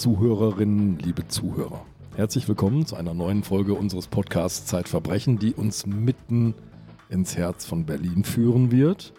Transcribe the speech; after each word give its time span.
Liebe 0.00 0.16
Zuhörerinnen, 0.16 0.98
liebe 0.98 1.28
Zuhörer, 1.28 1.84
herzlich 2.16 2.48
willkommen 2.48 2.86
zu 2.86 2.96
einer 2.96 3.12
neuen 3.12 3.44
Folge 3.44 3.74
unseres 3.74 4.06
Podcasts 4.06 4.64
Zeitverbrechen, 4.64 5.38
die 5.38 5.52
uns 5.52 5.84
mitten 5.84 6.54
ins 7.10 7.36
Herz 7.36 7.66
von 7.66 7.84
Berlin 7.84 8.24
führen 8.24 8.70
wird. 8.70 9.12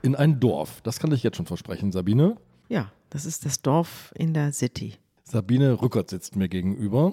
In 0.00 0.14
ein 0.14 0.40
Dorf. 0.40 0.80
Das 0.80 0.98
kann 0.98 1.12
ich 1.12 1.22
jetzt 1.24 1.36
schon 1.36 1.44
versprechen, 1.44 1.92
Sabine. 1.92 2.38
Ja, 2.70 2.90
das 3.10 3.26
ist 3.26 3.44
das 3.44 3.60
Dorf 3.60 4.14
in 4.16 4.32
der 4.32 4.54
City. 4.54 4.94
Sabine 5.24 5.82
Rückert 5.82 6.08
sitzt 6.08 6.36
mir 6.36 6.48
gegenüber, 6.48 7.12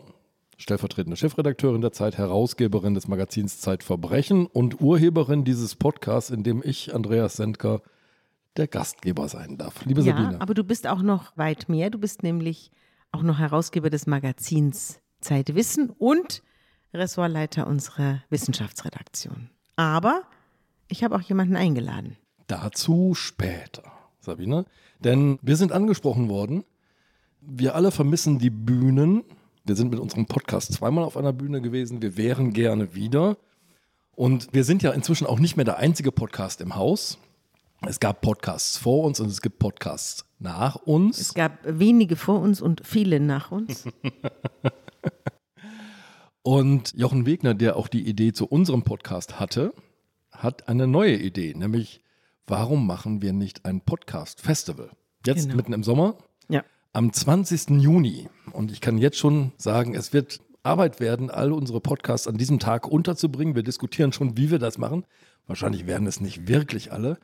stellvertretende 0.55 1.17
Chefredakteurin 1.17 1.81
der 1.81 1.91
Zeit, 1.91 2.17
Herausgeberin 2.17 2.93
des 2.93 3.09
Magazins 3.09 3.59
Zeitverbrechen 3.59 4.45
und 4.45 4.79
Urheberin 4.79 5.43
dieses 5.43 5.75
Podcasts, 5.75 6.29
in 6.29 6.43
dem 6.43 6.61
ich, 6.63 6.95
Andreas 6.95 7.35
Sendker, 7.35 7.81
der 8.55 8.67
Gastgeber 8.67 9.27
sein 9.27 9.57
darf. 9.57 9.83
Liebe 9.83 9.99
ja, 9.99 10.15
Sabine. 10.15 10.39
aber 10.39 10.53
du 10.53 10.63
bist 10.63 10.87
auch 10.87 11.01
noch 11.01 11.35
weit 11.35 11.67
mehr. 11.67 11.89
Du 11.89 11.97
bist 11.97 12.23
nämlich 12.23 12.71
auch 13.11 13.23
noch 13.23 13.39
Herausgeber 13.39 13.89
des 13.89 14.07
Magazins 14.07 14.99
Zeitwissen 15.21 15.89
und 15.89 16.41
Ressortleiter 16.93 17.67
unserer 17.67 18.23
Wissenschaftsredaktion. 18.29 19.49
Aber 19.75 20.23
ich 20.87 21.03
habe 21.03 21.15
auch 21.15 21.21
jemanden 21.21 21.55
eingeladen. 21.55 22.17
Dazu 22.47 23.13
später, 23.13 23.83
Sabine. 24.19 24.65
Denn 24.99 25.39
wir 25.41 25.55
sind 25.55 25.71
angesprochen 25.71 26.27
worden. 26.29 26.63
Wir 27.39 27.75
alle 27.75 27.91
vermissen 27.91 28.39
die 28.39 28.49
Bühnen. 28.49 29.23
Wir 29.63 29.75
sind 29.75 29.89
mit 29.89 29.99
unserem 29.99 30.25
Podcast 30.25 30.73
zweimal 30.73 31.03
auf 31.03 31.17
einer 31.17 31.33
Bühne 31.33 31.61
gewesen. 31.61 32.01
Wir 32.01 32.17
wären 32.17 32.51
gerne 32.51 32.93
wieder. 32.93 33.37
Und 34.15 34.53
wir 34.53 34.63
sind 34.63 34.83
ja 34.83 34.91
inzwischen 34.91 35.25
auch 35.25 35.39
nicht 35.39 35.55
mehr 35.55 35.65
der 35.65 35.77
einzige 35.77 36.11
Podcast 36.11 36.61
im 36.61 36.75
Haus. 36.75 37.17
Es 37.87 37.99
gab 37.99 38.21
Podcasts 38.21 38.77
vor 38.77 39.05
uns 39.05 39.19
und 39.19 39.27
es 39.27 39.41
gibt 39.41 39.57
Podcasts 39.57 40.25
nach 40.41 40.75
uns. 40.75 41.19
Es 41.19 41.33
gab 41.33 41.59
wenige 41.63 42.15
vor 42.15 42.39
uns 42.39 42.61
und 42.61 42.81
viele 42.85 43.19
nach 43.19 43.51
uns. 43.51 43.85
Und 46.43 46.93
Jochen 46.95 47.27
Wegner, 47.27 47.53
der 47.53 47.75
auch 47.75 47.87
die 47.87 48.07
Idee 48.07 48.33
zu 48.33 48.47
unserem 48.47 48.81
Podcast 48.81 49.39
hatte, 49.39 49.73
hat 50.31 50.67
eine 50.67 50.87
neue 50.87 51.15
Idee, 51.15 51.53
nämlich 51.55 52.01
warum 52.47 52.87
machen 52.87 53.21
wir 53.21 53.31
nicht 53.31 53.65
ein 53.65 53.81
Podcast-Festival? 53.81 54.89
Jetzt 55.23 55.43
Genau. 55.43 55.55
mitten 55.57 55.73
im 55.73 55.83
Sommer, 55.83 56.17
ja. 56.49 56.63
am 56.93 57.13
20. 57.13 57.79
Juni. 57.79 58.27
Und 58.53 58.71
ich 58.71 58.81
kann 58.81 58.97
jetzt 58.97 59.19
schon 59.19 59.51
sagen, 59.57 59.93
es 59.93 60.13
wird 60.13 60.41
Arbeit 60.63 60.99
werden, 60.99 61.29
all 61.29 61.51
unsere 61.51 61.79
Podcasts 61.79 62.27
an 62.27 62.37
diesem 62.37 62.57
Tag 62.57 62.87
unterzubringen. 62.87 63.53
Wir 63.55 63.63
diskutieren 63.63 64.11
schon, 64.11 64.35
wie 64.35 64.49
wir 64.49 64.57
das 64.59 64.79
machen. 64.79 65.05
Wahrscheinlich 65.45 65.85
werden 65.85 66.07
es 66.07 66.21
nicht 66.21 66.47
wirklich 66.47 66.91
alle. 66.91 67.19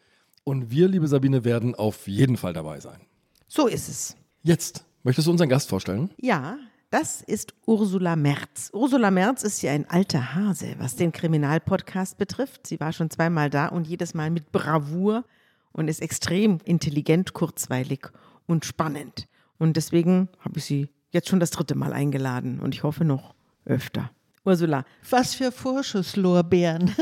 Und 0.48 0.72
wir, 0.72 0.88
liebe 0.88 1.10
Sabine, 1.10 1.44
werden 1.44 1.76
auf 1.76 2.08
jeden 2.08 2.38
Fall 2.38 2.54
dabei 2.54 2.80
sein. 2.80 3.02
So 3.50 3.68
ist 3.68 3.90
es. 3.90 4.16
Jetzt, 4.44 4.86
möchtest 5.04 5.28
du 5.28 5.32
unseren 5.32 5.50
Gast 5.50 5.68
vorstellen? 5.68 6.10
Ja, 6.22 6.58
das 6.90 7.22
ist 7.22 7.54
Ursula 7.66 8.16
Merz. 8.16 8.70
Ursula 8.72 9.12
Merz 9.12 9.44
ist 9.44 9.62
ja 9.62 9.74
ein 9.74 9.90
alter 9.90 10.36
Hase, 10.36 10.76
was 10.78 10.96
den 10.96 11.12
Kriminalpodcast 11.12 12.18
betrifft. 12.18 12.66
Sie 12.66 12.80
war 12.80 12.94
schon 12.94 13.10
zweimal 13.10 13.50
da 13.50 13.68
und 13.68 13.88
jedes 13.88 14.14
Mal 14.14 14.30
mit 14.30 14.54
Bravour 14.54 15.26
und 15.74 15.90
ist 15.90 16.02
extrem 16.02 16.60
intelligent, 16.64 17.34
kurzweilig 17.34 18.08
und 18.46 18.64
spannend. 18.64 19.28
Und 19.58 19.76
deswegen 19.76 20.30
habe 20.40 20.60
ich 20.60 20.64
sie 20.64 20.88
jetzt 21.10 21.28
schon 21.28 21.42
das 21.42 21.52
dritte 21.52 21.76
Mal 21.76 21.92
eingeladen 21.92 22.62
und 22.62 22.74
ich 22.74 22.84
hoffe 22.84 23.04
noch 23.04 23.36
öfter. 23.66 24.12
Ursula, 24.48 24.86
Was 25.10 25.36
für 25.36 25.52
Vorschusslorbeeren. 25.52 26.96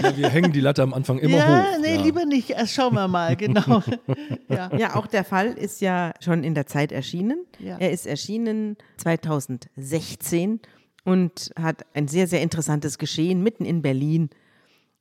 Ja, 0.00 0.14
wir 0.18 0.28
hängen 0.28 0.52
die 0.52 0.60
Latte 0.60 0.82
am 0.82 0.92
Anfang 0.92 1.18
immer 1.18 1.38
ja, 1.38 1.62
hoch. 1.64 1.78
nee, 1.80 1.96
lieber 1.96 2.26
nicht. 2.26 2.50
Erst 2.50 2.74
schauen 2.74 2.94
wir 2.94 3.08
mal, 3.08 3.36
genau. 3.36 3.82
ja. 4.48 4.70
Ja, 4.76 4.96
auch 4.96 5.06
der 5.06 5.24
Fall 5.24 5.46
ist 5.48 5.80
ja 5.80 6.12
schon 6.20 6.44
in 6.44 6.54
der 6.54 6.66
Zeit 6.66 6.92
erschienen. 6.92 7.46
Ja. 7.58 7.78
Er 7.78 7.90
ist 7.90 8.06
erschienen 8.06 8.76
2016 8.98 10.60
und 11.04 11.50
hat 11.58 11.86
ein 11.94 12.06
sehr, 12.06 12.26
sehr 12.26 12.42
interessantes 12.42 12.98
Geschehen 12.98 13.42
mitten 13.42 13.64
in 13.64 13.80
Berlin 13.80 14.28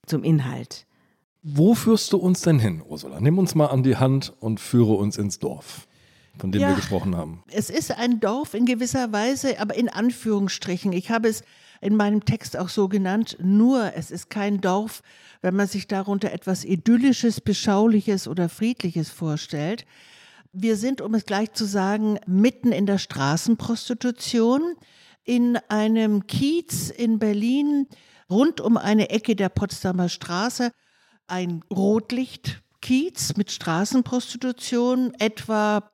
zum 0.05 0.23
Inhalt. 0.23 0.85
Wo 1.43 1.73
führst 1.75 2.13
du 2.13 2.17
uns 2.17 2.41
denn 2.41 2.59
hin, 2.59 2.81
Ursula? 2.87 3.19
Nimm 3.19 3.37
uns 3.37 3.55
mal 3.55 3.67
an 3.67 3.83
die 3.83 3.97
Hand 3.97 4.33
und 4.39 4.61
führe 4.61 4.93
uns 4.93 5.17
ins 5.17 5.39
Dorf, 5.39 5.85
von 6.37 6.51
dem 6.53 6.61
Ja. 6.61 6.69
wir 6.69 6.75
gesprochen 6.75 7.15
haben. 7.17 7.43
Es 7.51 7.69
ist 7.69 7.91
ein 7.91 8.21
Dorf 8.21 8.53
in 8.53 8.65
gewisser 8.65 9.11
Weise, 9.11 9.59
aber 9.59 9.75
in 9.75 9.89
Anführungsstrichen. 9.89 10.93
Ich 10.93 11.11
habe 11.11 11.27
es 11.27 11.43
in 11.81 11.95
meinem 11.95 12.25
Text 12.25 12.57
auch 12.57 12.69
so 12.69 12.87
genannt. 12.87 13.37
Nur, 13.41 13.93
es 13.95 14.11
ist 14.11 14.29
kein 14.29 14.61
Dorf, 14.61 15.01
wenn 15.41 15.55
man 15.55 15.67
sich 15.67 15.87
darunter 15.87 16.31
etwas 16.31 16.65
Idyllisches, 16.65 17.41
Beschauliches 17.41 18.27
oder 18.27 18.49
Friedliches 18.49 19.09
vorstellt. 19.09 19.85
Wir 20.51 20.77
sind, 20.77 21.01
um 21.01 21.13
es 21.13 21.25
gleich 21.25 21.53
zu 21.53 21.65
sagen, 21.65 22.19
mitten 22.25 22.71
in 22.71 22.85
der 22.85 22.97
Straßenprostitution 22.97 24.75
in 25.23 25.57
einem 25.67 26.25
Kiez 26.25 26.89
in 26.89 27.19
Berlin, 27.19 27.87
rund 28.29 28.61
um 28.61 28.77
eine 28.77 29.11
Ecke 29.11 29.35
der 29.35 29.49
Potsdamer 29.49 30.09
Straße, 30.09 30.71
ein 31.27 31.63
Rotlichtkiez 31.71 33.37
mit 33.37 33.51
Straßenprostitution, 33.51 35.13
etwa, 35.19 35.91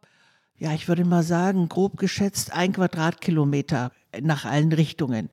ja, 0.58 0.74
ich 0.74 0.88
würde 0.88 1.04
mal 1.04 1.24
sagen, 1.24 1.68
grob 1.68 1.98
geschätzt 1.98 2.54
ein 2.54 2.72
Quadratkilometer 2.72 3.92
nach 4.22 4.46
allen 4.46 4.72
Richtungen. 4.72 5.30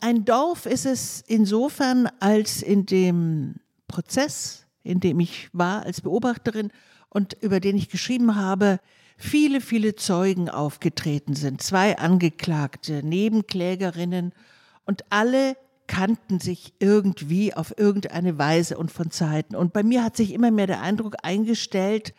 Ein 0.00 0.24
Dorf 0.24 0.66
ist 0.66 0.86
es 0.86 1.24
insofern, 1.26 2.08
als 2.20 2.62
in 2.62 2.86
dem 2.86 3.56
Prozess, 3.88 4.66
in 4.82 5.00
dem 5.00 5.20
ich 5.20 5.48
war 5.52 5.84
als 5.84 6.00
Beobachterin 6.00 6.70
und 7.08 7.34
über 7.40 7.60
den 7.60 7.76
ich 7.76 7.88
geschrieben 7.88 8.36
habe, 8.36 8.78
viele, 9.16 9.60
viele 9.60 9.96
Zeugen 9.96 10.50
aufgetreten 10.50 11.34
sind. 11.34 11.62
Zwei 11.62 11.98
Angeklagte, 11.98 13.02
Nebenklägerinnen 13.02 14.32
und 14.84 15.04
alle 15.10 15.56
kannten 15.86 16.40
sich 16.40 16.74
irgendwie 16.78 17.54
auf 17.54 17.78
irgendeine 17.78 18.38
Weise 18.38 18.76
und 18.76 18.90
von 18.90 19.10
Zeiten. 19.10 19.56
Und 19.56 19.72
bei 19.72 19.82
mir 19.82 20.04
hat 20.04 20.16
sich 20.16 20.32
immer 20.32 20.50
mehr 20.50 20.66
der 20.66 20.82
Eindruck 20.82 21.16
eingestellt, 21.22 22.12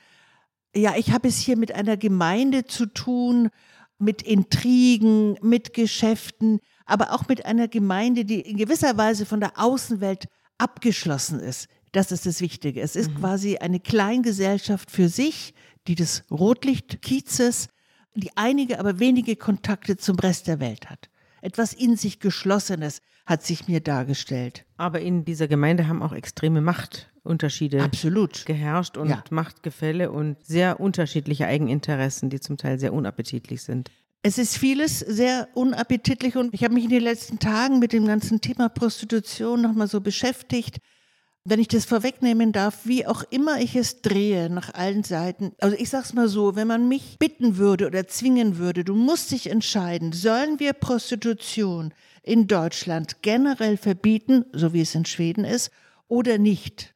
ja, 0.76 0.96
ich 0.96 1.12
habe 1.12 1.28
es 1.28 1.40
hier 1.40 1.58
mit 1.58 1.72
einer 1.72 1.98
Gemeinde 1.98 2.66
zu 2.66 2.86
tun, 2.86 3.50
mit 3.98 4.22
Intrigen, 4.22 5.38
mit 5.42 5.74
Geschäften, 5.74 6.60
aber 6.88 7.14
auch 7.14 7.28
mit 7.28 7.46
einer 7.46 7.68
Gemeinde, 7.68 8.26
die 8.26 8.42
in 8.42 8.58
gewisser 8.58 8.98
Weise 8.98 9.26
von 9.26 9.40
der 9.40 9.54
Außenwelt 9.60 10.26
abgeschlossen 10.58 11.40
ist. 11.40 11.68
Das 11.92 12.12
ist 12.12 12.26
das 12.26 12.42
Wichtige. 12.42 12.82
Es 12.82 12.96
ist 12.96 13.16
quasi 13.16 13.58
eine 13.58 13.80
Kleingesellschaft 13.80 14.90
für 14.92 15.10
sich, 15.10 15.54
die 15.88 15.96
des 15.96 16.24
Rotlichtkiezes, 16.32 17.68
die 18.16 18.32
einige, 18.36 18.80
aber 18.80 19.00
wenige 19.00 19.36
Kontakte 19.36 19.98
zum 19.98 20.18
Rest 20.18 20.48
der 20.48 20.60
Welt 20.60 20.90
hat. 20.90 21.10
Etwas 21.42 21.74
in 21.74 21.96
sich 21.96 22.20
Geschlossenes 22.20 23.02
hat 23.26 23.44
sich 23.44 23.68
mir 23.68 23.80
dargestellt. 23.80 24.66
Aber 24.78 25.02
in 25.02 25.24
dieser 25.24 25.48
Gemeinde 25.48 25.88
haben 25.88 26.02
auch 26.02 26.14
extreme 26.14 26.62
Machtunterschiede 26.62 27.84
Absolut. 27.84 28.46
geherrscht 28.46 28.98
und 28.98 29.10
Ja. 29.10 29.24
Machtgefälle 29.30 30.12
und 30.12 30.44
sehr 30.44 30.80
unterschiedliche 30.80 31.46
Eigeninteressen, 31.46 32.30
die 32.30 32.40
zum 32.40 32.58
Teil 32.58 32.80
sehr 32.80 32.94
unappetitlich 32.94 33.62
sind. 33.64 33.92
Es 34.24 34.38
ist 34.38 34.58
vieles 34.58 35.00
sehr 35.00 35.48
unappetitlich 35.54 36.36
und 36.36 36.54
ich 36.54 36.64
habe 36.64 36.74
mich 36.74 36.86
in 36.86 36.90
den 36.90 37.04
letzten 37.04 37.40
Tagen 37.40 37.80
mit 37.80 37.94
dem 37.94 38.06
ganzen 38.06 38.42
Thema 38.42 38.68
Prostitution 38.68 39.62
nochmal 39.62 39.88
so 39.88 40.02
beschäftigt. 40.02 40.78
Wenn 41.46 41.62
ich 41.62 41.70
das 41.70 41.86
vorwegnehmen 41.86 42.52
darf, 42.52 42.80
wie 42.84 43.06
auch 43.06 43.24
immer 43.30 43.62
ich 43.62 43.78
es 43.78 44.02
drehe 44.02 44.50
nach 44.50 44.74
allen 44.74 45.04
Seiten. 45.04 45.54
Also 45.62 45.78
ich 45.78 45.90
sag's 45.90 46.14
mal 46.14 46.28
so, 46.28 46.58
wenn 46.58 46.68
man 46.68 46.90
mich 46.90 47.18
bitten 47.20 47.56
würde 47.56 47.88
oder 47.88 48.06
zwingen 48.06 48.58
würde, 48.58 48.84
du 48.84 48.96
musst 48.96 49.32
dich 49.32 49.50
entscheiden, 49.50 50.12
sollen 50.12 50.60
wir 50.60 50.74
Prostitution 50.74 51.94
in 52.22 52.48
Deutschland 52.48 53.22
generell 53.22 53.78
verbieten, 53.78 54.44
so 54.52 54.74
wie 54.74 54.82
es 54.82 54.94
in 54.94 55.06
Schweden 55.06 55.46
ist, 55.46 55.72
oder 56.10 56.38
nicht, 56.38 56.96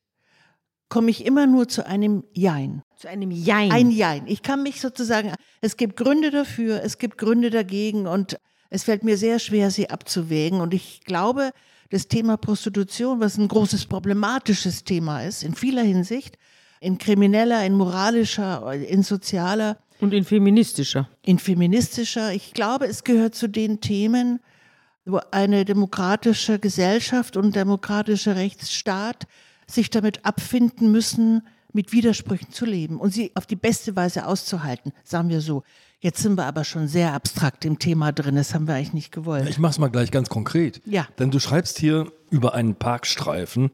komme 0.92 1.10
ich 1.10 1.26
immer 1.26 1.48
nur 1.48 1.70
zu 1.70 1.88
einem 1.88 2.26
Jein. 2.34 2.84
Zu 2.98 3.08
einem 3.08 3.32
Jein. 3.32 3.72
Ein 3.72 3.90
Jein. 3.90 4.28
Ich 4.28 4.44
kann 4.44 4.62
mich 4.62 4.82
sozusagen, 4.82 5.34
es 5.62 5.78
gibt 5.78 5.96
Gründe 5.96 6.32
dafür, 6.32 6.84
es 6.84 6.98
gibt 6.98 7.18
Gründe 7.18 7.50
dagegen 7.50 8.08
und 8.08 8.38
es 8.70 8.84
fällt 8.84 9.04
mir 9.04 9.18
sehr 9.18 9.40
schwer, 9.40 9.72
sie 9.72 9.90
abzuwägen. 9.90 10.60
Und 10.60 10.74
ich 10.74 11.02
glaube, 11.06 11.52
das 11.92 12.10
Thema 12.10 12.36
Prostitution, 12.36 13.22
was 13.22 13.38
ein 13.38 13.48
großes 13.48 13.86
problematisches 13.86 14.84
Thema 14.84 15.24
ist, 15.24 15.44
in 15.44 15.56
vieler 15.56 15.82
Hinsicht, 15.82 16.38
in 16.82 16.98
krimineller, 16.98 17.66
in 17.66 17.74
moralischer, 17.74 18.74
in 18.74 19.02
sozialer, 19.02 19.78
und 20.02 20.14
in 20.14 20.26
feministischer. 20.26 21.08
in 21.22 21.40
feministischer, 21.40 22.34
ich 22.34 22.54
glaube, 22.54 22.88
es 22.88 23.06
gehört 23.06 23.36
zu 23.36 23.48
den 23.48 23.80
Themen, 23.80 24.42
wo 25.06 25.22
eine 25.32 25.64
demokratische 25.64 26.60
Gesellschaft 26.60 27.38
und 27.38 27.56
demokratischer 27.56 28.36
Rechtsstaat 28.36 29.26
sich 29.72 29.90
damit 29.90 30.26
abfinden 30.26 30.92
müssen, 30.92 31.44
mit 31.74 31.92
Widersprüchen 31.94 32.52
zu 32.52 32.66
leben 32.66 33.00
und 33.00 33.14
sie 33.14 33.32
auf 33.36 33.46
die 33.46 33.56
beste 33.56 33.96
Weise 33.96 34.28
auszuhalten, 34.28 34.92
sagen 35.04 35.30
wir 35.30 35.42
so. 35.42 35.64
Jetzt 36.00 36.22
sind 36.22 36.36
wir 36.36 36.46
aber 36.46 36.64
schon 36.64 36.88
sehr 36.88 37.14
abstrakt 37.14 37.64
im 37.64 37.78
Thema 37.78 38.12
drin, 38.12 38.36
das 38.36 38.56
haben 38.56 38.68
wir 38.68 38.74
eigentlich 38.74 38.94
nicht 38.94 39.12
gewollt. 39.12 39.48
Ich 39.48 39.60
mach's 39.60 39.78
mal 39.78 39.90
gleich 39.90 40.10
ganz 40.10 40.30
konkret. 40.30 40.82
Ja. 40.86 41.08
Denn 41.20 41.30
du 41.30 41.40
schreibst 41.40 41.78
hier 41.78 42.12
über 42.32 42.56
einen 42.56 42.76
Parkstreifen, 42.76 43.70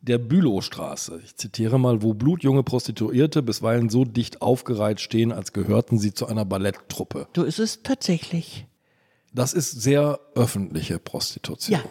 der 0.00 0.18
Bülowstraße. 0.18 1.20
Ich 1.24 1.36
zitiere 1.36 1.78
mal, 1.78 2.02
wo 2.02 2.14
blutjunge 2.14 2.62
Prostituierte 2.62 3.42
bisweilen 3.42 3.88
so 3.88 4.04
dicht 4.04 4.42
aufgereiht 4.42 5.00
stehen, 5.00 5.30
als 5.30 5.52
gehörten 5.52 5.98
sie 5.98 6.12
zu 6.12 6.26
einer 6.26 6.44
Balletttruppe. 6.44 7.28
So 7.36 7.44
ist 7.44 7.58
es 7.58 7.82
tatsächlich. 7.82 8.66
Das 9.32 9.52
ist 9.52 9.80
sehr 9.80 10.18
öffentliche 10.34 10.98
Prostitution. 10.98 11.78
Ja. 11.78 11.84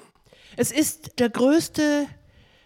Es 0.57 0.71
ist 0.71 1.19
der 1.19 1.29
größte 1.29 2.07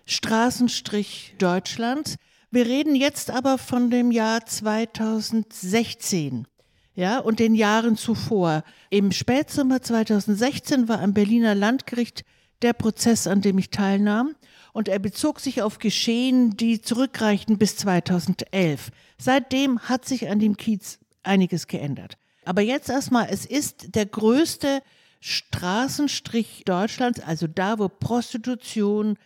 Straßenstrich 0.06 1.36
Deutschlands. 1.38 2.16
Wir 2.52 2.66
reden 2.66 2.96
jetzt 2.96 3.32
aber 3.32 3.58
von 3.58 3.90
dem 3.90 4.12
Jahr 4.12 4.46
2016. 4.46 6.48
Ja, 6.96 7.20
und 7.20 7.40
den 7.40 7.56
Jahren 7.56 7.98
zuvor. 7.98 8.64
Im 8.92 9.12
Spätsommer 9.12 9.82
2016 9.82 10.88
war 10.88 11.02
am 11.02 11.14
Berliner 11.14 11.56
Landgericht 11.56 12.24
der 12.62 12.74
Prozess, 12.74 13.26
an 13.26 13.42
dem 13.42 13.58
ich 13.58 13.72
teilnahm. 13.72 14.36
Und 14.74 14.88
er 14.88 15.00
bezog 15.00 15.40
sich 15.40 15.64
auf 15.64 15.80
Geschehen, 15.80 16.56
die 16.58 16.82
zurückreichten 16.82 17.58
bis 17.58 17.78
2011. 17.78 18.92
Seitdem 19.18 19.80
hat 19.80 20.06
sich 20.06 20.30
an 20.30 20.40
dem 20.40 20.58
Kiez 20.58 21.00
einiges 21.24 21.68
geändert. 21.68 22.18
Aber 22.46 22.62
jetzt 22.62 22.90
erstmal, 22.90 23.28
es 23.30 23.46
ist 23.46 23.96
der 23.96 24.06
größte 24.06 24.82
Straßenstrich 25.20 26.64
Deutschlands, 26.66 27.22
also 27.22 27.48
da, 27.48 27.80
wo 27.80 27.88
Prostitution 27.88 29.18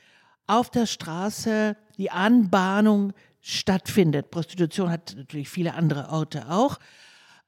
auf 0.48 0.70
der 0.70 0.86
Straße, 0.86 1.76
die 1.98 2.10
Anbahnung 2.10 3.14
stattfindet. 3.42 4.32
Prostitution 4.32 4.90
hat 4.90 5.16
natürlich 5.18 5.50
viele 5.50 5.74
andere 5.74 6.10
Orte 6.10 6.50
auch. 6.50 6.80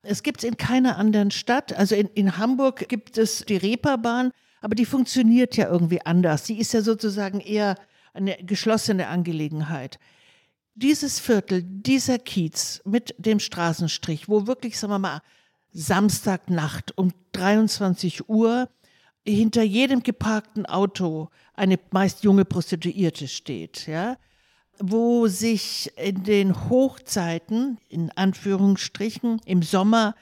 Es 0.02 0.24
gibt 0.24 0.44
es 0.44 0.50
in 0.50 0.58
keiner 0.58 0.98
anderen 0.98 1.32
Stadt. 1.32 1.74
Also 1.74 1.96
in, 1.96 2.08
in 2.10 2.38
Hamburg 2.38 2.88
gibt 2.88 3.18
es 3.18 3.46
die 3.46 3.58
Reeperbahn, 3.58 4.32
aber 4.62 4.76
die 4.76 4.86
funktioniert 4.86 5.58
ja 5.58 5.70
irgendwie 5.70 6.06
anders. 6.06 6.46
Sie 6.46 6.58
ist 6.58 6.74
ja 6.74 6.82
sozusagen 6.82 7.40
eher 7.40 7.76
eine 8.14 8.38
geschlossene 8.38 9.08
Angelegenheit. 9.08 10.00
Dieses 10.76 11.20
Viertel, 11.20 11.64
dieser 11.64 12.18
Kiez 12.20 12.82
mit 12.86 13.14
dem 13.18 13.40
Straßenstrich, 13.40 14.30
wo 14.30 14.48
wirklich, 14.48 14.80
sagen 14.80 14.94
wir 14.94 15.00
mal, 15.00 15.22
Samstagnacht 15.72 16.98
um 16.98 17.12
23 17.34 18.30
Uhr 18.30 18.70
hinter 19.26 19.62
jedem 19.62 20.02
geparkten 20.02 20.66
Auto 20.66 21.30
eine 21.60 21.78
meist 21.92 22.24
junge 22.24 22.46
Prostituierte 22.46 23.28
steht, 23.28 23.86
ja, 23.86 24.18
wo 24.80 25.28
sich 25.28 25.92
in 25.98 26.24
den 26.24 26.70
Hochzeiten, 26.70 27.78
in 27.90 28.12
Anführungsstrichen, 28.12 29.42
im 29.46 29.62
Sommer, 29.62 30.16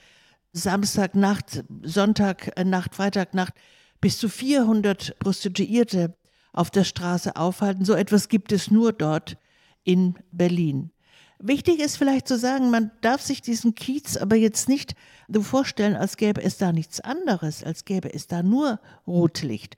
Samstagnacht, 0.51 1.63
Sonntagnacht, 1.83 2.95
Freitagnacht, 2.95 3.53
bis 4.01 4.17
zu 4.17 4.29
400 4.29 5.19
Prostituierte 5.19 6.15
auf 6.53 6.71
der 6.71 6.83
Straße 6.83 7.35
aufhalten. 7.35 7.85
So 7.85 7.93
etwas 7.93 8.29
gibt 8.29 8.51
es 8.51 8.71
nur 8.71 8.91
dort 8.91 9.37
in 9.83 10.15
Berlin. 10.31 10.91
Wichtig 11.39 11.79
ist 11.79 11.97
vielleicht 11.97 12.27
zu 12.27 12.39
sagen, 12.39 12.71
man 12.71 12.89
darf 13.01 13.21
sich 13.21 13.43
diesen 13.43 13.75
Kiez 13.75 14.17
aber 14.17 14.35
jetzt 14.35 14.67
nicht 14.67 14.95
so 15.27 15.43
vorstellen, 15.43 15.95
als 15.95 16.17
gäbe 16.17 16.41
es 16.41 16.57
da 16.57 16.71
nichts 16.71 16.99
anderes, 16.99 17.63
als 17.63 17.85
gäbe 17.85 18.11
es 18.11 18.25
da 18.25 18.41
nur 18.41 18.79
Rotlicht. 19.05 19.77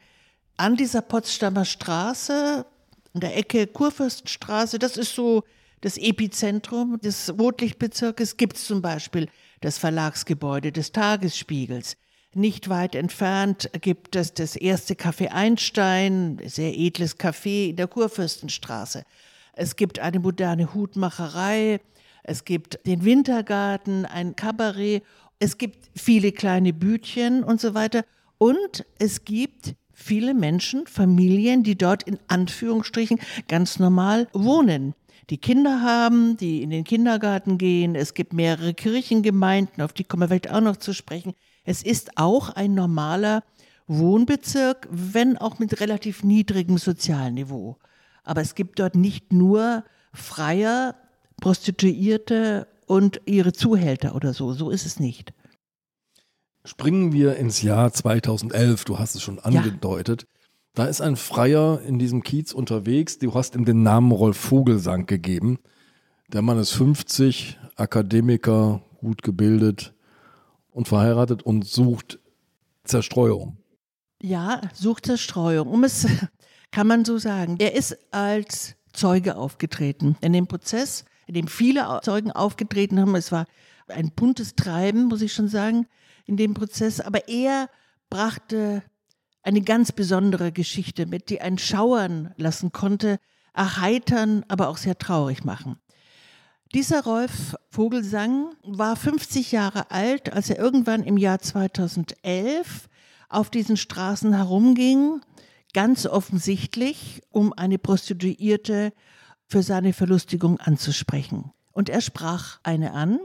An 0.60 0.76
dieser 0.76 1.02
Potsdamer 1.02 1.64
Straße, 1.64 2.66
an 3.14 3.22
der 3.22 3.38
Ecke 3.38 3.66
Kurfürstenstraße, 3.66 4.78
das 4.78 4.98
ist 4.98 5.16
so 5.16 5.46
das 5.80 5.98
Epizentrum 5.98 7.00
des 7.00 7.34
Rotlichtbezirkes, 7.40 8.36
gibt 8.36 8.58
es 8.58 8.66
zum 8.66 8.82
Beispiel 8.82 9.30
das 9.62 9.78
Verlagsgebäude 9.78 10.74
des 10.74 10.92
Tagesspiegels. 10.92 11.96
Nicht 12.34 12.68
weit 12.68 12.96
entfernt 12.96 13.70
gibt 13.80 14.18
es 14.18 14.34
das 14.34 14.58
erste 14.58 14.96
Café 14.96 15.30
Einstein, 15.30 16.42
sehr 16.44 16.78
edles 16.78 17.18
Café 17.18 17.70
in 17.70 17.78
der 17.78 17.88
Kurfürstenstraße. 17.88 19.06
Es 19.54 19.78
gibt 19.78 20.00
eine 20.00 20.20
moderne 20.20 20.74
Hutmacherei, 20.74 21.80
es 22.24 22.44
gibt 22.44 22.86
den 22.86 23.06
Wintergarten, 23.06 24.06
ein 24.06 24.36
Kabarett, 24.36 25.04
es 25.40 25.58
gibt 25.58 25.90
viele 25.96 26.34
kleine 26.34 26.74
Bütchen 26.74 27.46
und 27.46 27.62
so 27.62 27.76
weiter. 27.76 28.04
Und 28.38 28.86
es 28.98 29.24
gibt 29.24 29.76
viele 30.00 30.34
Menschen, 30.34 30.88
Familien, 30.88 31.64
die 31.64 31.78
dort 31.78 32.04
in 32.04 32.18
Anführungsstrichen 32.28 33.20
ganz 33.48 33.80
normal 33.80 34.28
wohnen. 34.34 34.96
Die 35.30 35.38
Kinder 35.38 35.82
haben, 35.82 36.38
die 36.38 36.64
in 36.64 36.72
den 36.72 36.84
Kindergarten 36.84 37.58
gehen. 37.58 37.94
Es 37.94 38.14
gibt 38.14 38.34
mehrere 38.34 38.74
Kirchengemeinden, 38.74 39.84
auf 39.84 39.94
die 39.94 40.04
kommen 40.04 40.24
wir 40.24 40.28
vielleicht 40.30 40.52
auch 40.52 40.62
noch 40.62 40.78
zu 40.78 40.94
sprechen. 40.94 41.34
Es 41.66 41.84
ist 41.84 42.18
auch 42.18 42.50
ein 42.50 42.74
normaler 42.74 43.44
Wohnbezirk, 43.88 44.88
wenn 44.90 45.38
auch 45.38 45.60
mit 45.60 45.80
relativ 45.82 46.24
niedrigem 46.24 46.78
Sozialniveau. 46.78 47.78
Aber 48.24 48.42
es 48.42 48.56
gibt 48.56 48.80
dort 48.80 48.96
nicht 48.96 49.34
nur 49.34 49.84
Freier, 50.14 50.96
Prostituierte 51.42 52.68
und 52.88 53.22
ihre 53.26 53.54
Zuhälter 53.54 54.16
oder 54.16 54.34
so. 54.34 54.54
So 54.54 54.72
ist 54.72 54.86
es 54.86 55.00
nicht. 55.00 55.34
Springen 56.70 57.14
wir 57.14 57.36
ins 57.38 57.64
Jahr 57.64 57.92
2011. 57.92 58.86
Du 58.86 59.00
hast 59.00 59.16
es 59.16 59.24
schon 59.24 59.40
angedeutet. 59.40 60.22
Ja. 60.22 60.28
Da 60.76 60.86
ist 60.86 61.02
ein 61.02 61.16
Freier 61.16 61.82
in 61.82 61.98
diesem 61.98 62.22
Kiez 62.22 62.54
unterwegs. 62.54 63.18
Du 63.18 63.34
hast 63.34 63.56
ihm 63.56 63.66
den 63.66 63.82
Namen 63.82 64.12
Rolf 64.12 64.38
Vogelsang 64.38 65.08
gegeben. 65.08 65.58
Der 66.32 66.44
Mann 66.44 66.60
ist 66.60 66.74
50, 66.74 67.58
Akademiker, 67.76 68.84
gut 69.00 69.24
gebildet 69.24 69.96
und 70.70 70.88
verheiratet 70.88 71.42
und 71.42 71.66
sucht 71.66 72.20
Zerstreuung. 72.84 73.58
Ja, 74.22 74.62
sucht 74.72 75.08
Zerstreuung. 75.08 75.70
Um 75.70 75.84
es 75.84 76.06
kann 76.72 76.86
man 76.86 77.04
so 77.04 77.18
sagen. 77.18 77.56
Er 77.58 77.74
ist 77.74 77.98
als 78.12 78.76
Zeuge 78.94 79.38
aufgetreten 79.38 80.18
in 80.22 80.34
dem 80.34 80.46
Prozess, 80.46 81.04
in 81.26 81.34
dem 81.34 81.48
viele 81.48 82.00
Zeugen 82.04 82.32
aufgetreten 82.32 83.00
haben. 83.00 83.16
Es 83.16 83.32
war 83.32 83.48
ein 83.88 84.12
buntes 84.12 84.54
Treiben, 84.54 85.06
muss 85.06 85.24
ich 85.24 85.34
schon 85.34 85.48
sagen, 85.48 85.88
in 86.30 86.38
dem 86.38 86.54
Prozess. 86.54 87.02
Aber 87.02 87.28
er 87.28 87.70
brachte 88.10 88.84
eine 89.44 89.62
ganz 89.62 89.92
besondere 89.92 90.52
Geschichte 90.52 91.06
mit, 91.06 91.30
die 91.30 91.42
einen 91.42 91.58
schauern 91.58 92.34
lassen 92.38 92.72
konnte, 92.72 93.20
erheitern, 93.54 94.46
aber 94.48 94.70
auch 94.70 94.78
sehr 94.78 94.98
traurig 94.98 95.44
machen. 95.44 95.78
Dieser 96.74 97.04
Rolf 97.04 97.56
Vogelsang 97.72 98.54
war 98.64 98.96
50 98.96 99.52
Jahre 99.52 99.90
alt, 99.90 100.32
als 100.32 100.52
er 100.52 100.60
irgendwann 100.60 101.04
im 101.04 101.18
Jahr 101.18 101.40
2011 101.40 102.88
auf 103.28 103.50
diesen 103.50 103.76
Straßen 103.76 104.34
herumging 104.34 105.22
ganz 105.74 106.06
offensichtlich, 106.06 107.22
um 107.32 107.54
eine 107.54 107.80
Prostituierte 107.80 108.94
für 109.46 109.64
seine 109.64 109.94
Verlustigung 109.94 110.60
anzusprechen. 110.60 111.52
Und 111.72 111.90
er 111.90 112.02
sprach 112.02 112.60
eine 112.64 112.94
an, 112.94 113.20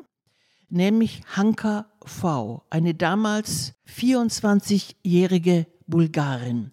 nämlich 0.69 1.23
Hanka 1.37 1.87
V., 2.05 2.63
eine 2.71 2.95
damals 2.95 3.75
24-jährige 3.89 5.67
Bulgarin, 5.87 6.71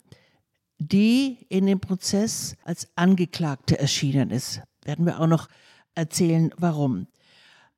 die 0.80 1.46
in 1.50 1.66
dem 1.66 1.80
Prozess 1.80 2.56
als 2.64 2.88
Angeklagte 2.96 3.80
erschienen 3.80 4.32
ist. 4.32 4.62
Werden 4.84 5.06
wir 5.06 5.20
auch 5.20 5.28
noch 5.28 5.48
erzählen, 5.96 6.52
warum. 6.58 7.08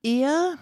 Er, 0.02 0.56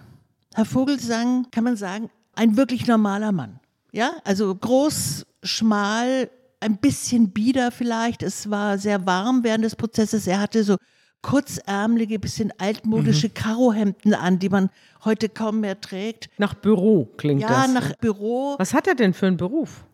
Herr 0.53 0.65
Vogelsang, 0.65 1.47
kann 1.51 1.63
man 1.63 1.77
sagen, 1.77 2.09
ein 2.33 2.57
wirklich 2.57 2.87
normaler 2.87 3.31
Mann. 3.31 3.59
Ja, 3.91 4.13
also 4.23 4.53
groß, 4.55 5.25
schmal, 5.43 6.29
ein 6.59 6.77
bisschen 6.77 7.31
bieder 7.31 7.71
vielleicht. 7.71 8.23
Es 8.23 8.49
war 8.49 8.77
sehr 8.77 9.05
warm 9.05 9.43
während 9.43 9.65
des 9.65 9.75
Prozesses. 9.75 10.27
Er 10.27 10.39
hatte 10.39 10.63
so 10.63 10.77
kurzärmelige, 11.21 12.19
bisschen 12.19 12.51
altmodische 12.57 13.27
mhm. 13.27 13.33
Karohemden 13.33 14.13
an, 14.13 14.39
die 14.39 14.49
man 14.49 14.69
heute 15.03 15.29
kaum 15.29 15.61
mehr 15.61 15.79
trägt. 15.79 16.29
Nach 16.37 16.53
Büro 16.53 17.05
klingt 17.17 17.41
ja, 17.41 17.47
das. 17.47 17.67
Ja, 17.67 17.67
nach 17.67 17.95
Büro. 17.97 18.55
Was 18.57 18.73
hat 18.73 18.87
er 18.87 18.95
denn 18.95 19.13
für 19.13 19.27
einen 19.27 19.37
Beruf? 19.37 19.85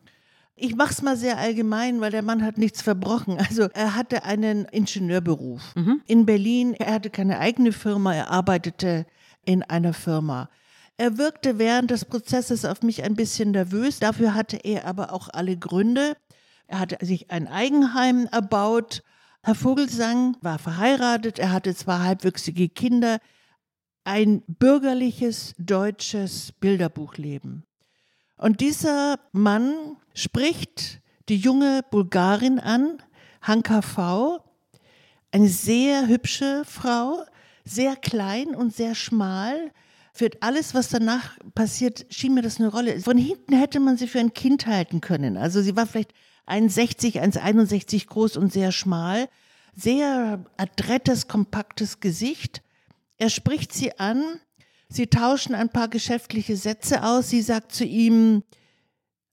Ich 0.56 0.76
mach's 0.76 1.04
mal 1.04 1.16
sehr 1.16 1.38
allgemein, 1.38 2.02
weil 2.02 2.10
der 2.10 2.24
Mann 2.24 2.44
hat 2.44 2.58
nichts 2.58 2.82
verbrochen. 2.82 3.38
Also 3.38 3.70
er 3.74 3.96
hatte 3.96 4.24
einen 4.24 4.66
Ingenieurberuf 4.66 5.76
mhm. 5.76 6.02
in 6.08 6.26
Berlin. 6.26 6.74
Er 6.74 6.94
hatte 6.94 7.12
keine 7.12 7.40
eigene 7.40 7.72
Firma, 7.72 8.16
er 8.16 8.32
arbeitete 8.32 9.06
in 9.46 9.62
einer 9.62 9.94
Firma. 9.94 10.50
Er 10.98 11.20
wirkte 11.20 11.60
während 11.60 11.92
des 11.92 12.06
Prozesses 12.06 12.66
auf 12.66 12.82
mich 12.82 13.04
ein 13.04 13.16
bisschen 13.16 13.52
nervös. 13.52 14.00
Dafür 14.00 14.34
hatte 14.34 14.58
er 14.58 14.86
aber 14.86 15.14
auch 15.14 15.30
alle 15.32 15.56
Gründe. 15.56 16.18
Er 16.66 16.80
hatte 16.80 17.06
sich 17.06 17.30
ein 17.30 17.48
Eigenheim 17.48 18.28
erbaut. 18.32 19.04
Herr 19.44 19.56
Vogelsang 19.56 20.36
war 20.42 20.58
verheiratet, 20.58 21.40
er 21.40 21.54
hatte 21.54 21.74
zwei 21.76 22.00
halbwüchsige 22.00 22.68
Kinder. 22.68 23.20
Ein 24.08 24.42
bürgerliches 24.48 25.54
deutsches 25.58 26.54
Bilderbuchleben. 26.54 27.66
Und 28.38 28.62
dieser 28.62 29.20
Mann 29.34 29.98
spricht 30.14 31.02
die 31.28 31.36
junge 31.36 31.82
Bulgarin 31.92 32.58
an, 32.58 33.04
Hanka 33.42 33.82
V., 33.82 34.40
eine 35.34 35.50
sehr 35.50 36.08
hübsche 36.08 36.64
Frau, 36.64 37.26
sehr 37.66 37.98
klein 37.98 38.56
und 38.56 38.74
sehr 38.74 38.96
schmal. 38.96 39.72
Für 40.14 40.30
alles, 40.40 40.74
was 40.74 40.88
danach 40.88 41.38
passiert, 41.54 42.06
schien 42.10 42.34
mir 42.34 42.44
das 42.44 42.62
eine 42.62 42.70
Rolle. 42.70 43.02
Von 43.02 43.18
hinten 43.18 43.58
hätte 43.58 43.82
man 43.82 43.98
sie 43.98 44.08
für 44.08 44.22
ein 44.22 44.34
Kind 44.34 44.68
halten 44.68 45.02
können. 45.02 45.36
Also 45.36 45.62
sie 45.62 45.76
war 45.76 45.86
vielleicht 45.86 46.14
1,60, 46.48 47.22
1,61 47.22 48.08
groß 48.08 48.38
und 48.38 48.54
sehr 48.54 48.72
schmal. 48.72 49.28
sehr 49.76 50.46
adrettes, 50.56 51.28
kompaktes 51.28 52.00
Gesicht. 52.00 52.62
Er 53.17 53.29
spricht 53.29 53.74
sie 53.74 53.97
an, 54.00 54.24
sie 54.89 55.07
tauschen 55.07 55.55
ein 55.55 55.69
paar 55.69 55.88
geschäftliche 55.88 56.55
Sätze 56.55 57.03
aus. 57.03 57.29
Sie 57.29 57.41
sagt 57.41 57.71
zu 57.71 57.83
ihm, 57.83 58.43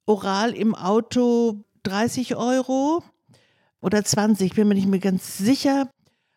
oral 0.06 0.54
im 0.54 0.74
Auto 0.74 1.64
30 1.84 2.36
Euro 2.36 3.02
oder 3.80 4.04
20, 4.04 4.54
bin 4.54 4.68
mir 4.68 4.74
nicht 4.74 4.88
mehr 4.88 5.00
ganz 5.00 5.38
sicher. 5.38 5.90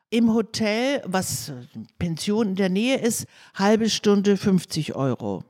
Im 0.09 0.33
Hotel, 0.33 1.01
was 1.05 1.51
Pension 1.99 2.49
in 2.49 2.55
der 2.55 2.69
Nähe 2.69 2.97
ist, 2.97 3.25
halbe 3.55 3.89
Stunde 3.89 4.37
50 4.37 4.95
Euro. 4.95 5.43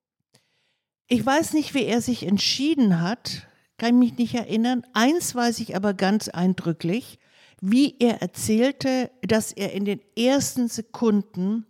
Ich 1.07 1.23
weiß 1.23 1.53
nicht, 1.53 1.73
wie 1.73 1.85
er 1.85 2.01
sich 2.01 2.23
entschieden 2.23 3.01
hat, 3.01 3.47
kann 3.77 3.99
mich 3.99 4.17
nicht 4.17 4.33
erinnern. 4.33 4.83
Eins 4.93 5.35
weiß 5.35 5.59
ich 5.59 5.75
aber 5.75 5.93
ganz 5.93 6.27
eindrücklich, 6.27 7.19
wie 7.61 7.95
er 7.99 8.21
erzählte, 8.21 9.11
dass 9.21 9.51
er 9.51 9.73
in 9.73 9.85
den 9.85 10.01
ersten 10.17 10.67
Sekunden 10.67 11.66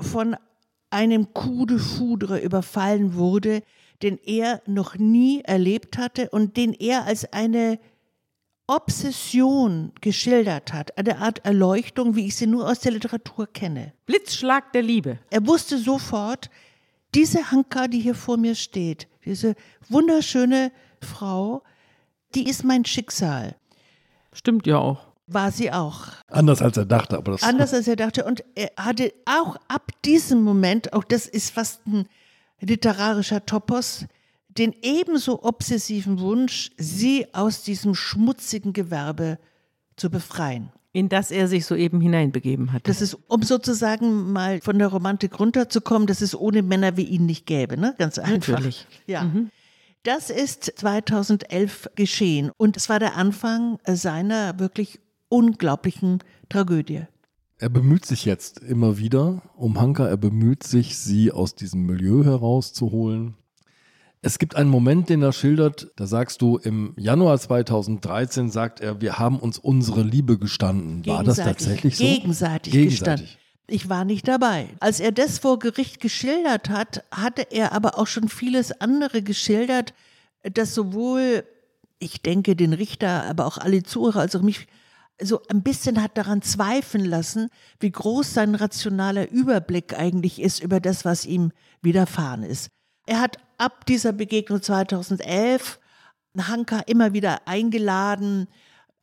von 0.00 0.36
einem 0.90 1.32
Coup 1.32 1.66
de 1.66 1.78
Foudre 1.78 2.40
überfallen 2.40 3.14
wurde, 3.14 3.62
den 4.02 4.18
er 4.18 4.62
noch 4.66 4.96
nie 4.96 5.40
erlebt 5.42 5.96
hatte 5.96 6.28
und 6.30 6.56
den 6.56 6.72
er 6.74 7.04
als 7.04 7.32
eine 7.32 7.78
Obsession 8.66 9.92
geschildert 10.00 10.72
hat, 10.72 10.96
eine 10.96 11.18
Art 11.18 11.44
Erleuchtung, 11.44 12.14
wie 12.16 12.26
ich 12.26 12.36
sie 12.36 12.46
nur 12.46 12.68
aus 12.68 12.80
der 12.80 12.92
Literatur 12.92 13.46
kenne. 13.46 13.92
Blitzschlag 14.06 14.72
der 14.72 14.82
Liebe. 14.82 15.18
Er 15.30 15.46
wusste 15.46 15.78
sofort, 15.78 16.48
diese 17.14 17.50
Hanka, 17.50 17.88
die 17.88 18.00
hier 18.00 18.14
vor 18.14 18.36
mir 18.36 18.54
steht, 18.54 19.08
diese 19.24 19.54
wunderschöne 19.88 20.72
Frau, 21.00 21.62
die 22.34 22.48
ist 22.48 22.64
mein 22.64 22.84
Schicksal. 22.84 23.56
Stimmt 24.32 24.66
ja 24.66 24.78
auch. 24.78 25.11
War 25.32 25.52
sie 25.52 25.72
auch. 25.72 26.08
Anders 26.28 26.62
als 26.62 26.76
er 26.76 26.84
dachte, 26.84 27.16
aber 27.16 27.32
das 27.32 27.42
Anders 27.42 27.72
als 27.74 27.88
er 27.88 27.96
dachte. 27.96 28.24
Und 28.24 28.44
er 28.54 28.70
hatte 28.76 29.12
auch 29.24 29.56
ab 29.68 29.90
diesem 30.04 30.42
Moment, 30.42 30.92
auch 30.92 31.04
das 31.04 31.26
ist 31.26 31.50
fast 31.50 31.86
ein 31.86 32.06
literarischer 32.60 33.44
Topos, 33.44 34.06
den 34.48 34.74
ebenso 34.82 35.42
obsessiven 35.42 36.20
Wunsch, 36.20 36.70
sie 36.76 37.26
aus 37.32 37.62
diesem 37.62 37.94
schmutzigen 37.94 38.72
Gewerbe 38.72 39.38
zu 39.96 40.10
befreien. 40.10 40.70
In 40.94 41.08
das 41.08 41.30
er 41.30 41.48
sich 41.48 41.64
soeben 41.64 42.02
hineinbegeben 42.02 42.72
hat. 42.72 42.86
Das 42.86 43.00
ist, 43.00 43.16
um 43.28 43.42
sozusagen 43.42 44.30
mal 44.32 44.60
von 44.60 44.78
der 44.78 44.88
Romantik 44.88 45.40
runterzukommen, 45.40 46.06
dass 46.06 46.20
es 46.20 46.38
ohne 46.38 46.62
Männer 46.62 46.98
wie 46.98 47.04
ihn 47.04 47.24
nicht 47.24 47.46
gäbe, 47.46 47.78
ne? 47.78 47.94
Ganz 47.96 48.18
einfach. 48.18 48.54
Natürlich. 48.54 48.86
Ja. 49.06 49.26
Das 50.02 50.28
ist 50.28 50.64
2011 50.76 51.90
geschehen 51.94 52.50
und 52.56 52.76
es 52.76 52.90
war 52.90 52.98
der 52.98 53.16
Anfang 53.16 53.78
seiner 53.86 54.58
wirklich 54.58 55.00
unglaublichen 55.32 56.18
Tragödie. 56.48 57.02
Er 57.58 57.68
bemüht 57.68 58.04
sich 58.04 58.24
jetzt 58.24 58.58
immer 58.58 58.98
wieder 58.98 59.42
um 59.56 59.80
Hanka, 59.80 60.06
er 60.06 60.16
bemüht 60.16 60.62
sich, 60.64 60.98
sie 60.98 61.32
aus 61.32 61.54
diesem 61.54 61.86
Milieu 61.86 62.24
herauszuholen. 62.24 63.34
Es 64.20 64.38
gibt 64.38 64.54
einen 64.54 64.70
Moment, 64.70 65.08
den 65.08 65.22
er 65.22 65.32
schildert, 65.32 65.90
da 65.96 66.06
sagst 66.06 66.42
du, 66.42 66.56
im 66.58 66.92
Januar 66.96 67.38
2013 67.38 68.50
sagt 68.50 68.80
er, 68.80 69.00
wir 69.00 69.18
haben 69.18 69.38
uns 69.38 69.58
unsere 69.58 70.02
Liebe 70.02 70.38
gestanden. 70.38 71.04
War 71.06 71.24
das 71.24 71.36
Gegenseitig- 71.36 71.64
tatsächlich 71.66 71.96
so? 71.96 72.04
Gegenseitig, 72.04 72.72
gestanden. 72.72 73.28
Ich 73.68 73.88
war 73.88 74.04
nicht 74.04 74.28
dabei. 74.28 74.68
Als 74.80 75.00
er 75.00 75.12
das 75.12 75.38
vor 75.38 75.58
Gericht 75.58 76.00
geschildert 76.00 76.68
hat, 76.68 77.04
hatte 77.10 77.46
er 77.50 77.72
aber 77.72 77.98
auch 77.98 78.06
schon 78.06 78.28
vieles 78.28 78.80
andere 78.80 79.22
geschildert, 79.22 79.94
das 80.42 80.74
sowohl, 80.74 81.44
ich 81.98 82.22
denke, 82.22 82.54
den 82.54 82.72
Richter, 82.72 83.24
aber 83.24 83.46
auch 83.46 83.58
alle 83.58 83.82
Zuhörer, 83.82 84.20
als 84.20 84.36
auch 84.36 84.42
mich, 84.42 84.66
so 85.24 85.40
ein 85.48 85.62
bisschen 85.62 86.02
hat 86.02 86.16
daran 86.18 86.42
zweifeln 86.42 87.04
lassen, 87.04 87.48
wie 87.80 87.90
groß 87.90 88.34
sein 88.34 88.54
rationaler 88.54 89.30
Überblick 89.30 89.98
eigentlich 89.98 90.40
ist 90.40 90.62
über 90.62 90.80
das, 90.80 91.04
was 91.04 91.26
ihm 91.26 91.52
widerfahren 91.82 92.42
ist. 92.42 92.70
Er 93.06 93.20
hat 93.20 93.38
ab 93.58 93.86
dieser 93.86 94.12
Begegnung 94.12 94.62
2011 94.62 95.80
Hanka 96.38 96.80
immer 96.86 97.12
wieder 97.12 97.46
eingeladen, 97.46 98.48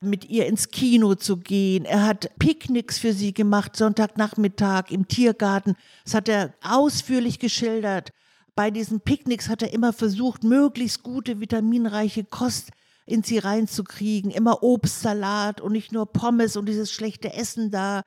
mit 0.02 0.30
ihr 0.30 0.48
ins 0.48 0.70
Kino 0.70 1.16
zu 1.16 1.38
gehen. 1.38 1.86
Er 1.86 2.06
hat 2.06 2.32
Picknicks 2.40 2.98
für 2.98 3.14
sie 3.14 3.34
gemacht, 3.34 3.76
Sonntagnachmittag 3.76 4.92
im 4.92 5.08
Tiergarten. 5.08 5.76
Das 6.06 6.14
hat 6.14 6.30
er 6.30 6.54
ausführlich 6.64 7.40
geschildert. 7.40 8.12
Bei 8.56 8.72
diesen 8.72 9.02
Picknicks 9.02 9.50
hat 9.50 9.62
er 9.62 9.74
immer 9.74 9.94
versucht, 9.94 10.44
möglichst 10.44 11.04
gute, 11.04 11.40
vitaminreiche 11.40 12.24
Kost 12.24 12.72
in 13.10 13.24
sie 13.24 13.40
reinzukriegen. 13.40 14.32
Immer 14.32 14.64
Obstsalat 14.64 15.62
und 15.62 15.72
nicht 15.72 15.92
nur 15.92 16.06
Pommes 16.06 16.56
und 16.56 16.68
dieses 16.68 16.92
schlechte 16.92 17.34
Essen 17.34 17.72
da. 17.72 18.04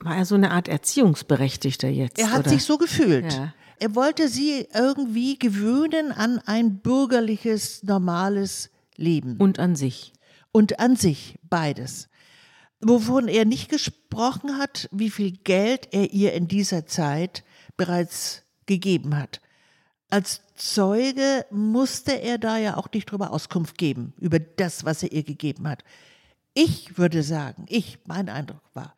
War 0.00 0.16
er 0.16 0.24
so 0.24 0.34
eine 0.34 0.50
Art 0.50 0.68
Erziehungsberechtigter 0.68 1.88
jetzt? 1.88 2.18
Er 2.18 2.32
hat 2.32 2.40
oder? 2.40 2.50
sich 2.50 2.64
so 2.64 2.78
gefühlt. 2.78 3.32
Ja. 3.32 3.54
Er 3.78 3.94
wollte 3.94 4.28
sie 4.28 4.68
irgendwie 4.74 5.38
gewöhnen 5.38 6.12
an 6.12 6.40
ein 6.46 6.78
bürgerliches, 6.80 7.82
normales 7.82 8.70
Leben. 8.96 9.36
Und 9.38 9.58
an 9.58 9.74
sich. 9.74 10.12
und 10.52 10.78
an 10.78 10.96
sich 10.96 11.38
beides. 11.42 12.08
Wovon 12.80 13.28
er 13.28 13.44
nicht 13.44 13.68
gesprochen 13.70 14.58
hat, 14.58 14.88
wie 14.92 15.10
viel 15.10 15.32
Geld 15.32 15.88
er 15.92 16.12
ihr 16.12 16.32
in 16.34 16.46
dieser 16.46 16.86
Zeit 16.86 17.42
bereits 17.76 18.42
gegeben 18.66 19.16
hat. 19.16 19.40
Als 20.10 20.42
Zeuge 20.62 21.44
musste 21.50 22.12
er 22.12 22.38
da 22.38 22.56
ja 22.56 22.76
auch 22.76 22.86
nicht 22.94 23.10
drüber 23.10 23.32
Auskunft 23.32 23.76
geben, 23.78 24.14
über 24.20 24.38
das, 24.38 24.84
was 24.84 25.02
er 25.02 25.10
ihr 25.10 25.24
gegeben 25.24 25.66
hat. 25.68 25.82
Ich 26.54 26.96
würde 26.96 27.24
sagen, 27.24 27.66
ich, 27.68 27.98
mein 28.04 28.28
Eindruck 28.28 28.62
war, 28.72 28.94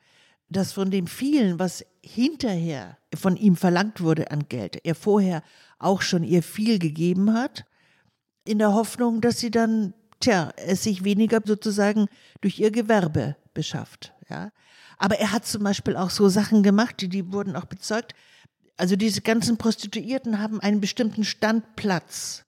dass 0.51 0.73
von 0.73 0.91
dem 0.91 1.07
vielen, 1.07 1.59
was 1.59 1.87
hinterher 2.05 2.99
von 3.15 3.39
ihm 3.39 3.57
verlangt 3.57 4.03
wurde 4.03 4.31
an 4.31 4.47
Geld, 4.51 4.85
er 4.85 4.95
vorher 4.95 5.43
auch 5.79 6.03
schon 6.03 6.23
ihr 6.23 6.43
viel 6.43 6.79
gegeben 6.79 7.33
hat, 7.33 7.65
in 8.45 8.59
der 8.59 8.75
Hoffnung, 8.75 9.23
dass 9.23 9.41
sie 9.41 9.51
dann, 9.51 9.95
tja, 10.21 10.53
es 10.57 10.83
sich 10.83 11.03
weniger 11.03 11.41
sozusagen 11.43 12.09
durch 12.43 12.59
ihr 12.59 12.73
Gewerbe 12.73 13.37
beschafft. 13.55 14.13
Ja. 14.29 14.53
Aber 14.99 15.19
er 15.19 15.33
hat 15.33 15.47
zum 15.47 15.63
Beispiel 15.63 15.97
auch 15.97 16.11
so 16.11 16.29
Sachen 16.29 16.63
gemacht, 16.63 17.01
die, 17.01 17.09
die 17.09 17.33
wurden 17.33 17.57
auch 17.57 17.65
bezeugt. 17.65 18.13
Also 18.77 18.97
diese 18.97 19.21
ganzen 19.21 19.57
Prostituierten 19.57 20.41
haben 20.41 20.61
einen 20.61 20.81
bestimmten 20.81 21.25
Standplatz. 21.25 22.45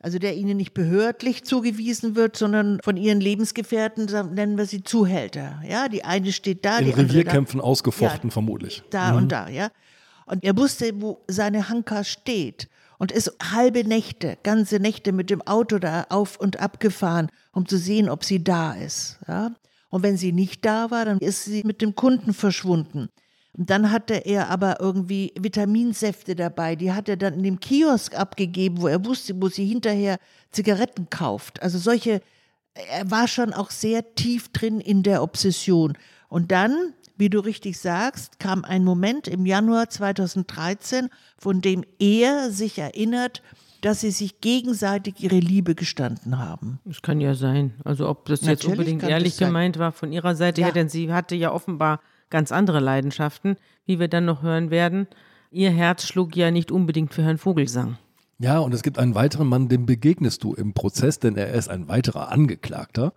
Also 0.00 0.20
der 0.20 0.36
ihnen 0.36 0.56
nicht 0.56 0.74
behördlich 0.74 1.42
zugewiesen 1.44 2.14
wird, 2.14 2.36
sondern 2.36 2.78
von 2.84 2.96
ihren 2.96 3.20
Lebensgefährten, 3.20 4.06
da 4.06 4.22
nennen 4.22 4.56
wir 4.56 4.66
sie 4.66 4.84
Zuhälter. 4.84 5.60
Ja, 5.68 5.88
die 5.88 6.04
eine 6.04 6.30
steht 6.30 6.64
da, 6.64 6.78
In 6.78 6.84
die 6.84 6.92
andere 6.92 7.06
da 7.06 7.12
Revierkämpfen 7.12 7.60
ausgefochten, 7.60 8.30
vermutlich. 8.30 8.84
da 8.90 9.16
und 9.16 9.32
da, 9.32 9.48
ja. 9.48 9.70
Und 10.26 10.44
er 10.44 10.56
wusste, 10.56 10.92
wo 11.00 11.24
seine 11.26 11.68
Hanka 11.68 12.04
steht 12.04 12.68
und 12.98 13.10
ist 13.10 13.34
halbe 13.52 13.82
Nächte, 13.82 14.38
ganze 14.44 14.78
Nächte 14.78 15.10
mit 15.10 15.30
dem 15.30 15.42
Auto 15.42 15.80
da 15.80 16.06
auf 16.10 16.38
und 16.38 16.60
ab 16.60 16.78
gefahren, 16.78 17.28
um 17.52 17.66
zu 17.66 17.76
sehen, 17.76 18.08
ob 18.08 18.24
sie 18.24 18.44
da 18.44 18.74
ist, 18.74 19.18
ja. 19.26 19.52
Und 19.90 20.02
wenn 20.02 20.16
sie 20.16 20.32
nicht 20.32 20.64
da 20.64 20.90
war, 20.92 21.06
dann 21.06 21.18
ist 21.18 21.44
sie 21.44 21.64
mit 21.64 21.80
dem 21.80 21.94
Kunden 21.94 22.34
verschwunden. 22.34 23.08
Und 23.58 23.70
dann 23.70 23.90
hatte 23.90 24.14
er 24.14 24.50
aber 24.50 24.80
irgendwie 24.80 25.32
Vitaminsäfte 25.36 26.36
dabei, 26.36 26.76
die 26.76 26.92
hat 26.92 27.08
er 27.08 27.16
dann 27.16 27.34
in 27.34 27.42
dem 27.42 27.58
Kiosk 27.58 28.16
abgegeben, 28.16 28.80
wo 28.80 28.86
er 28.86 29.04
wusste, 29.04 29.34
wo 29.42 29.48
sie 29.48 29.66
hinterher 29.66 30.18
Zigaretten 30.52 31.10
kauft. 31.10 31.60
Also 31.60 31.76
solche, 31.78 32.22
er 32.74 33.10
war 33.10 33.26
schon 33.26 33.52
auch 33.52 33.70
sehr 33.70 34.14
tief 34.14 34.48
drin 34.50 34.80
in 34.80 35.02
der 35.02 35.24
Obsession. 35.24 35.98
Und 36.28 36.52
dann, 36.52 36.94
wie 37.16 37.30
du 37.30 37.40
richtig 37.40 37.80
sagst, 37.80 38.38
kam 38.38 38.64
ein 38.64 38.84
Moment 38.84 39.26
im 39.26 39.44
Januar 39.44 39.90
2013, 39.90 41.08
von 41.36 41.60
dem 41.60 41.82
er 41.98 42.52
sich 42.52 42.78
erinnert, 42.78 43.42
dass 43.80 44.02
sie 44.02 44.12
sich 44.12 44.40
gegenseitig 44.40 45.14
ihre 45.18 45.38
Liebe 45.38 45.74
gestanden 45.74 46.38
haben. 46.38 46.78
Das 46.84 47.02
kann 47.02 47.20
ja 47.20 47.34
sein. 47.34 47.74
Also 47.84 48.08
ob 48.08 48.26
das 48.26 48.40
jetzt 48.42 48.46
Natürlich 48.62 48.78
unbedingt 48.78 49.00
kann 49.00 49.10
ehrlich 49.10 49.36
gemeint 49.36 49.80
war 49.80 49.90
von 49.90 50.12
ihrer 50.12 50.36
Seite 50.36 50.60
Ja. 50.60 50.68
her, 50.68 50.74
denn 50.74 50.88
sie 50.88 51.12
hatte 51.12 51.34
ja 51.34 51.52
offenbar 51.52 52.00
ganz 52.30 52.52
andere 52.52 52.80
Leidenschaften, 52.80 53.56
wie 53.84 53.98
wir 53.98 54.08
dann 54.08 54.24
noch 54.24 54.42
hören 54.42 54.70
werden. 54.70 55.06
Ihr 55.50 55.70
Herz 55.70 56.04
schlug 56.04 56.36
ja 56.36 56.50
nicht 56.50 56.70
unbedingt 56.70 57.14
für 57.14 57.22
Herrn 57.22 57.38
Vogelsang. 57.38 57.96
Ja, 58.38 58.58
und 58.58 58.72
es 58.72 58.82
gibt 58.82 58.98
einen 58.98 59.14
weiteren 59.14 59.48
Mann, 59.48 59.68
dem 59.68 59.86
begegnest 59.86 60.44
du 60.44 60.54
im 60.54 60.72
Prozess, 60.74 61.18
denn 61.18 61.36
er 61.36 61.52
ist 61.52 61.68
ein 61.68 61.88
weiterer 61.88 62.30
Angeklagter. 62.30 63.12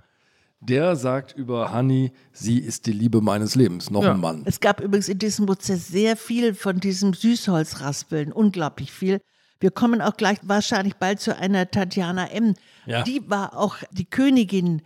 Der 0.62 0.96
sagt 0.96 1.34
über 1.36 1.72
Hani, 1.72 2.12
sie 2.32 2.60
ist 2.60 2.86
die 2.86 2.92
Liebe 2.92 3.22
meines 3.22 3.56
Lebens. 3.56 3.90
Noch 3.92 4.04
Ja. 4.04 4.14
ein 4.14 4.20
Mann. 4.20 4.44
Es 4.46 4.60
gab 4.60 4.80
übrigens 4.80 5.10
in 5.10 5.18
diesem 5.20 5.46
Prozess 5.48 5.88
sehr 5.88 6.16
viel 6.16 6.54
von 6.54 6.80
diesem 6.80 7.14
Süßholzraspeln, 7.14 8.32
unglaublich 8.32 8.92
viel. 8.92 9.22
Wir 9.60 9.72
kommen 9.72 10.02
auch 10.02 10.18
gleich 10.18 10.38
wahrscheinlich 10.44 10.96
bald 10.96 11.20
zu 11.20 11.36
einer 11.38 11.70
Tatjana 11.70 12.28
M. 12.32 12.56
Ja. 12.86 13.04
Die 13.04 13.22
war 13.30 13.58
auch 13.58 13.78
die 13.92 14.06
Königin 14.06 14.82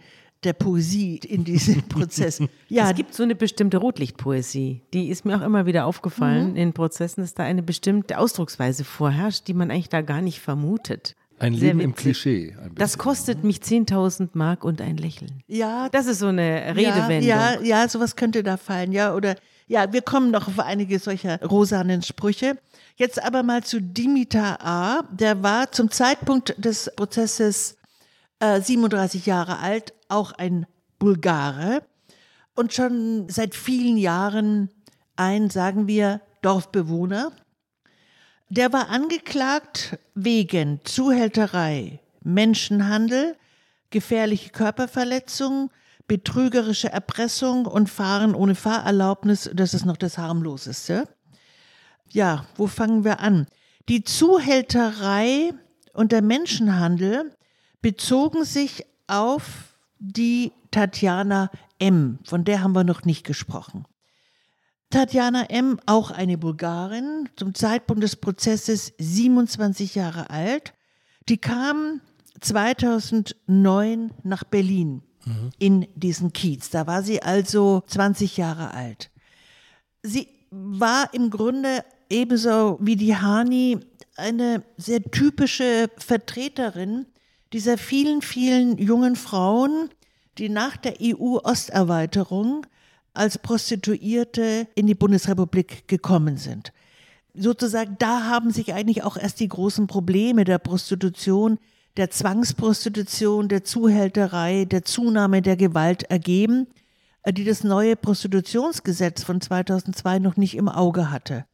der 0.46 0.54
Poesie 0.54 1.18
in 1.18 1.44
diesem 1.44 1.82
Prozess. 1.90 2.40
Ja, 2.70 2.90
Es 2.92 2.96
gibt 2.96 3.14
so 3.14 3.24
eine 3.24 3.36
bestimmte 3.36 3.78
Rotlichtpoesie, 3.78 4.82
die 4.94 5.10
ist 5.10 5.26
mir 5.26 5.38
auch 5.38 5.42
immer 5.46 5.66
wieder 5.66 5.86
aufgefallen 5.86 6.52
Mhm. 6.52 6.56
in 6.58 6.74
Prozessen, 6.74 7.22
dass 7.22 7.34
da 7.34 7.44
eine 7.44 7.64
bestimmte 7.64 8.18
Ausdrucksweise 8.20 8.84
vorherrscht, 8.84 9.48
die 9.48 9.54
man 9.54 9.72
eigentlich 9.72 9.90
da 9.90 10.02
gar 10.02 10.22
nicht 10.22 10.40
vermutet. 10.40 11.16
Ein 11.38 11.54
Sehr 11.54 11.68
Leben 11.70 11.80
im 11.82 11.90
witzig. 11.92 12.02
Klischee. 12.04 12.56
Ein 12.64 12.72
Das 12.76 12.98
kostet 12.98 13.44
mich 13.44 13.58
10.000 13.58 14.30
Mark 14.34 14.64
und 14.64 14.80
ein 14.80 14.96
Lächeln. 14.96 15.44
Ja, 15.48 15.90
Das 15.90 16.06
ist 16.06 16.20
so 16.20 16.28
eine 16.28 16.74
Redewendung. 16.76 17.28
Ja, 17.28 17.56
ja, 17.56 17.62
ja, 17.62 17.90
sowas 17.90 18.16
könnte 18.16 18.42
da 18.42 18.56
fallen, 18.56 18.94
ja. 18.94 19.14
Oder 19.14 19.36
ja, 19.68 19.92
wir 19.92 20.02
kommen 20.02 20.32
noch 20.32 20.48
auf 20.48 20.60
einige 20.60 20.98
solcher 21.00 21.42
rosanen 21.42 22.04
Sprüche. 22.04 22.58
Jetzt 22.96 23.22
aber 23.22 23.44
mal 23.44 23.64
zu 23.64 23.82
Dimitar 23.82 24.60
A. 24.66 25.02
Der 25.12 25.44
war 25.44 25.70
zum 25.74 25.92
Zeitpunkt 25.92 26.56
des 26.64 26.90
Prozesses 26.96 27.76
äh, 28.40 28.62
37 28.62 29.26
Jahre 29.26 29.60
alt, 29.60 29.94
auch 30.10 30.32
ein 30.32 30.66
Bulgare 31.00 31.84
und 32.56 32.74
schon 32.74 33.28
seit 33.30 33.56
vielen 33.56 33.98
Jahren 33.98 34.70
ein, 35.16 35.50
sagen 35.50 35.88
wir, 35.88 36.22
Dorfbewohner. 36.42 37.32
Der 38.50 38.72
war 38.72 38.90
angeklagt 38.90 39.98
wegen 40.14 40.80
Zuhälterei, 40.84 42.00
Menschenhandel, 42.24 43.36
gefährliche 43.90 44.52
Körperverletzung, 44.52 45.72
betrügerische 46.08 46.92
Erpressung 46.92 47.66
und 47.66 47.90
Fahren 47.90 48.36
ohne 48.36 48.56
Fahrerlaubnis. 48.56 49.50
Das 49.54 49.74
ist 49.74 49.86
noch 49.86 49.98
das 49.98 50.18
harmloseste. 50.18 51.08
Ja, 52.10 52.46
wo 52.56 52.68
fangen 52.68 53.04
wir 53.04 53.20
an? 53.20 53.48
Die 53.90 54.04
Zuhälterei 54.04 55.54
und 55.94 56.12
der 56.12 56.22
Menschenhandel 56.22 57.36
bezogen 57.82 58.46
sich 58.46 58.86
auf 59.08 59.76
die 60.00 60.52
Tatjana 60.72 61.50
M., 61.80 62.20
von 62.24 62.44
der 62.44 62.62
haben 62.62 62.74
wir 62.74 62.84
noch 62.84 63.04
nicht 63.04 63.26
gesprochen. 63.26 63.86
Tatjana 64.90 65.50
M., 65.50 65.80
auch 65.86 66.12
eine 66.12 66.38
Bulgarin, 66.38 67.30
zum 67.36 67.54
Zeitpunkt 67.54 68.04
des 68.04 68.16
Prozesses 68.16 68.94
27 68.98 69.96
Jahre 69.96 70.30
alt, 70.30 70.74
die 71.28 71.38
kam 71.38 72.02
2009 72.42 74.12
nach 74.24 74.44
Berlin 74.44 75.02
in 75.58 75.88
diesen 75.96 76.34
Kiez. 76.34 76.70
Da 76.70 76.86
war 76.86 77.02
sie 77.02 77.22
also 77.22 77.84
20 77.88 78.38
Jahre 78.38 78.74
alt. 78.74 79.10
Sie 80.04 80.28
war 80.52 81.14
im 81.14 81.32
Grunde 81.32 81.84
ebenso 82.10 82.78
wie 82.80 82.96
die 82.96 83.16
Hani 83.16 83.80
eine 84.16 84.64
sehr 84.78 85.02
typische 85.04 85.90
Vertreterin 85.98 87.08
dieser 87.54 87.78
vielen, 87.78 88.22
vielen 88.22 88.78
jungen 88.78 89.16
Frauen, 89.16 89.90
die 90.38 90.50
nach 90.50 90.78
der 90.78 90.96
EU-Osterweiterung 91.02 92.66
als 93.14 93.38
Prostituierte 93.38 94.68
in 94.76 94.88
die 94.88 94.96
Bundesrepublik 94.96 95.88
gekommen 95.88 96.38
sind. 96.38 96.74
Sozusagen, 97.34 97.96
da 98.00 98.26
haben 98.26 98.52
sich 98.52 98.74
eigentlich 98.74 99.04
auch 99.04 99.18
erst 99.18 99.40
die 99.40 99.48
großen 99.48 99.88
Probleme 99.88 100.44
der 100.44 100.58
Prostitution, 100.58 101.58
der 101.98 102.10
Zwangsprostitution, 102.10 103.48
der 103.48 103.64
Zuhälterei, 103.64 104.66
der 104.66 104.84
Zunahme 104.84 105.42
der 105.42 105.56
Gewalt 105.56 106.04
ergeben, 106.04 106.68
äh, 107.24 107.34
die 107.34 107.44
das 107.44 107.64
neue 107.64 107.96
Prostitutionsgesetz 107.96 109.24
von 109.24 109.42
2002 109.42 110.20
noch 110.20 110.38
nicht 110.38 110.56
im 110.56 110.70
Auge 110.70 111.12
hatte. 111.12 111.46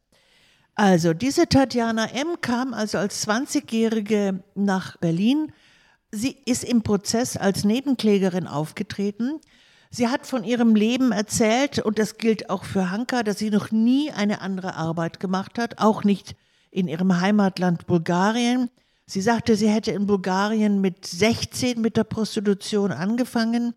Also, 0.74 1.12
diese 1.12 1.48
Tatjana 1.48 2.06
M. 2.06 2.40
kam 2.40 2.72
also 2.74 2.98
als 2.98 3.26
20-Jährige 3.28 4.42
nach 4.54 4.96
Berlin. 4.96 5.52
Sie 6.14 6.36
ist 6.44 6.62
im 6.62 6.82
Prozess 6.82 7.38
als 7.38 7.64
Nebenklägerin 7.64 8.46
aufgetreten. 8.46 9.40
Sie 9.90 10.08
hat 10.08 10.26
von 10.26 10.44
ihrem 10.44 10.74
Leben 10.74 11.10
erzählt, 11.10 11.78
und 11.78 11.98
das 11.98 12.18
gilt 12.18 12.50
auch 12.50 12.64
für 12.64 12.90
Hanka, 12.90 13.22
dass 13.22 13.38
sie 13.38 13.50
noch 13.50 13.70
nie 13.70 14.10
eine 14.10 14.42
andere 14.42 14.74
Arbeit 14.74 15.20
gemacht 15.20 15.58
hat, 15.58 15.78
auch 15.78 16.04
nicht 16.04 16.36
in 16.70 16.86
ihrem 16.86 17.20
Heimatland 17.20 17.86
Bulgarien. 17.86 18.70
Sie 19.06 19.22
sagte, 19.22 19.56
sie 19.56 19.68
hätte 19.68 19.92
in 19.92 20.06
Bulgarien 20.06 20.82
mit 20.82 21.06
16 21.06 21.80
mit 21.80 21.96
der 21.96 22.04
Prostitution 22.04 22.92
angefangen. 22.92 23.74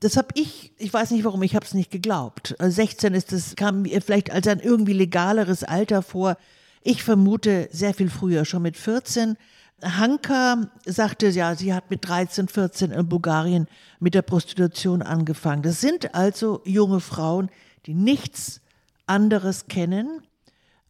Das 0.00 0.16
habe 0.18 0.28
ich, 0.34 0.72
ich 0.78 0.92
weiß 0.92 1.10
nicht 1.12 1.24
warum, 1.24 1.42
ich 1.42 1.54
habe 1.54 1.64
es 1.64 1.74
nicht 1.74 1.90
geglaubt. 1.90 2.54
Also 2.58 2.74
16 2.76 3.14
ist 3.14 3.32
das, 3.32 3.56
kam 3.56 3.82
mir 3.82 4.02
vielleicht 4.02 4.30
als 4.30 4.46
ein 4.46 4.60
irgendwie 4.60 4.94
legaleres 4.94 5.64
Alter 5.64 6.02
vor. 6.02 6.36
Ich 6.82 7.02
vermute 7.02 7.68
sehr 7.72 7.94
viel 7.94 8.10
früher, 8.10 8.44
schon 8.44 8.62
mit 8.62 8.76
14. 8.76 9.36
Hanka 9.82 10.70
sagte, 10.86 11.28
ja, 11.28 11.54
sie 11.54 11.74
hat 11.74 11.90
mit 11.90 12.06
13, 12.08 12.48
14 12.48 12.92
in 12.92 13.08
Bulgarien 13.08 13.66
mit 13.98 14.14
der 14.14 14.22
Prostitution 14.22 15.02
angefangen. 15.02 15.62
Das 15.62 15.80
sind 15.80 16.14
also 16.14 16.62
junge 16.64 17.00
Frauen, 17.00 17.50
die 17.86 17.94
nichts 17.94 18.60
anderes 19.06 19.66
kennen 19.66 20.22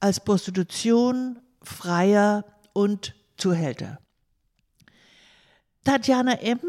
als 0.01 0.21
Prostitution, 0.21 1.39
Freier 1.63 2.45
und 2.73 3.15
Zuhälter. 3.37 3.99
Tatjana 5.85 6.35
M. 6.41 6.61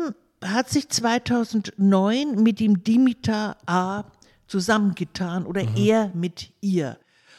hat 0.43 0.69
sich 0.69 0.89
2009 0.89 2.41
mit 2.41 2.59
dem 2.59 2.83
Dimitar 2.83 3.57
A. 3.65 4.05
zusammengetan 4.47 5.45
oder 5.45 5.65
er 5.75 6.11
mit 6.13 6.51
ihr. 6.61 6.97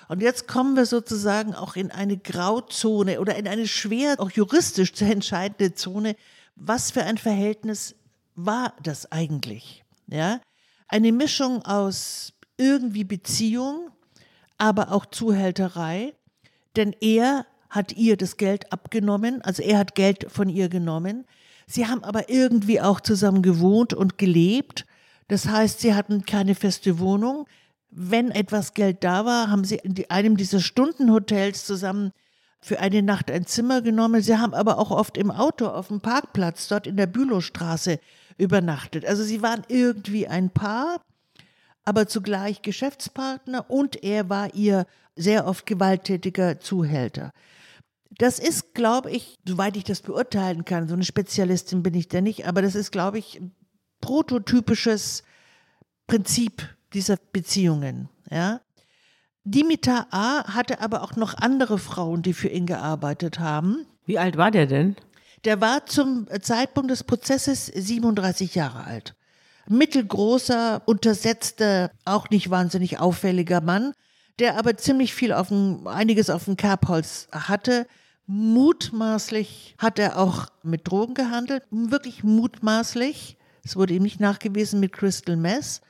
Und 0.09 0.21
jetzt 0.23 0.49
kommen 0.49 0.77
wir 0.77 0.87
sozusagen 0.87 1.55
auch 1.55 1.77
in 1.77 1.91
eine 1.91 2.17
Grauzone 2.17 3.21
oder 3.21 3.37
in 3.37 3.49
eine 3.49 3.67
schwer, 3.67 4.17
auch 4.19 4.31
juristisch 4.31 4.93
zu 4.93 5.05
entscheidende 5.05 5.75
Zone. 5.75 6.17
Was 6.57 6.91
für 6.91 7.03
ein 7.05 7.19
Verhältnis 7.19 7.95
war 8.35 8.75
das 8.83 9.11
eigentlich? 9.11 9.85
Ja? 10.07 10.41
Eine 10.89 11.13
Mischung 11.13 11.65
aus 11.65 12.33
irgendwie 12.57 13.05
Beziehung, 13.05 13.91
aber 14.59 14.93
auch 14.93 15.07
Zuhälterei, 15.07 16.15
denn 16.77 16.95
er 17.01 17.47
hat 17.71 17.93
ihr 17.93 18.17
das 18.17 18.37
Geld 18.37 18.73
abgenommen, 18.73 19.43
also 19.43 19.63
er 19.63 19.79
hat 19.79 19.97
Geld 19.97 20.27
von 20.31 20.49
ihr 20.49 20.69
genommen. 20.69 21.27
Sie 21.67 21.87
haben 21.87 22.05
aber 22.05 22.29
irgendwie 22.29 22.81
auch 22.81 23.01
zusammen 23.01 23.43
gewohnt 23.43 23.95
und 23.95 24.19
gelebt. 24.19 24.87
Das 25.29 25.49
heißt, 25.49 25.81
sie 25.81 25.95
hatten 25.95 26.25
keine 26.25 26.55
feste 26.55 26.99
Wohnung. 26.99 27.47
Wenn 27.97 28.33
etwas 28.33 28.75
Geld 28.75 29.05
da 29.05 29.25
war, 29.25 29.51
haben 29.51 29.65
sie 29.65 29.77
in 29.77 29.95
einem 30.09 30.37
dieser 30.37 30.59
Stundenhotels 30.59 31.65
zusammen 31.65 32.11
für 32.61 32.81
eine 32.81 33.03
Nacht 33.03 33.31
ein 33.31 33.47
Zimmer 33.47 33.83
genommen. 33.83 34.21
Sie 34.21 34.37
haben 34.37 34.53
aber 34.53 34.79
auch 34.79 34.91
oft 34.91 35.17
im 35.17 35.31
Auto 35.31 35.69
auf 35.69 35.89
dem 35.89 36.01
Parkplatz 36.01 36.67
dort 36.67 36.89
in 36.89 36.97
der 36.97 37.07
Bülowstraße 37.07 38.01
übernachtet. 38.37 39.05
Also 39.05 39.23
sie 39.23 39.43
waren 39.43 39.63
irgendwie 39.69 40.27
ein 40.27 40.51
Paar, 40.51 41.01
aber 41.85 42.09
zugleich 42.09 42.63
Geschäftspartner 42.63 43.71
und 43.71 44.03
er 44.03 44.29
war 44.29 44.55
ihr 44.55 44.87
sehr 45.15 45.47
oft 45.47 45.65
gewalttätiger 45.65 46.59
Zuhälter. 46.59 47.31
Das 48.19 48.41
ist, 48.41 48.75
glaube 48.75 49.11
ich, 49.13 49.37
soweit 49.47 49.77
ich 49.77 49.85
das 49.85 50.01
beurteilen 50.01 50.65
kann, 50.65 50.89
so 50.89 50.95
eine 50.95 51.05
Spezialistin 51.05 51.85
bin 51.85 51.95
ich 51.95 52.09
da 52.09 52.21
nicht, 52.21 52.49
aber 52.49 52.61
das 52.61 52.75
ist, 52.75 52.91
glaube 52.91 53.19
ich, 53.19 53.41
ein 53.41 53.55
prototypisches 54.01 55.23
Prinzip 56.09 56.74
dieser 56.95 57.17
Beziehungen. 57.33 58.09
Ja? 58.31 58.61
Dimitar 59.45 60.07
A. 60.11 60.55
hatte 60.55 60.81
aber 60.81 61.03
auch 61.03 61.17
noch 61.17 61.35
andere 61.35 61.79
Frauen, 61.79 62.23
die 62.23 62.33
für 62.33 62.49
ihn 62.49 62.67
gearbeitet 62.67 63.39
haben. 63.39 63.85
Wie 64.07 64.19
alt 64.19 64.37
war 64.37 64.51
der 64.51 64.67
denn? 64.67 64.97
Der 65.45 65.61
war 65.61 65.85
zum 65.85 66.27
Zeitpunkt 66.41 66.91
des 66.91 67.05
Prozesses 67.05 67.67
37 67.67 68.55
Jahre 68.55 68.85
alt. 68.85 69.15
Mittelgroßer, 69.69 70.83
untersetzter, 70.87 71.91
auch 72.05 72.31
nicht 72.31 72.51
wahnsinnig 72.51 72.99
auffälliger 72.99 73.61
Mann, 73.61 73.93
der 74.39 74.59
aber 74.59 74.77
ziemlich 74.77 75.15
viel 75.15 75.33
auf 75.33 75.49
dem, 75.49 75.87
einiges 75.87 76.31
auf 76.31 76.47
dem 76.47 76.57
Kerbholz 76.57 77.29
hatte. 77.31 77.87
Mutmaßlich 78.27 79.75
hat 79.79 79.99
er 79.99 80.19
auch 80.19 80.47
mit 80.63 80.89
Drogen 80.89 81.15
gehandelt, 81.15 81.63
wirklich 81.71 82.25
mutmaßlich. 82.25 83.37
Es 83.63 83.77
wurde 83.77 83.95
ihm 83.95 84.03
nicht 84.03 84.21
nachgewiesen 84.21 84.81
mit 84.81 84.93
Crystal 84.93 85.37
Meth. 85.37 85.83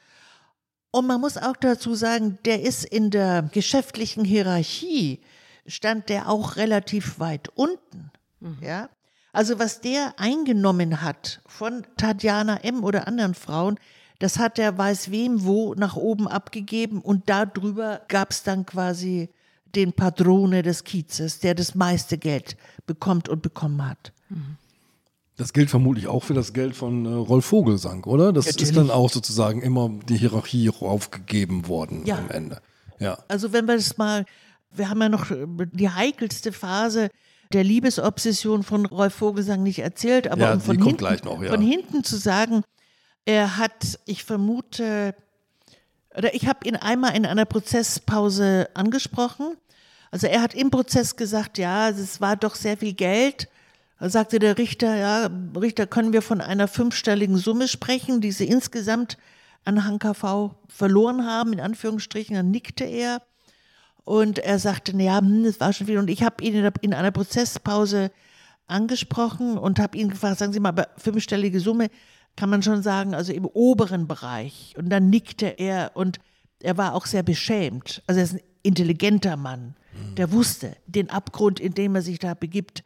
Und 0.94 1.08
man 1.08 1.20
muss 1.20 1.36
auch 1.36 1.56
dazu 1.56 1.96
sagen, 1.96 2.38
der 2.44 2.62
ist 2.62 2.84
in 2.84 3.10
der 3.10 3.42
geschäftlichen 3.50 4.24
Hierarchie, 4.24 5.18
stand 5.66 6.08
der 6.08 6.28
auch 6.28 6.54
relativ 6.54 7.18
weit 7.18 7.48
unten. 7.56 8.12
Ja? 8.60 8.88
Also 9.32 9.58
was 9.58 9.80
der 9.80 10.14
eingenommen 10.18 11.02
hat 11.02 11.40
von 11.46 11.84
Tatjana 11.96 12.58
M. 12.58 12.84
oder 12.84 13.08
anderen 13.08 13.34
Frauen, 13.34 13.80
das 14.20 14.38
hat 14.38 14.56
der 14.56 14.78
weiß 14.78 15.10
wem 15.10 15.44
wo 15.44 15.74
nach 15.74 15.96
oben 15.96 16.28
abgegeben 16.28 17.00
und 17.00 17.28
darüber 17.28 18.02
gab 18.06 18.30
es 18.30 18.44
dann 18.44 18.64
quasi 18.64 19.30
den 19.74 19.94
Padrone 19.94 20.62
des 20.62 20.84
Kiezes, 20.84 21.40
der 21.40 21.56
das 21.56 21.74
meiste 21.74 22.18
Geld 22.18 22.56
bekommt 22.86 23.28
und 23.28 23.42
bekommen 23.42 23.84
hat. 23.84 24.12
Das 25.36 25.52
gilt 25.52 25.68
vermutlich 25.70 26.06
auch 26.06 26.22
für 26.22 26.34
das 26.34 26.52
Geld 26.52 26.76
von 26.76 27.06
äh, 27.06 27.08
Rolf 27.08 27.46
Vogelsang, 27.46 28.04
oder? 28.04 28.32
Das 28.32 28.46
ist 28.46 28.52
Natürlich. 28.60 28.76
dann 28.76 28.90
auch 28.90 29.10
sozusagen 29.10 29.62
immer 29.62 29.90
die 30.08 30.16
Hierarchie 30.16 30.70
aufgegeben 30.70 31.66
worden 31.66 32.06
Ja. 32.06 32.18
am 32.18 32.30
Ende. 32.30 32.60
Ja. 33.00 33.18
Also 33.28 33.52
wenn 33.52 33.66
wir 33.66 33.74
das 33.76 33.98
mal, 33.98 34.24
wir 34.70 34.88
haben 34.88 35.02
ja 35.02 35.08
noch 35.08 35.30
äh, 35.32 35.46
die 35.72 35.90
heikelste 35.90 36.52
Phase 36.52 37.10
der 37.52 37.64
Liebesobsession 37.64 38.62
von 38.62 38.86
Rolf 38.86 39.14
Vogelsang 39.14 39.62
nicht 39.62 39.80
erzählt, 39.80 40.28
aber 40.28 40.42
Ja, 40.42 40.52
um 40.54 40.60
von, 40.60 40.78
kommt 40.78 41.00
hinten, 41.06 41.26
noch, 41.26 41.42
ja. 41.42 41.50
von 41.50 41.60
hinten 41.60 42.04
zu 42.04 42.16
sagen, 42.16 42.62
er 43.24 43.56
hat, 43.56 43.98
ich 44.06 44.22
vermute, 44.24 45.14
oder 46.16 46.32
ich 46.34 46.46
habe 46.46 46.66
ihn 46.68 46.76
einmal 46.76 47.16
in 47.16 47.26
einer 47.26 47.44
Prozesspause 47.44 48.68
angesprochen. 48.74 49.56
Also 50.10 50.28
er 50.28 50.42
hat 50.42 50.54
im 50.54 50.70
Prozess 50.70 51.16
gesagt, 51.16 51.58
ja, 51.58 51.88
es 51.88 52.20
war 52.20 52.36
doch 52.36 52.54
sehr 52.54 52.76
viel 52.76 52.92
Geld 52.92 53.48
Da 53.98 54.10
sagte 54.10 54.38
der 54.38 54.58
Richter, 54.58 54.96
ja, 54.96 55.30
Richter, 55.58 55.86
können 55.86 56.12
wir 56.12 56.22
von 56.22 56.40
einer 56.40 56.68
fünfstelligen 56.68 57.36
Summe 57.36 57.68
sprechen, 57.68 58.20
die 58.20 58.32
sie 58.32 58.46
insgesamt 58.46 59.16
an 59.64 59.84
HKV 59.84 60.50
verloren 60.68 61.24
haben, 61.24 61.52
in 61.52 61.60
Anführungsstrichen. 61.60 62.34
Dann 62.34 62.50
nickte 62.50 62.84
er 62.84 63.22
und 64.04 64.38
er 64.38 64.58
sagte, 64.58 64.96
ja, 64.96 65.18
hm, 65.18 65.44
das 65.44 65.60
war 65.60 65.72
schon 65.72 65.86
viel. 65.86 65.98
Und 65.98 66.10
ich 66.10 66.22
habe 66.22 66.44
ihn 66.44 66.70
in 66.82 66.94
einer 66.94 67.10
Prozesspause 67.12 68.10
angesprochen 68.66 69.58
und 69.58 69.78
habe 69.78 69.96
ihn 69.96 70.10
gefragt, 70.10 70.38
sagen 70.38 70.52
Sie 70.52 70.60
mal, 70.60 70.70
aber 70.70 70.88
fünfstellige 70.96 71.60
Summe 71.60 71.88
kann 72.36 72.50
man 72.50 72.62
schon 72.62 72.82
sagen, 72.82 73.14
also 73.14 73.32
im 73.32 73.46
oberen 73.46 74.08
Bereich. 74.08 74.74
Und 74.76 74.90
dann 74.90 75.08
nickte 75.08 75.46
er 75.46 75.92
und 75.94 76.18
er 76.60 76.76
war 76.76 76.94
auch 76.94 77.06
sehr 77.06 77.22
beschämt. 77.22 78.02
Also 78.06 78.20
er 78.20 78.24
ist 78.24 78.34
ein 78.34 78.40
intelligenter 78.62 79.36
Mann, 79.36 79.76
der 80.16 80.32
wusste 80.32 80.76
den 80.86 81.10
Abgrund, 81.10 81.60
in 81.60 81.74
dem 81.74 81.94
er 81.94 82.02
sich 82.02 82.18
da 82.18 82.34
begibt, 82.34 82.82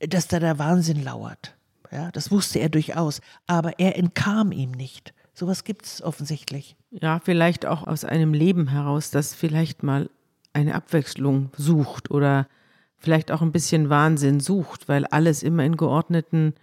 dass 0.00 0.28
da 0.28 0.40
der 0.40 0.58
Wahnsinn 0.58 1.02
lauert. 1.02 1.56
Ja, 1.90 2.10
das 2.10 2.30
wusste 2.30 2.58
er 2.58 2.68
durchaus. 2.68 3.20
Aber 3.46 3.78
er 3.78 3.96
entkam 3.96 4.52
ihm 4.52 4.72
nicht. 4.72 5.14
Sowas 5.34 5.64
gibt 5.64 5.86
es 5.86 6.02
offensichtlich. 6.02 6.76
Ja, 6.90 7.20
vielleicht 7.22 7.64
auch 7.66 7.86
aus 7.86 8.04
einem 8.04 8.34
Leben 8.34 8.68
heraus, 8.68 9.10
das 9.10 9.34
vielleicht 9.34 9.82
mal 9.82 10.10
eine 10.52 10.74
Abwechslung 10.74 11.50
sucht 11.56 12.10
oder 12.10 12.48
vielleicht 12.96 13.30
auch 13.30 13.42
ein 13.42 13.52
bisschen 13.52 13.90
Wahnsinn 13.90 14.40
sucht, 14.40 14.88
weil 14.88 15.06
alles 15.06 15.42
immer 15.42 15.64
in 15.64 15.76
geordneten, 15.76 16.54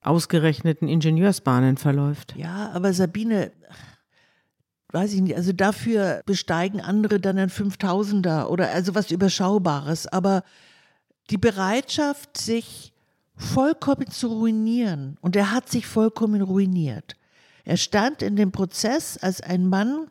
ausgerechneten 0.00 0.88
Ingenieursbahnen 0.88 1.76
verläuft. 1.76 2.34
Ja, 2.36 2.70
aber 2.72 2.92
Sabine, 2.92 3.52
weiß 4.92 5.12
ich 5.12 5.20
nicht, 5.20 5.36
also 5.36 5.52
dafür 5.52 6.22
besteigen 6.24 6.80
andere 6.80 7.20
dann 7.20 7.38
ein 7.38 7.50
5000er 7.50 8.46
oder 8.46 8.70
also 8.70 8.94
was 8.94 9.10
Überschaubares. 9.10 10.06
Aber 10.06 10.42
die 11.30 11.38
Bereitschaft, 11.38 12.36
sich 12.36 12.92
vollkommen 13.36 14.10
zu 14.10 14.28
ruinieren, 14.28 15.16
und 15.20 15.36
er 15.36 15.50
hat 15.50 15.68
sich 15.68 15.86
vollkommen 15.86 16.42
ruiniert. 16.42 17.16
Er 17.64 17.76
stand 17.76 18.22
in 18.22 18.36
dem 18.36 18.52
Prozess 18.52 19.16
als 19.16 19.40
ein 19.40 19.66
Mann, 19.66 20.08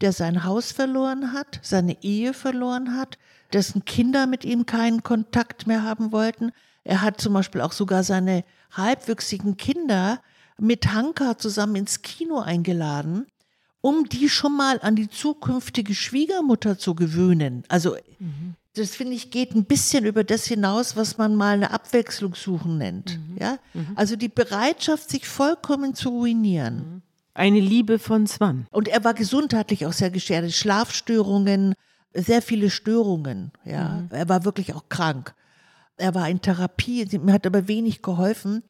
der 0.00 0.12
sein 0.12 0.44
Haus 0.44 0.72
verloren 0.72 1.32
hat, 1.32 1.60
seine 1.62 2.02
Ehe 2.02 2.34
verloren 2.34 2.96
hat, 2.96 3.18
dessen 3.52 3.84
Kinder 3.84 4.26
mit 4.26 4.44
ihm 4.44 4.66
keinen 4.66 5.02
Kontakt 5.02 5.66
mehr 5.66 5.82
haben 5.82 6.12
wollten. 6.12 6.52
Er 6.84 7.02
hat 7.02 7.20
zum 7.20 7.32
Beispiel 7.32 7.60
auch 7.60 7.72
sogar 7.72 8.04
seine 8.04 8.44
halbwüchsigen 8.72 9.56
Kinder 9.56 10.20
mit 10.58 10.92
Hanka 10.92 11.38
zusammen 11.38 11.76
ins 11.76 12.02
Kino 12.02 12.40
eingeladen, 12.40 13.26
um 13.80 14.08
die 14.08 14.28
schon 14.28 14.56
mal 14.56 14.80
an 14.80 14.96
die 14.96 15.08
zukünftige 15.08 15.94
Schwiegermutter 15.94 16.78
zu 16.78 16.94
gewöhnen. 16.94 17.62
Also 17.68 17.96
mhm. 18.18 18.56
Das 18.76 18.94
finde 18.94 19.14
ich 19.14 19.30
geht 19.30 19.54
ein 19.54 19.64
bisschen 19.64 20.04
über 20.04 20.24
das 20.24 20.46
hinaus, 20.46 20.96
was 20.96 21.18
man 21.18 21.34
mal 21.34 21.54
eine 21.54 21.70
Abwechslung 21.70 22.34
suchen 22.34 22.78
nennt. 22.78 23.18
Mhm. 23.18 23.36
Ja? 23.40 23.58
Mhm. 23.74 23.92
Also 23.94 24.16
die 24.16 24.28
Bereitschaft, 24.28 25.10
sich 25.10 25.26
vollkommen 25.26 25.94
zu 25.94 26.10
ruinieren. 26.10 26.76
Mhm. 26.76 27.02
Eine 27.34 27.60
Liebe 27.60 27.98
von 27.98 28.26
Swan. 28.26 28.66
Und 28.70 28.88
er 28.88 29.04
war 29.04 29.14
gesundheitlich 29.14 29.86
auch 29.86 29.92
sehr 29.92 30.10
geschädigt. 30.10 30.56
Schlafstörungen, 30.56 31.74
sehr 32.14 32.40
viele 32.40 32.70
Störungen. 32.70 33.52
Ja, 33.64 33.88
mhm. 33.88 34.08
er 34.10 34.28
war 34.28 34.44
wirklich 34.44 34.74
auch 34.74 34.88
krank. 34.88 35.34
Er 35.96 36.14
war 36.14 36.28
in 36.28 36.40
Therapie, 36.40 37.06
mir 37.18 37.32
hat 37.32 37.46
aber 37.46 37.68
wenig 37.68 38.02
geholfen. 38.02 38.62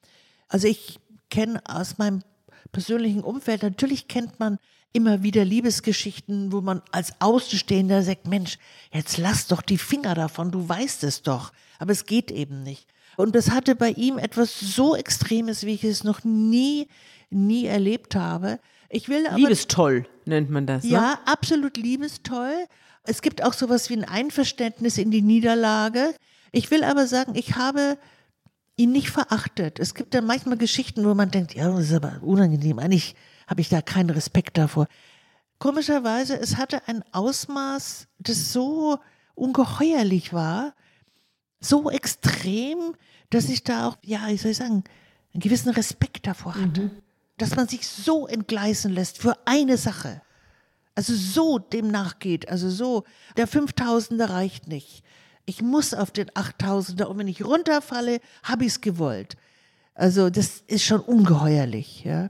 Also 0.47 0.67
ich 0.67 0.99
kenne 1.29 1.61
aus 1.65 1.97
meinem 1.97 2.23
persönlichen 2.71 3.21
Umfeld, 3.21 3.63
natürlich 3.63 4.07
kennt 4.07 4.39
man 4.39 4.59
immer 4.93 5.23
wieder 5.23 5.45
Liebesgeschichten, 5.45 6.51
wo 6.51 6.61
man 6.61 6.81
als 6.91 7.13
Außenstehender 7.19 8.03
sagt, 8.03 8.27
Mensch, 8.27 8.57
jetzt 8.91 9.17
lass 9.17 9.47
doch 9.47 9.61
die 9.61 9.77
Finger 9.77 10.15
davon, 10.15 10.51
du 10.51 10.67
weißt 10.67 11.03
es 11.03 11.21
doch. 11.21 11.51
Aber 11.79 11.91
es 11.91 12.05
geht 12.05 12.31
eben 12.31 12.63
nicht. 12.63 12.87
Und 13.15 13.35
das 13.35 13.51
hatte 13.51 13.75
bei 13.75 13.91
ihm 13.91 14.17
etwas 14.17 14.59
so 14.59 14.95
Extremes, 14.95 15.65
wie 15.65 15.73
ich 15.73 15.83
es 15.83 16.03
noch 16.03 16.23
nie, 16.23 16.87
nie 17.29 17.65
erlebt 17.65 18.15
habe. 18.15 18.59
Ich 18.89 19.09
will 19.09 19.27
aber, 19.27 19.37
Liebestoll 19.37 20.05
nennt 20.25 20.49
man 20.49 20.65
das. 20.65 20.83
Ne? 20.83 20.91
Ja, 20.91 21.19
absolut 21.25 21.77
liebestoll. 21.77 22.65
Es 23.03 23.21
gibt 23.21 23.43
auch 23.43 23.53
sowas 23.53 23.89
wie 23.89 23.95
ein 23.95 24.03
Einverständnis 24.03 24.97
in 24.97 25.11
die 25.11 25.21
Niederlage. 25.21 26.13
Ich 26.51 26.71
will 26.71 26.83
aber 26.83 27.07
sagen, 27.07 27.33
ich 27.35 27.55
habe 27.55 27.97
ihn 28.75 28.91
nicht 28.91 29.09
verachtet. 29.09 29.79
Es 29.79 29.93
gibt 29.95 30.13
dann 30.13 30.25
manchmal 30.25 30.57
Geschichten, 30.57 31.03
wo 31.03 31.13
man 31.13 31.31
denkt, 31.31 31.55
ja, 31.55 31.69
das 31.69 31.85
ist 31.85 31.93
aber 31.93 32.19
unangenehm. 32.21 32.79
Eigentlich 32.79 33.15
habe 33.47 33.61
ich 33.61 33.69
da 33.69 33.81
keinen 33.81 34.09
Respekt 34.09 34.57
davor. 34.57 34.87
Komischerweise, 35.59 36.39
es 36.39 36.57
hatte 36.57 36.87
ein 36.87 37.03
Ausmaß, 37.11 38.07
das 38.19 38.53
so 38.53 38.99
ungeheuerlich 39.33 40.33
war, 40.33 40.75
so 41.59 41.89
extrem, 41.89 42.95
dass 43.31 43.49
ich 43.49 43.63
da 43.63 43.87
auch, 43.87 43.97
ja, 44.03 44.27
wie 44.27 44.37
soll 44.37 44.51
ich 44.51 44.57
sagen, 44.57 44.83
einen 45.33 45.41
gewissen 45.41 45.69
Respekt 45.69 46.27
davor 46.27 46.55
hatte. 46.55 46.81
Mhm. 46.81 46.91
Dass 47.37 47.55
man 47.55 47.67
sich 47.67 47.87
so 47.87 48.27
entgleisen 48.27 48.91
lässt 48.91 49.17
für 49.17 49.35
eine 49.45 49.77
Sache 49.77 50.21
also 50.97 51.13
so 51.13 51.59
dem 51.59 51.91
nachgeht, 51.91 52.49
also 52.49 52.71
so, 52.71 53.03
der 53.37 53.47
5000er 53.47 54.31
reicht 54.31 54.67
nicht. 54.67 55.03
Ich 55.45 55.61
muss 55.61 55.93
auf 55.93 56.09
den 56.09 56.27
8000er 56.31 57.03
und 57.03 57.19
wenn 57.19 57.27
ich 57.27 57.45
runterfalle, 57.45 58.19
habe 58.41 58.65
ich 58.65 58.71
es 58.71 58.81
gewollt. 58.81 59.37
Also 59.93 60.31
das 60.31 60.63
ist 60.65 60.83
schon 60.83 60.99
ungeheuerlich, 60.99 62.03
ja. 62.03 62.29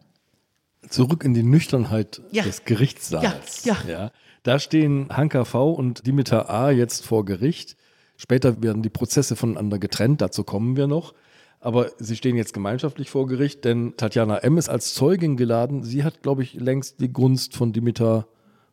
Zurück 0.89 1.23
in 1.23 1.33
die 1.33 1.43
Nüchternheit 1.43 2.21
ja. 2.31 2.43
des 2.43 2.65
Gerichtssaals. 2.65 3.65
Ja, 3.65 3.77
ja. 3.87 3.91
ja. 3.91 4.11
Da 4.43 4.59
stehen 4.59 5.07
Hanka 5.09 5.43
V 5.43 5.71
und 5.71 6.07
Dimitar 6.07 6.49
A 6.49 6.71
jetzt 6.71 7.05
vor 7.05 7.25
Gericht. 7.25 7.75
Später 8.15 8.61
werden 8.63 8.81
die 8.81 8.89
Prozesse 8.89 9.35
voneinander 9.35 9.79
getrennt, 9.79 10.21
dazu 10.21 10.43
kommen 10.43 10.77
wir 10.77 10.87
noch. 10.87 11.13
Aber 11.59 11.91
sie 11.97 12.15
stehen 12.15 12.37
jetzt 12.37 12.53
gemeinschaftlich 12.53 13.09
vor 13.09 13.27
Gericht, 13.27 13.65
denn 13.65 13.95
Tatjana 13.97 14.37
M. 14.37 14.57
ist 14.57 14.69
als 14.69 14.93
Zeugin 14.93 15.37
geladen. 15.37 15.83
Sie 15.83 16.03
hat, 16.03 16.21
glaube 16.21 16.43
ich, 16.43 16.53
längst 16.53 17.01
die 17.01 17.11
Gunst 17.11 17.55
von 17.55 17.73
Dimitar 17.73 18.27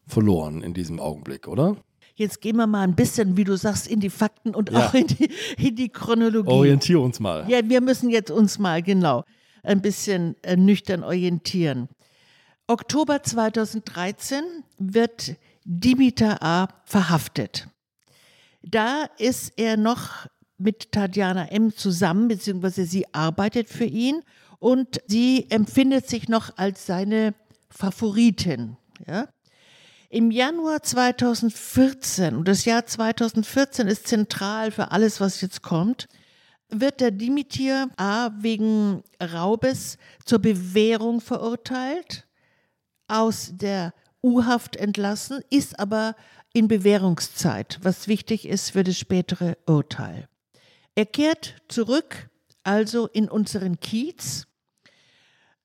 verloren 0.07 0.63
in 0.63 0.75
diesem 0.75 1.01
Augenblick, 1.01 1.49
oder? 1.49 1.77
Jetzt 2.15 2.41
gehen 2.41 2.57
wir 2.57 2.67
mal 2.69 2.83
ein 2.83 2.95
bisschen, 2.95 3.37
wie 3.37 3.45
du 3.45 3.57
sagst, 3.57 3.89
in 3.89 3.99
die 3.99 4.11
Fakten 4.11 4.55
und 4.55 4.71
ja. 4.71 4.87
auch 4.87 4.95
in 4.95 5.07
die, 5.09 5.29
in 5.59 5.75
die 5.75 5.89
Chronologie. 5.89 6.49
Orientier 6.49 7.01
uns 7.01 7.19
mal. 7.19 7.45
Ja, 7.49 7.69
wir 7.69 7.81
müssen 7.81 8.11
jetzt 8.11 8.31
uns 8.31 8.59
mal 8.59 8.83
genau 8.83 9.25
ein 9.65 9.83
bisschen 9.83 10.37
äh, 10.43 10.57
nüchtern 10.57 11.03
orientieren. 11.03 11.89
Oktober 12.67 13.23
2013 13.23 14.43
wird 14.79 15.37
Dimitar 15.65 16.43
A. 16.43 16.69
verhaftet. 16.85 17.69
Da 18.63 19.05
ist 19.19 19.53
er 19.57 19.77
noch 19.77 20.27
mit 20.57 20.93
Tatjana 20.93 21.49
M. 21.49 21.75
zusammen, 21.75 22.29
beziehungsweise 22.29 22.87
sie 22.87 23.13
arbeitet 23.13 23.69
für 23.69 23.85
ihn 23.85 24.23
und 24.59 25.01
sie 25.07 25.47
empfindet 25.51 26.09
sich 26.09 26.29
noch 26.29 26.57
als 26.57 26.87
seine 26.87 27.35
Favoritin. 27.69 28.77
Ja? 29.07 29.29
Im 30.09 30.31
Januar 30.31 30.83
2014, 30.83 32.37
und 32.37 32.49
das 32.49 32.65
Jahr 32.65 32.87
2014 32.87 33.89
ist 33.89 34.07
zentral 34.07 34.71
für 34.71 34.91
alles, 34.91 35.21
was 35.21 35.41
jetzt 35.41 35.61
kommt, 35.61 36.09
wird 36.69 37.01
der 37.01 37.11
Dimitir 37.11 37.89
A. 37.97 38.31
wegen 38.39 39.03
Raubes 39.23 39.99
zur 40.25 40.39
Bewährung 40.39 41.21
verurteilt, 41.21 42.27
aus 43.07 43.51
der 43.53 43.93
U-Haft 44.23 44.77
entlassen, 44.77 45.43
ist 45.51 45.79
aber 45.79 46.17
in 46.53 46.69
Bewährungszeit, 46.69 47.79
was 47.83 48.09
wichtig 48.09 48.49
ist 48.49 48.71
für 48.71 48.85
das 48.85 48.99
spätere 48.99 49.59
Urteil. 49.67 50.29
Er 50.95 51.07
kehrt 51.07 51.57
zurück, 51.69 52.31
also 52.63 53.09
in 53.09 53.29
unseren 53.29 53.81
Kiez. 53.81 54.47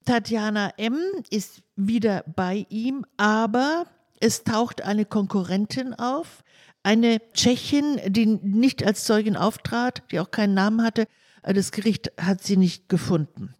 Tatjana 0.04 0.72
M. 0.76 0.98
ist 1.30 1.62
wieder 1.76 2.24
bei 2.34 2.66
ihm, 2.68 3.06
aber 3.16 3.86
es 4.18 4.44
taucht 4.44 4.82
eine 4.82 5.04
Konkurrentin 5.06 5.94
auf, 5.94 6.42
eine 6.82 7.20
Tschechin, 7.32 8.00
die 8.06 8.26
nicht 8.26 8.84
als 8.84 9.04
Zeugin 9.04 9.36
auftrat, 9.36 10.02
die 10.10 10.20
auch 10.20 10.30
keinen 10.30 10.54
Namen 10.54 10.82
hatte. 10.82 11.06
Das 11.42 11.72
Gericht 11.72 12.12
hat 12.20 12.42
sie 12.42 12.56
nicht 12.56 12.88
gefunden. 12.88 13.54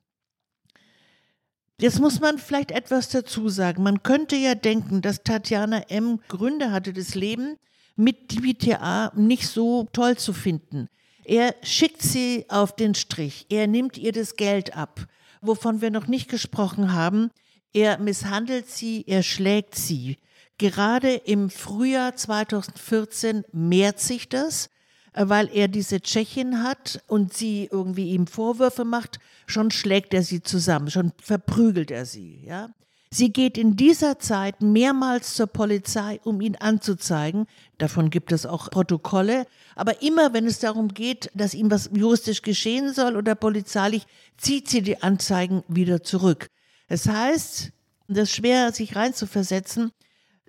Jetzt 1.81 1.99
muss 1.99 2.21
man 2.21 2.39
vielleicht 2.39 2.73
etwas 2.73 3.09
dazu 3.09 3.49
sagen. 3.49 3.83
Man 3.83 4.03
könnte 4.03 4.37
ja 4.37 4.55
denken, 4.55 5.01
dass 5.01 5.23
Tatjana 5.23 5.85
M. 5.89 6.21
Gründe 6.29 6.73
hatte, 6.73 6.93
das 6.93 7.15
Leben 7.15 7.57
mit 7.97 8.33
DBTA 8.33 9.13
nicht 9.17 9.47
so 9.47 9.89
toll 9.93 10.17
zu 10.19 10.33
finden. 10.35 10.89
Er 11.25 11.55
schickt 11.63 12.03
sie 12.03 12.45
auf 12.49 12.77
den 12.77 12.95
Strich. 12.95 13.47
Er 13.49 13.67
nimmt 13.67 13.97
ihr 13.97 14.13
das 14.13 14.37
Geld 14.37 14.77
ab. 14.77 15.07
Wovon 15.41 15.81
wir 15.81 15.91
noch 15.91 16.07
nicht 16.07 16.29
gesprochen 16.29 16.93
haben, 16.93 17.31
er 17.73 17.99
misshandelt 17.99 18.69
sie, 18.69 19.05
er 19.07 19.23
schlägt 19.23 19.75
sie. 19.75 20.19
Gerade 20.61 21.15
im 21.15 21.49
Frühjahr 21.49 22.17
2014 22.17 23.45
mehrt 23.51 23.99
sich 23.99 24.29
das, 24.29 24.69
äh, 25.15 25.25
weil 25.27 25.49
er 25.55 25.69
diese 25.69 26.03
Tschechin 26.03 26.63
hat 26.63 27.03
und 27.07 27.33
sie 27.33 27.67
irgendwie 27.73 28.11
ihm 28.11 28.27
Vorwürfe 28.27 28.85
macht, 28.85 29.21
schon 29.47 29.71
schlägt 29.71 30.13
er 30.13 30.23
sie 30.23 30.43
zusammen, 30.43 30.91
schon 30.91 31.13
verprügelt 31.23 31.91
er 31.91 32.05
sie, 32.05 32.45
ja. 32.45 32.69
Sie 33.11 33.33
geht 33.33 33.57
in 33.57 33.75
dieser 33.77 34.19
Zeit 34.19 34.61
mehrmals 34.61 35.35
zur 35.35 35.47
Polizei, 35.47 36.21
um 36.25 36.43
ihn 36.43 36.57
anzuzeigen. 36.57 37.47
Davon 37.79 38.11
gibt 38.11 38.31
es 38.31 38.45
auch 38.45 38.71
Protokolle. 38.71 39.47
Aber 39.77 40.03
immer, 40.03 40.35
wenn 40.35 40.47
es 40.47 40.59
darum 40.59 40.89
geht, 40.89 41.31
dass 41.33 41.55
ihm 41.55 41.71
was 41.71 41.89
juristisch 41.95 42.43
geschehen 42.43 42.93
soll 42.93 43.17
oder 43.17 43.35
polizeilich, 43.35 44.07
zieht 44.37 44.69
sie 44.69 44.83
die 44.83 45.03
Anzeigen 45.03 45.65
wieder 45.69 46.03
zurück. 46.03 46.49
Es 46.87 47.09
heißt, 47.09 47.73
das 48.09 48.29
ist 48.29 48.37
schwer, 48.37 48.73
sich 48.73 48.95
reinzuversetzen, 48.95 49.91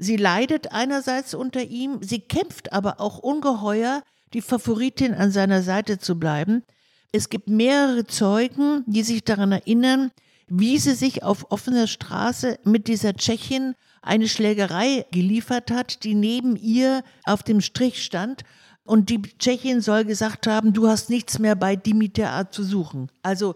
sie 0.02 0.18
leidet 0.18 0.72
einerseits 0.72 1.34
unter 1.36 1.64
ihm, 1.64 2.00
sie 2.02 2.20
kämpft 2.20 2.74
aber 2.74 3.00
auch 3.00 3.20
ungeheuer, 3.20 4.02
die 4.34 4.42
Favoritin 4.42 5.14
an 5.14 5.32
seiner 5.32 5.62
Seite 5.62 6.00
zu 6.00 6.18
bleiben. 6.18 6.64
Es 7.12 7.30
gibt 7.30 7.50
mehrere 7.50 8.06
Zeugen, 8.06 8.84
die 8.88 9.04
sich 9.04 9.24
daran 9.24 9.52
erinnern, 9.52 10.12
wie 10.48 10.80
sie 10.80 10.96
sich 10.96 11.24
auf 11.24 11.52
offener 11.52 11.86
Straße 11.86 12.58
mit 12.64 12.88
dieser 12.88 13.14
Tschechin 13.14 13.76
eine 14.02 14.28
Schlägerei 14.28 15.06
geliefert 15.12 15.70
hat, 15.70 16.04
die 16.04 16.16
neben 16.16 16.56
ihr 16.56 17.04
auf 17.26 17.44
dem 17.44 17.62
Strich 17.62 18.04
stand. 18.04 18.42
Und 18.84 19.10
die 19.10 19.22
Tschechin 19.22 19.82
soll 19.82 20.04
gesagt 20.04 20.48
haben, 20.48 20.74
du 20.74 20.88
hast 20.88 21.12
nichts 21.12 21.38
mehr 21.38 21.56
bei 21.56 21.76
Dimitar 21.76 22.50
zu 22.50 22.64
suchen. 22.64 23.12
Also 23.22 23.54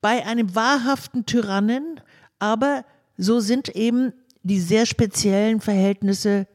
bei 0.00 0.24
einem 0.24 0.54
wahrhaften 0.54 1.26
Tyrannen, 1.26 2.00
aber 2.38 2.84
so 3.16 3.40
sind 3.40 3.70
eben 3.70 4.12
die 4.42 4.60
sehr 4.60 4.86
speziellen 4.86 5.60
Verhältnisse 5.60 6.46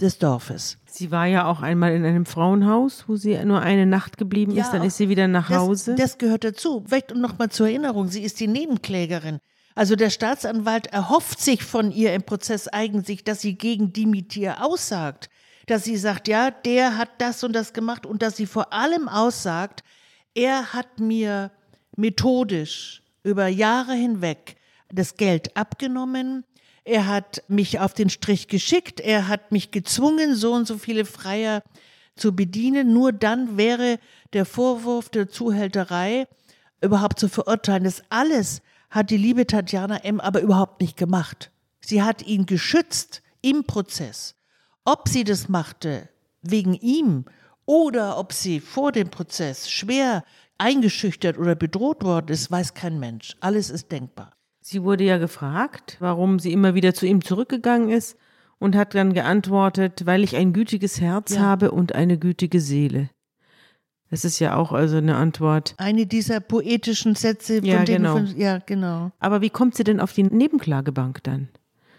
des 0.00 0.18
Dorfes. 0.18 0.78
Sie 0.86 1.10
war 1.10 1.26
ja 1.26 1.46
auch 1.46 1.62
einmal 1.62 1.92
in 1.92 2.04
einem 2.04 2.26
Frauenhaus, 2.26 3.04
wo 3.08 3.16
sie 3.16 3.36
nur 3.44 3.60
eine 3.60 3.86
Nacht 3.86 4.16
geblieben 4.18 4.56
ist, 4.56 4.70
dann 4.70 4.82
ist 4.82 4.96
sie 4.96 5.08
wieder 5.08 5.28
nach 5.28 5.50
Hause. 5.50 5.94
Das, 5.94 6.10
das 6.10 6.18
gehört 6.18 6.44
dazu. 6.44 6.84
Vielleicht 6.86 7.14
nochmal 7.14 7.50
zur 7.50 7.68
Erinnerung, 7.68 8.08
sie 8.08 8.22
ist 8.22 8.40
die 8.40 8.48
Nebenklägerin. 8.48 9.38
Also 9.74 9.96
der 9.96 10.10
Staatsanwalt 10.10 10.88
erhofft 10.88 11.40
sich 11.40 11.64
von 11.64 11.90
ihr 11.90 12.14
im 12.14 12.22
Prozess 12.22 12.68
eigentlich, 12.68 13.24
dass 13.24 13.40
sie 13.40 13.56
gegen 13.56 13.92
Dimitir 13.92 14.64
aussagt. 14.64 15.30
Dass 15.66 15.84
sie 15.84 15.96
sagt, 15.96 16.28
ja, 16.28 16.50
der 16.50 16.96
hat 16.96 17.10
das 17.18 17.42
und 17.42 17.54
das 17.54 17.72
gemacht 17.72 18.06
und 18.06 18.22
dass 18.22 18.36
sie 18.36 18.46
vor 18.46 18.72
allem 18.72 19.08
aussagt, 19.08 19.82
er 20.34 20.72
hat 20.72 21.00
mir 21.00 21.50
methodisch 21.96 23.02
über 23.22 23.48
Jahre 23.48 23.94
hinweg 23.94 24.56
das 24.92 25.16
Geld 25.16 25.56
abgenommen, 25.56 26.44
er 26.84 27.06
hat 27.06 27.42
mich 27.48 27.80
auf 27.80 27.94
den 27.94 28.10
Strich 28.10 28.48
geschickt, 28.48 29.00
er 29.00 29.26
hat 29.28 29.52
mich 29.52 29.70
gezwungen, 29.70 30.34
so 30.36 30.52
und 30.52 30.66
so 30.66 30.76
viele 30.76 31.06
Freier 31.06 31.62
zu 32.14 32.36
bedienen. 32.36 32.92
Nur 32.92 33.12
dann 33.12 33.56
wäre 33.56 33.98
der 34.34 34.44
Vorwurf 34.44 35.08
der 35.08 35.28
Zuhälterei 35.28 36.26
überhaupt 36.82 37.18
zu 37.18 37.28
verurteilen. 37.28 37.84
Das 37.84 38.02
alles 38.10 38.60
hat 38.90 39.10
die 39.10 39.16
liebe 39.16 39.46
Tatjana 39.46 39.96
M. 40.04 40.20
aber 40.20 40.40
überhaupt 40.40 40.82
nicht 40.82 40.96
gemacht. 40.96 41.50
Sie 41.80 42.02
hat 42.02 42.22
ihn 42.22 42.46
geschützt 42.46 43.22
im 43.40 43.64
Prozess. 43.64 44.34
Ob 44.84 45.08
sie 45.08 45.24
das 45.24 45.48
machte 45.48 46.08
wegen 46.42 46.74
ihm 46.74 47.24
oder 47.64 48.18
ob 48.18 48.34
sie 48.34 48.60
vor 48.60 48.92
dem 48.92 49.08
Prozess 49.08 49.70
schwer 49.70 50.22
eingeschüchtert 50.58 51.38
oder 51.38 51.54
bedroht 51.54 52.04
worden 52.04 52.28
ist, 52.28 52.50
weiß 52.50 52.74
kein 52.74 53.00
Mensch. 53.00 53.36
Alles 53.40 53.70
ist 53.70 53.90
denkbar. 53.90 54.33
Sie 54.66 54.82
wurde 54.82 55.04
ja 55.04 55.18
gefragt, 55.18 55.98
warum 56.00 56.38
sie 56.38 56.50
immer 56.50 56.74
wieder 56.74 56.94
zu 56.94 57.04
ihm 57.04 57.22
zurückgegangen 57.22 57.90
ist 57.90 58.16
und 58.58 58.74
hat 58.74 58.94
dann 58.94 59.12
geantwortet, 59.12 60.06
weil 60.06 60.24
ich 60.24 60.36
ein 60.36 60.54
gütiges 60.54 61.02
Herz 61.02 61.34
ja. 61.34 61.42
habe 61.42 61.70
und 61.70 61.94
eine 61.94 62.16
gütige 62.16 62.62
Seele. 62.62 63.10
Das 64.08 64.24
ist 64.24 64.38
ja 64.38 64.56
auch 64.56 64.72
also 64.72 64.96
eine 64.96 65.16
Antwort. 65.16 65.74
Eine 65.76 66.06
dieser 66.06 66.40
poetischen 66.40 67.14
Sätze, 67.14 67.58
von 67.58 67.66
ja, 67.66 67.84
genau. 67.84 68.14
Von, 68.14 68.34
ja, 68.38 68.56
genau. 68.64 69.12
Aber 69.18 69.42
wie 69.42 69.50
kommt 69.50 69.74
sie 69.74 69.84
denn 69.84 70.00
auf 70.00 70.14
die 70.14 70.22
Nebenklagebank 70.22 71.22
dann? 71.24 71.50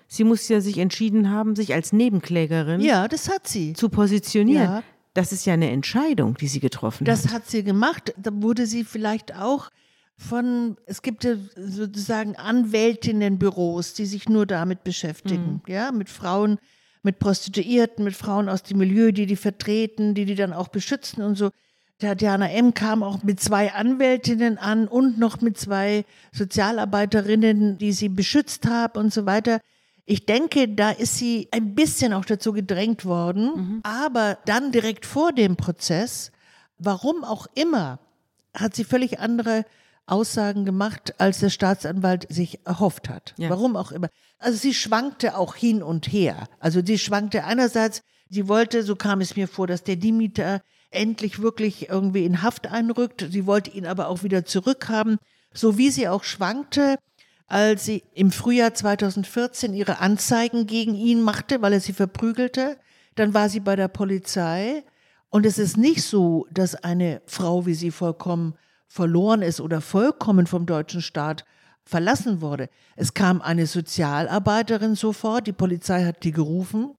Sie 0.08 0.24
muss 0.24 0.48
ja 0.48 0.60
sich 0.60 0.80
entschieden 0.80 1.30
haben, 1.30 1.56
sich 1.56 1.76
als 1.76 1.94
Nebenklägerin 1.94 2.82
ja, 2.82 3.08
das 3.08 3.30
hat 3.30 3.48
sie. 3.48 3.74
zu 3.74 3.90
positionieren. 3.90 4.64
Ja. 4.64 4.84
Das 5.14 5.32
ist 5.32 5.46
ja 5.46 5.54
eine 5.54 5.70
Entscheidung, 5.70 6.36
die 6.38 6.48
sie 6.48 6.62
getroffen 6.62 7.06
das 7.06 7.20
hat. 7.20 7.26
Das 7.26 7.34
hat 7.34 7.48
sie 7.48 7.64
gemacht. 7.64 8.16
Da 8.18 8.32
wurde 8.34 8.66
sie 8.66 8.84
vielleicht 8.84 9.36
auch 9.36 9.70
von, 10.18 10.78
es 10.86 11.02
gibt 11.02 11.24
ja 11.24 11.36
sozusagen 11.56 12.36
Anwältinnenbüros, 12.36 13.94
die 13.94 14.06
sich 14.06 14.30
nur 14.30 14.46
damit 14.46 14.84
beschäftigen, 14.84 15.62
mhm. 15.66 15.74
ja, 15.74 15.92
mit 15.92 16.10
Frauen, 16.10 16.58
mit 17.04 17.20
Prostituierten, 17.20 18.04
mit 18.04 18.16
Frauen 18.16 18.50
aus 18.50 18.64
dem 18.64 18.78
Milieu, 18.78 19.12
die 19.12 19.26
die 19.26 19.36
vertreten, 19.36 20.14
die 20.14 20.26
die 20.26 20.36
dann 20.36 20.54
auch 20.54 20.70
beschützen 20.70 21.24
und 21.24 21.36
so. 21.36 21.52
Tatjana 22.00 22.50
M. 22.50 22.74
kam 22.74 23.04
auch 23.04 23.24
mit 23.24 23.40
zwei 23.40 23.72
Anwältinnen 23.72 24.58
an 24.58 24.88
und 24.88 25.18
noch 25.18 25.40
mit 25.40 25.58
zwei 25.58 26.04
Sozialarbeiterinnen, 26.34 27.78
die 27.78 27.94
sie 27.94 28.10
beschützt 28.10 28.66
haben 28.68 29.00
und 29.00 29.14
so 29.14 29.26
weiter. 29.26 29.60
Ich 30.06 30.26
denke, 30.26 30.68
da 30.68 30.92
ist 30.92 31.18
sie 31.18 31.48
ein 31.52 31.74
bisschen 31.74 32.14
auch 32.14 32.26
dazu 32.26 32.54
gedrängt 32.54 33.06
worden, 33.06 33.52
mhm. 33.56 33.80
aber 33.84 34.38
dann 34.46 34.72
direkt 34.72 35.06
vor 35.06 35.32
dem 35.32 35.56
Prozess, 35.56 36.32
warum 36.78 37.24
auch 37.24 37.48
immer, 37.56 38.00
hat 38.54 38.76
sie 38.76 38.84
völlig 38.84 39.20
andere 39.20 39.66
Aussagen 40.08 40.66
gemacht, 40.66 41.16
als 41.18 41.40
der 41.40 41.50
Staatsanwalt 41.50 42.28
sich 42.30 42.60
erhofft 42.66 43.10
hat. 43.10 43.34
Ja. 43.38 43.50
Warum 43.50 43.76
auch 43.76 43.92
immer. 43.92 44.10
Also 44.38 44.58
sie 44.58 44.74
schwankte 44.74 45.38
auch 45.38 45.56
hin 45.56 45.82
und 45.82 46.08
her. 46.08 46.48
Also 46.60 46.82
sie 46.86 47.00
schwankte 47.00 47.44
einerseits, 47.44 48.04
sie 48.30 48.48
wollte, 48.48 48.84
so 48.84 48.96
kam 48.96 49.22
es 49.22 49.36
mir 49.36 49.48
vor, 49.48 49.68
dass 49.68 49.84
der 49.84 49.96
Dimitar 49.96 50.62
endlich 50.92 51.42
wirklich 51.42 51.90
irgendwie 51.90 52.26
in 52.26 52.42
Haft 52.42 52.68
einrückt. 52.68 53.26
Sie 53.30 53.46
wollte 53.46 53.72
ihn 53.72 53.86
aber 53.86 54.08
auch 54.08 54.24
wieder 54.24 54.46
zurückhaben. 54.46 55.18
So 55.54 55.78
wie 55.78 55.90
sie 55.90 56.08
auch 56.08 56.24
schwankte, 56.24 56.98
als 57.48 57.86
sie 57.86 58.04
im 58.14 58.32
Frühjahr 58.32 58.74
2014 58.74 59.74
ihre 59.74 60.00
Anzeigen 60.00 60.68
gegen 60.68 60.96
ihn 60.96 61.22
machte, 61.22 61.62
weil 61.62 61.74
er 61.74 61.80
sie 61.80 61.94
verprügelte. 61.94 62.78
Dann 63.16 63.34
war 63.34 63.50
sie 63.50 63.60
bei 63.60 63.76
der 63.76 63.88
Polizei. 63.88 64.84
Und 65.30 65.46
es 65.46 65.58
ist 65.58 65.78
nicht 65.78 66.04
so, 66.04 66.48
dass 66.52 66.76
eine 66.76 67.22
Frau 67.26 67.66
wie 67.66 67.74
sie 67.74 67.92
vollkommen 67.92 68.56
verloren 68.88 69.42
ist 69.42 69.62
oder 69.62 69.82
vollkommen 69.82 70.48
vom 70.48 70.66
deutschen 70.66 71.02
Staat 71.02 71.46
verlassen 71.84 72.42
wurde. 72.42 72.70
Es 72.96 73.14
kam 73.14 73.42
eine 73.42 73.68
Sozialarbeiterin 73.68 74.96
sofort, 74.96 75.48
die 75.48 75.54
Polizei 75.54 76.04
hat 76.04 76.24
die 76.24 76.32
gerufen. 76.32 76.96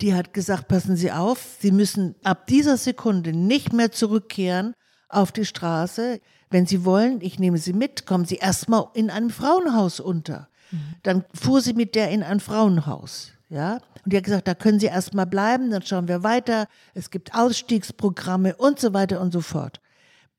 Die 0.00 0.14
hat 0.14 0.32
gesagt, 0.32 0.68
passen 0.68 0.96
Sie 0.96 1.12
auf, 1.12 1.56
Sie 1.60 1.72
müssen 1.72 2.14
ab 2.24 2.46
dieser 2.46 2.76
Sekunde 2.76 3.32
nicht 3.32 3.72
mehr 3.72 3.92
zurückkehren 3.92 4.74
auf 5.08 5.32
die 5.32 5.44
Straße. 5.44 6.20
Wenn 6.48 6.66
Sie 6.66 6.84
wollen, 6.84 7.20
ich 7.20 7.38
nehme 7.38 7.58
Sie 7.58 7.72
mit, 7.72 8.06
kommen 8.06 8.24
Sie 8.24 8.36
erstmal 8.36 8.86
in 8.94 9.10
einem 9.10 9.30
Frauenhaus 9.30 10.00
unter. 10.00 10.48
Mhm. 10.70 10.78
Dann 11.02 11.24
fuhr 11.34 11.60
sie 11.60 11.74
mit 11.74 11.94
der 11.94 12.10
in 12.10 12.22
ein 12.22 12.40
Frauenhaus. 12.40 13.32
Ja, 13.48 13.80
und 14.04 14.12
die 14.12 14.16
hat 14.16 14.24
gesagt, 14.24 14.46
da 14.46 14.54
können 14.54 14.78
Sie 14.78 14.86
erstmal 14.86 15.26
bleiben, 15.26 15.70
dann 15.70 15.82
schauen 15.82 16.06
wir 16.06 16.22
weiter. 16.22 16.66
Es 16.94 17.10
gibt 17.10 17.34
Ausstiegsprogramme 17.34 18.54
und 18.56 18.78
so 18.78 18.94
weiter 18.94 19.20
und 19.20 19.32
so 19.32 19.40
fort. 19.40 19.80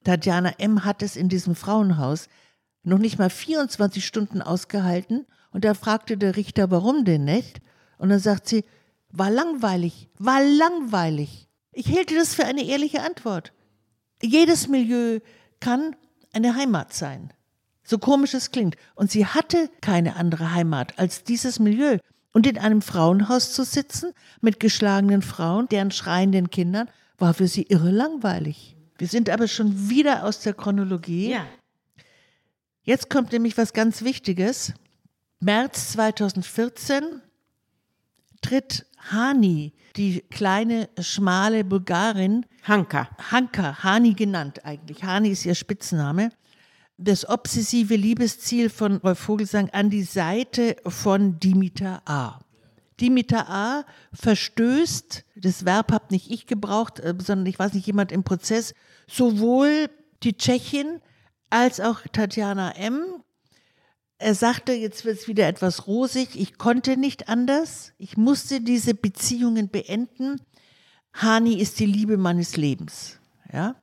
Tatjana 0.04 0.54
M. 0.58 0.86
hat 0.86 1.04
es 1.04 1.16
in 1.16 1.30
diesem 1.30 1.56
Frauenhaus 1.56 2.28
noch 2.84 2.98
nicht 2.98 3.20
mal 3.20 3.30
24 3.30 4.06
Stunden 4.06 4.42
ausgehalten 4.42 5.26
und 5.52 5.66
da 5.66 5.74
fragte 5.74 6.18
der 6.18 6.36
Richter, 6.36 6.72
warum 6.72 7.06
denn 7.06 7.26
nicht? 7.26 7.62
Und 7.98 8.10
dann 8.10 8.20
sagt 8.20 8.48
sie, 8.48 8.64
war 9.10 9.30
langweilig, 9.30 10.10
war 10.18 10.42
langweilig. 10.42 11.48
Ich 11.72 11.88
hielte 11.88 12.16
das 12.16 12.34
für 12.34 12.46
eine 12.46 12.66
ehrliche 12.66 13.04
Antwort. 13.04 13.54
Jedes 14.22 14.68
Milieu 14.68 15.20
kann 15.60 15.96
eine 16.34 16.56
Heimat 16.56 16.94
sein. 16.94 17.34
So 17.84 17.98
komisch 17.98 18.34
es 18.34 18.52
klingt. 18.52 18.76
Und 18.96 19.12
sie 19.12 19.26
hatte 19.26 19.70
keine 19.82 20.16
andere 20.16 20.54
Heimat 20.54 20.98
als 20.98 21.24
dieses 21.24 21.60
Milieu. 21.60 21.98
Und 22.34 22.48
in 22.48 22.58
einem 22.58 22.82
Frauenhaus 22.82 23.54
zu 23.54 23.64
sitzen 23.64 24.14
mit 24.40 24.60
geschlagenen 24.60 25.22
Frauen, 25.22 25.68
deren 25.68 25.92
schreienden 25.92 26.50
Kindern, 26.50 26.90
war 27.18 27.34
für 27.34 27.48
sie 27.48 27.64
irre 27.64 27.92
langweilig. 27.92 28.78
Wir 29.02 29.08
sind 29.08 29.32
aber 29.32 29.48
schon 29.48 29.90
wieder 29.90 30.26
aus 30.26 30.42
der 30.42 30.54
Chronologie. 30.54 31.32
Ja. 31.32 31.48
Jetzt 32.84 33.10
kommt 33.10 33.32
nämlich 33.32 33.58
was 33.58 33.74
ganz 33.74 34.04
Wichtiges. 34.04 34.74
März 35.40 35.94
2014 35.94 37.20
tritt 38.44 38.86
Hani, 39.10 39.74
die 39.96 40.22
kleine, 40.30 40.88
schmale 41.00 41.64
Bulgarin. 41.64 42.46
Hanka. 42.62 43.10
Hanka, 43.32 43.82
Hani 43.82 44.14
genannt 44.14 44.66
eigentlich. 44.66 45.04
Hani 45.04 45.30
ist 45.30 45.48
ihr 45.48 45.56
Spitzname. 45.56 46.30
Das 47.00 47.28
obsessive 47.28 47.96
Liebesziel 47.96 48.70
von 48.70 48.98
Rolf 48.98 49.18
Vogelsang 49.18 49.72
an 49.72 49.90
die 49.90 50.04
Seite 50.04 50.76
von 50.86 51.40
Dimitar 51.40 52.04
A. 52.06 52.40
Dimitar 53.02 53.50
A. 53.50 53.86
verstößt, 54.14 55.26
das 55.38 55.66
Verb 55.66 55.92
habe 55.92 56.06
nicht 56.12 56.30
ich 56.30 56.46
gebraucht, 56.46 57.00
äh, 57.00 57.16
sondern 57.18 57.48
ich 57.48 57.58
weiß 57.58 57.74
nicht, 57.74 57.88
jemand 57.88 58.12
im 58.12 58.24
Prozess, 58.24 58.76
sowohl 59.12 59.90
die 60.24 60.38
Tschechin 60.38 61.02
als 61.50 61.80
auch 61.80 62.02
Tatjana 62.12 62.72
M. 62.72 63.24
Er 64.18 64.36
sagte, 64.36 64.74
jetzt 64.74 65.04
wird 65.04 65.18
es 65.18 65.28
wieder 65.28 65.48
etwas 65.48 65.88
rosig, 65.88 66.40
ich 66.40 66.58
konnte 66.58 66.96
nicht 66.96 67.28
anders, 67.28 67.94
ich 67.98 68.18
musste 68.18 68.62
diese 68.62 68.94
Beziehungen 68.94 69.70
beenden. 69.70 70.40
Hani 71.14 71.56
ist 71.56 71.80
die 71.80 71.88
Liebe 71.88 72.18
meines 72.18 72.56
Lebens. 72.56 73.20
Ja? 73.52 73.76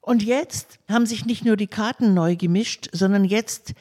Und 0.00 0.22
jetzt 0.22 0.78
haben 0.88 1.04
sich 1.04 1.26
nicht 1.26 1.44
nur 1.44 1.56
die 1.56 1.66
Karten 1.66 2.14
neu 2.14 2.36
gemischt, 2.36 2.88
sondern 2.92 3.24
jetzt 3.24 3.74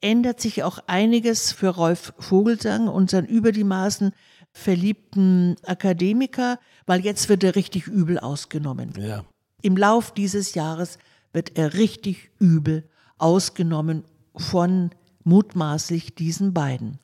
ändert 0.00 0.40
sich 0.40 0.62
auch 0.62 0.78
einiges 0.86 1.52
für 1.52 1.70
Rolf 1.70 2.12
Vogelsang, 2.18 2.86
unseren 2.86 3.24
über 3.24 3.50
die 3.50 3.64
Maßen 3.64 4.12
verliebten 4.52 5.56
Akademiker, 5.64 6.60
weil 6.86 7.00
jetzt 7.00 7.28
wird 7.28 7.42
er 7.42 7.56
richtig 7.56 7.86
übel 7.86 8.18
ausgenommen. 8.18 8.92
Ja. 8.98 9.24
Im 9.62 9.76
Lauf 9.76 10.12
dieses 10.12 10.54
Jahres 10.54 10.98
wird 11.32 11.56
er 11.58 11.74
richtig 11.74 12.30
übel 12.38 12.88
ausgenommen 13.18 14.04
von 14.36 14.90
mutmaßlich 15.24 16.14
diesen 16.14 16.52
beiden. 16.54 16.98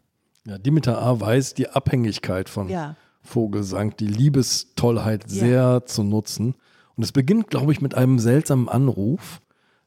Ja, 0.47 0.59
Dimitar 0.59 1.01
A. 1.01 1.21
weiß 1.21 1.55
die 1.55 1.69
Abhängigkeit 1.69 2.49
von 2.49 2.69
Ja. 2.69 2.97
Vogelsang, 3.23 3.97
die 3.97 4.09
Liebestollheit 4.09 5.31
sehr 5.31 5.87
zu 5.87 6.03
nutzen. 6.03 6.55
Und 6.97 7.05
es 7.05 7.13
beginnt, 7.13 7.49
glaube 7.49 7.73
ich, 7.73 7.81
mit 7.81 7.95
einem 7.95 8.19
seltsamen 8.19 8.69
Anruf. 8.69 9.41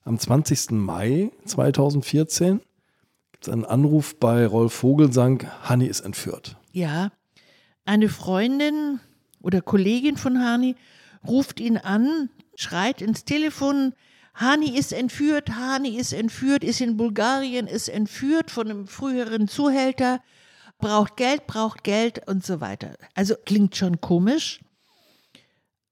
Am 0.06 0.18
20. 0.18 0.72
Mai 0.72 1.32
2014 1.46 2.62
gibt 3.32 3.48
es 3.48 3.54
einen 3.54 3.66
Anruf 3.66 4.18
bei 4.20 4.46
Rolf 4.48 4.74
Vogelsang, 4.74 5.46
Hanni 5.64 5.86
ist 5.88 6.00
entführt. 6.02 6.58
Ja, 6.72 7.12
eine 7.84 8.08
Freundin 8.10 9.00
oder 9.42 9.62
Kollegin 9.62 10.16
von 10.18 10.40
Hani 10.40 10.76
ruft 11.28 11.60
ihn 11.60 11.78
an, 11.78 12.30
schreit 12.56 13.02
ins 13.02 13.26
Telefon, 13.26 13.94
Hani 14.34 14.78
ist 14.78 14.92
entführt, 14.92 15.50
Hani 15.56 15.98
ist 15.98 16.12
entführt, 16.12 16.64
ist 16.64 16.82
in 16.82 16.98
Bulgarien, 16.98 17.68
ist 17.68 17.88
entführt 17.88 18.52
von 18.52 18.70
einem 18.70 18.88
früheren 18.88 19.48
Zuhälter, 19.48 20.22
braucht 20.78 21.16
Geld, 21.16 21.48
braucht 21.48 21.84
Geld 21.84 22.28
und 22.28 22.46
so 22.46 22.60
weiter. 22.60 22.96
Also 23.14 23.36
klingt 23.46 23.78
schon 23.78 24.02
komisch. 24.02 24.60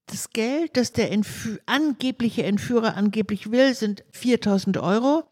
Das 0.07 0.31
Geld, 0.31 0.75
das 0.75 0.91
der 0.91 1.11
Entfü 1.11 1.59
angebliche 1.65 2.43
Entführer 2.43 2.97
angeblich 2.97 3.49
will, 3.49 3.73
sind 3.73 4.03
4000 4.11 4.77
Euro. 4.77 5.23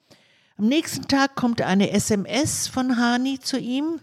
Am 0.56 0.68
nächsten 0.68 1.08
Tag 1.08 1.36
kommt 1.36 1.62
eine 1.62 1.92
SMS 1.92 2.68
von 2.68 2.98
Hani 2.98 3.40
zu 3.40 3.60
ihm 3.60 4.00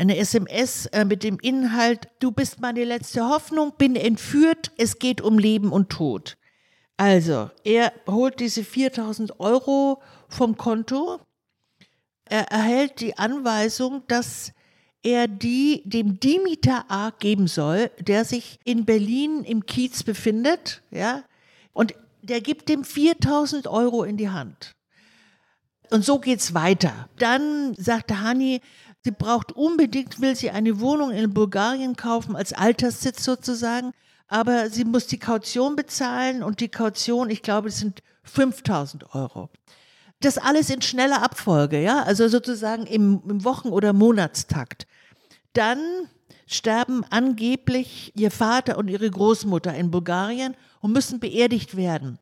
eine 0.00 0.16
SMS 0.16 0.86
äh, 0.86 1.04
mit 1.04 1.22
dem 1.22 1.38
Inhalt, 1.38 2.08
du 2.20 2.32
bist 2.32 2.58
meine 2.58 2.84
letzte 2.84 3.28
Hoffnung, 3.28 3.74
bin 3.76 3.96
entführt, 3.96 4.72
es 4.78 4.98
geht 4.98 5.20
um 5.20 5.38
Leben 5.38 5.72
und 5.72 5.90
Tod. 5.90 6.38
Also, 6.96 7.50
er 7.64 7.92
holt 8.06 8.40
diese 8.40 8.64
4000 8.64 9.40
Euro 9.40 10.00
vom 10.26 10.56
Konto, 10.56 11.20
er 12.24 12.50
erhält 12.50 13.00
die 13.00 13.18
Anweisung, 13.18 14.02
dass 14.08 14.52
er 15.02 15.28
die 15.28 15.82
dem 15.84 16.18
Dimitar 16.18 16.86
A 16.88 17.10
geben 17.10 17.46
soll, 17.46 17.90
der 17.98 18.24
sich 18.24 18.58
in 18.64 18.86
Berlin 18.86 19.44
im 19.44 19.66
Kiez 19.66 20.02
befindet, 20.02 20.82
ja, 20.90 21.24
und 21.74 21.94
der 22.22 22.40
gibt 22.40 22.70
dem 22.70 22.84
4000 22.84 23.66
Euro 23.66 24.04
in 24.04 24.16
die 24.16 24.30
Hand. 24.30 24.72
Und 25.90 26.04
so 26.04 26.20
geht's 26.20 26.54
weiter. 26.54 27.08
Dann 27.18 27.74
sagte 27.74 28.20
Hani, 28.20 28.60
sie 29.04 29.10
braucht 29.10 29.52
unbedingt, 29.52 30.20
will 30.20 30.36
sie 30.36 30.50
eine 30.50 30.80
Wohnung 30.80 31.10
in 31.10 31.32
Bulgarien 31.32 31.96
kaufen, 31.96 32.36
als 32.36 32.52
Alterssitz 32.52 33.24
sozusagen, 33.24 33.92
aber 34.28 34.70
sie 34.70 34.84
muss 34.84 35.06
die 35.06 35.18
Kaution 35.18 35.76
bezahlen 35.76 36.42
und 36.42 36.60
die 36.60 36.68
Kaution, 36.68 37.30
ich 37.30 37.42
glaube, 37.42 37.68
es 37.68 37.78
sind 37.78 38.02
5000 38.24 39.14
Euro. 39.14 39.50
Das 40.20 40.38
alles 40.38 40.70
in 40.70 40.82
schneller 40.82 41.22
Abfolge, 41.22 41.80
ja, 41.80 42.02
also 42.02 42.28
sozusagen 42.28 42.86
im, 42.86 43.22
im 43.28 43.44
Wochen- 43.44 43.70
oder 43.70 43.92
Monatstakt. 43.92 44.86
Dann 45.54 45.78
sterben 46.46 47.04
angeblich 47.10 48.12
ihr 48.16 48.30
Vater 48.30 48.76
und 48.76 48.88
ihre 48.88 49.10
Großmutter 49.10 49.74
in 49.74 49.90
Bulgarien 49.90 50.56
und 50.80 50.92
müssen 50.92 51.20
beerdigt 51.20 51.76
werden. 51.76 52.18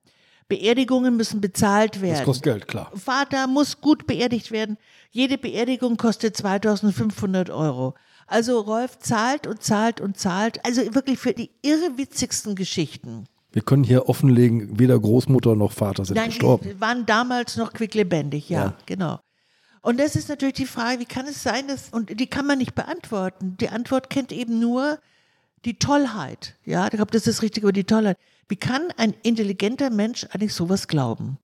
Beerdigungen 0.48 1.16
müssen 1.16 1.40
bezahlt 1.40 2.00
werden. 2.00 2.16
Das 2.16 2.24
kostet 2.24 2.44
Geld, 2.44 2.68
klar. 2.68 2.90
Vater 2.94 3.46
muss 3.46 3.80
gut 3.80 4.06
beerdigt 4.06 4.50
werden. 4.50 4.78
Jede 5.10 5.38
Beerdigung 5.38 5.96
kostet 5.96 6.36
2500 6.36 7.50
Euro. 7.50 7.94
Also 8.26 8.60
Rolf 8.60 8.98
zahlt 8.98 9.46
und 9.46 9.62
zahlt 9.62 10.00
und 10.00 10.18
zahlt. 10.18 10.64
Also 10.64 10.94
wirklich 10.94 11.18
für 11.18 11.32
die 11.32 11.50
irrwitzigsten 11.62 12.54
Geschichten. 12.54 13.24
Wir 13.52 13.62
können 13.62 13.84
hier 13.84 14.08
offenlegen, 14.08 14.78
weder 14.78 14.98
Großmutter 14.98 15.56
noch 15.56 15.72
Vater 15.72 16.04
sind 16.04 16.16
Nein, 16.16 16.28
gestorben. 16.28 16.68
die 16.68 16.80
waren 16.80 17.06
damals 17.06 17.56
noch 17.56 17.72
quicklebendig, 17.72 18.48
ja, 18.50 18.64
Ja. 18.66 18.74
genau. 18.86 19.20
Und 19.80 19.98
das 19.98 20.16
ist 20.16 20.28
natürlich 20.28 20.54
die 20.56 20.66
Frage, 20.66 21.00
wie 21.00 21.06
kann 21.06 21.26
es 21.26 21.42
sein, 21.42 21.66
dass, 21.68 21.88
und 21.90 22.20
die 22.20 22.26
kann 22.26 22.46
man 22.46 22.58
nicht 22.58 22.74
beantworten. 22.74 23.56
Die 23.58 23.70
Antwort 23.70 24.10
kennt 24.10 24.32
eben 24.32 24.58
nur 24.60 24.98
die 25.64 25.78
Tollheit. 25.78 26.56
Ja, 26.66 26.84
ich 26.86 26.90
glaube, 26.92 27.10
das 27.10 27.26
ist 27.26 27.40
richtig 27.42 27.62
über 27.62 27.72
die 27.72 27.84
Tollheit. 27.84 28.18
Wie 28.48 28.56
kann 28.56 28.92
ein 28.96 29.14
intelligenter 29.22 29.90
Mensch 29.90 30.24
eigentlich 30.30 30.54
sowas 30.54 30.88
glauben? 30.88 31.38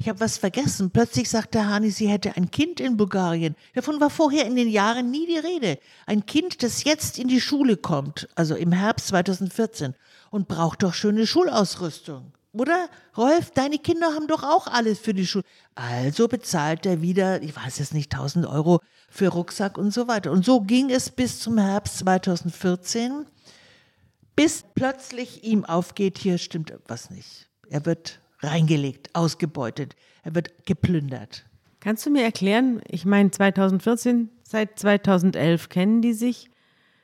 Ich 0.00 0.08
habe 0.08 0.20
was 0.20 0.38
vergessen. 0.38 0.90
Plötzlich 0.90 1.28
sagte 1.28 1.66
Hani, 1.66 1.90
sie 1.90 2.08
hätte 2.08 2.36
ein 2.36 2.50
Kind 2.50 2.78
in 2.78 2.96
Bulgarien. 2.96 3.56
Davon 3.74 4.00
war 4.00 4.10
vorher 4.10 4.46
in 4.46 4.54
den 4.54 4.68
Jahren 4.68 5.10
nie 5.10 5.26
die 5.26 5.38
Rede. 5.38 5.78
Ein 6.06 6.24
Kind, 6.24 6.62
das 6.62 6.84
jetzt 6.84 7.18
in 7.18 7.26
die 7.26 7.40
Schule 7.40 7.76
kommt, 7.76 8.28
also 8.36 8.54
im 8.54 8.72
Herbst 8.72 9.08
2014, 9.08 9.94
und 10.30 10.46
braucht 10.46 10.84
doch 10.84 10.94
schöne 10.94 11.26
Schulausrüstung. 11.26 12.32
Oder? 12.52 12.88
Rolf, 13.16 13.50
deine 13.50 13.78
Kinder 13.78 14.14
haben 14.14 14.26
doch 14.26 14.42
auch 14.42 14.68
alles 14.68 14.98
für 14.98 15.14
die 15.14 15.26
Schule. 15.26 15.44
Also 15.74 16.28
bezahlt 16.28 16.86
er 16.86 17.02
wieder, 17.02 17.42
ich 17.42 17.54
weiß 17.54 17.80
es 17.80 17.92
nicht, 17.92 18.12
1000 18.12 18.46
Euro 18.46 18.80
für 19.08 19.28
Rucksack 19.28 19.78
und 19.78 19.92
so 19.92 20.08
weiter. 20.08 20.30
Und 20.30 20.44
so 20.44 20.60
ging 20.60 20.90
es 20.90 21.10
bis 21.10 21.40
zum 21.40 21.58
Herbst 21.58 21.98
2014 21.98 23.26
bis 24.38 24.64
plötzlich 24.76 25.42
ihm 25.42 25.64
aufgeht, 25.64 26.16
hier 26.16 26.38
stimmt 26.38 26.72
was 26.86 27.10
nicht. 27.10 27.50
Er 27.68 27.84
wird 27.84 28.20
reingelegt, 28.38 29.12
ausgebeutet, 29.12 29.96
er 30.22 30.36
wird 30.36 30.64
geplündert. 30.64 31.44
Kannst 31.80 32.06
du 32.06 32.10
mir 32.10 32.22
erklären, 32.22 32.80
ich 32.88 33.04
meine 33.04 33.32
2014, 33.32 34.30
seit 34.44 34.78
2011 34.78 35.68
kennen 35.68 36.02
die 36.02 36.12
sich, 36.12 36.50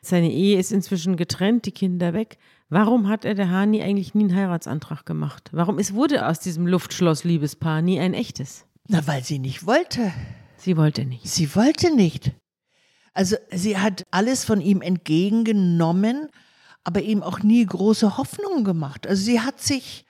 seine 0.00 0.30
Ehe 0.30 0.60
ist 0.60 0.70
inzwischen 0.70 1.16
getrennt, 1.16 1.66
die 1.66 1.72
Kinder 1.72 2.12
weg. 2.12 2.38
Warum 2.68 3.08
hat 3.08 3.24
er 3.24 3.34
der 3.34 3.50
Hani 3.50 3.82
eigentlich 3.82 4.14
nie 4.14 4.24
einen 4.24 4.36
Heiratsantrag 4.36 5.04
gemacht? 5.04 5.50
Warum 5.52 5.80
ist, 5.80 5.92
wurde 5.92 6.28
aus 6.28 6.38
diesem 6.38 6.68
Luftschloss-Liebespaar 6.68 7.82
nie 7.82 7.98
ein 7.98 8.14
echtes? 8.14 8.64
Na, 8.86 9.04
weil 9.08 9.24
sie 9.24 9.40
nicht 9.40 9.66
wollte. 9.66 10.12
Sie 10.56 10.76
wollte 10.76 11.04
nicht. 11.04 11.26
Sie 11.26 11.52
wollte 11.56 11.92
nicht. 11.96 12.32
Also 13.12 13.36
sie 13.50 13.78
hat 13.78 14.04
alles 14.12 14.44
von 14.44 14.60
ihm 14.60 14.82
entgegengenommen, 14.82 16.28
aber 16.84 17.00
ihm 17.02 17.22
auch 17.22 17.40
nie 17.40 17.64
große 17.64 18.16
Hoffnungen 18.18 18.64
gemacht. 18.64 19.06
Also 19.06 19.22
sie 19.24 19.40
hat 19.40 19.60
sich 19.60 20.04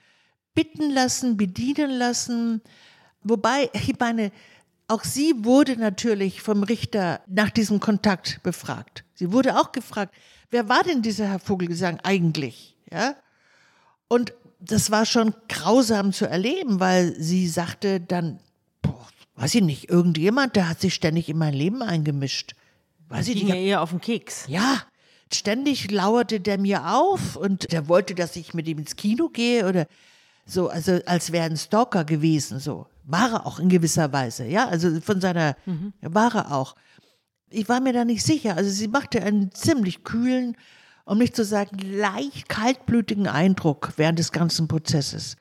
bitten 0.53 0.91
lassen, 0.91 1.37
bedienen 1.37 1.91
lassen. 1.91 2.61
Wobei, 3.23 3.69
ich 3.73 3.97
meine, 3.99 4.31
auch 4.87 5.03
sie 5.03 5.33
wurde 5.43 5.77
natürlich 5.77 6.41
vom 6.41 6.63
Richter 6.63 7.21
nach 7.27 7.49
diesem 7.49 7.79
Kontakt 7.79 8.41
befragt. 8.43 9.03
Sie 9.13 9.31
wurde 9.31 9.59
auch 9.59 9.71
gefragt, 9.71 10.13
wer 10.51 10.69
war 10.69 10.83
denn 10.83 11.01
dieser 11.01 11.27
Herr 11.27 11.39
Vogelsang 11.39 11.99
eigentlich? 12.01 12.77
Ja? 12.91 13.15
Und 14.07 14.33
das 14.59 14.91
war 14.91 15.05
schon 15.05 15.33
grausam 15.49 16.13
zu 16.13 16.25
erleben, 16.25 16.79
weil 16.79 17.15
sie 17.19 17.47
sagte 17.47 17.99
dann, 17.99 18.39
boah, 18.81 19.07
weiß 19.35 19.55
ich 19.55 19.61
nicht, 19.61 19.89
irgendjemand, 19.89 20.55
der 20.55 20.69
hat 20.69 20.81
sich 20.81 20.93
ständig 20.93 21.29
in 21.29 21.37
mein 21.37 21.53
Leben 21.53 21.81
eingemischt. 21.81 22.55
Weiß 23.09 23.27
ich 23.27 23.35
Ging 23.35 23.45
nicht, 23.45 23.55
ja 23.55 23.61
eher 23.61 23.81
auf 23.81 23.91
den 23.91 24.01
Keks. 24.01 24.45
ja, 24.47 24.81
ständig 25.33 25.91
lauerte 25.91 26.39
der 26.39 26.57
mir 26.57 26.93
auf 26.95 27.35
und 27.35 27.71
der 27.71 27.87
wollte, 27.87 28.15
dass 28.15 28.35
ich 28.35 28.53
mit 28.53 28.67
ihm 28.67 28.79
ins 28.79 28.95
Kino 28.95 29.29
gehe 29.29 29.67
oder 29.67 29.87
so, 30.45 30.69
also 30.69 30.99
als 31.05 31.31
wäre 31.31 31.45
ein 31.45 31.57
Stalker 31.57 32.05
gewesen, 32.05 32.59
so. 32.59 32.87
War 33.07 33.33
er 33.33 33.45
auch 33.45 33.59
in 33.59 33.69
gewisser 33.69 34.11
Weise, 34.13 34.45
ja, 34.45 34.67
also 34.67 34.99
von 34.99 35.21
seiner, 35.21 35.55
war 36.01 36.33
er 36.33 36.51
auch. 36.51 36.75
Ich 37.49 37.69
war 37.69 37.79
mir 37.79 37.93
da 37.93 38.03
nicht 38.03 38.23
sicher, 38.23 38.57
also 38.57 38.69
sie 38.69 38.87
machte 38.87 39.21
einen 39.21 39.51
ziemlich 39.51 40.03
kühlen, 40.03 40.57
um 41.05 41.19
nicht 41.19 41.35
zu 41.35 41.45
sagen 41.45 41.77
leicht 41.77 42.49
kaltblütigen 42.49 43.27
Eindruck 43.27 43.93
während 43.97 44.17
des 44.17 44.31
ganzen 44.31 44.67
Prozesses. 44.67 45.37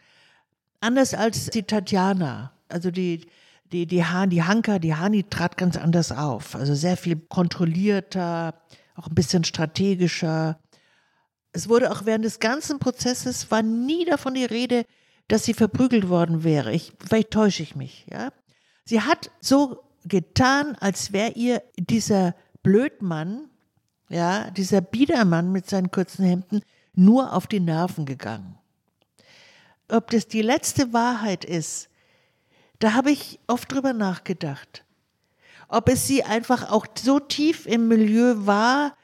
Anders 0.81 1.14
als 1.14 1.47
die 1.47 1.62
Tatjana, 1.62 2.53
also 2.68 2.90
die, 2.90 3.27
die, 3.73 3.87
die, 3.87 4.05
Han, 4.05 4.29
die 4.29 4.42
Hanka, 4.42 4.79
die 4.79 4.94
Hani 4.94 5.25
trat 5.25 5.57
ganz 5.57 5.79
anders 5.79 6.12
auf. 6.12 6.55
Also 6.55 6.75
sehr 6.75 6.99
viel 6.99 7.16
kontrollierter, 7.16 8.55
auch 8.95 9.09
ein 9.09 9.14
bisschen 9.14 9.45
strategischer. 9.45 10.59
Es 11.53 11.68
wurde 11.68 11.90
auch 11.90 12.05
während 12.05 12.24
des 12.24 12.40
ganzen 12.40 12.78
Prozesses 12.78 13.51
war 13.51 13.62
nie 13.62 14.05
davon 14.05 14.34
die 14.34 14.45
Rede, 14.45 14.84
dass 15.28 15.45
sie 15.45 15.55
verprügelt 15.55 16.09
worden 16.09 16.45
wäre. 16.45 16.72
Ich, 16.72 16.92
vielleicht 16.99 17.30
täusche 17.30 17.62
ich 17.62 17.76
mich, 17.76 18.07
ja. 18.11 18.32
Sie 18.84 19.01
hat 19.01 19.30
so 19.40 19.82
getan, 20.05 20.76
als 20.80 21.12
wäre 21.12 21.32
ihr 21.32 21.62
dieser 21.78 22.34
Blödmann, 22.62 23.49
ja, 24.11 24.51
dieser 24.51 24.80
Biedermann 24.80 25.51
mit 25.53 25.68
seinen 25.68 25.90
kurzen 25.90 26.24
Hemden 26.24 26.62
nur 26.95 27.32
auf 27.32 27.47
die 27.47 27.61
Nerven 27.61 28.05
gegangen. 28.05 28.59
Ob 29.88 30.11
das 30.11 30.28
die 30.28 30.42
letzte 30.42 30.92
Wahrheit 30.92 31.45
ist, 31.45 31.88
da 32.78 32.92
habe 32.92 33.11
ich 33.11 33.40
oft 33.47 33.72
drüber 33.72 33.92
nachgedacht. 33.92 34.84
Ob 35.69 35.89
es 35.89 36.07
sie 36.07 36.25
einfach 36.25 36.71
auch 36.71 36.87
so 36.97 37.21
tief 37.21 37.67
im 37.67 37.89
Milieu 37.89 38.35
war, 38.47 38.97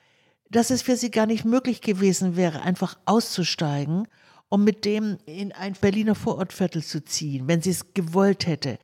dass 0.51 0.71
es 0.71 0.83
für 0.83 0.97
sie 0.97 1.11
gar 1.11 1.27
nicht 1.27 1.45
möglich 1.45 1.81
gewesen 1.81 2.37
wäre, 2.37 2.63
einfach 2.63 2.99
auszusteigen, 3.05 4.09
um 4.49 4.65
mit 4.65 4.85
dem 4.85 5.19
in 5.27 5.53
ein 5.53 5.75
Berliner 5.75 6.15
Vorortviertel 6.15 6.83
zu 6.83 7.05
ziehen, 7.05 7.47
wenn 7.47 7.63
sie 7.63 7.71
es 7.71 7.95
gewollt 7.95 8.47
hätte. 8.47 8.79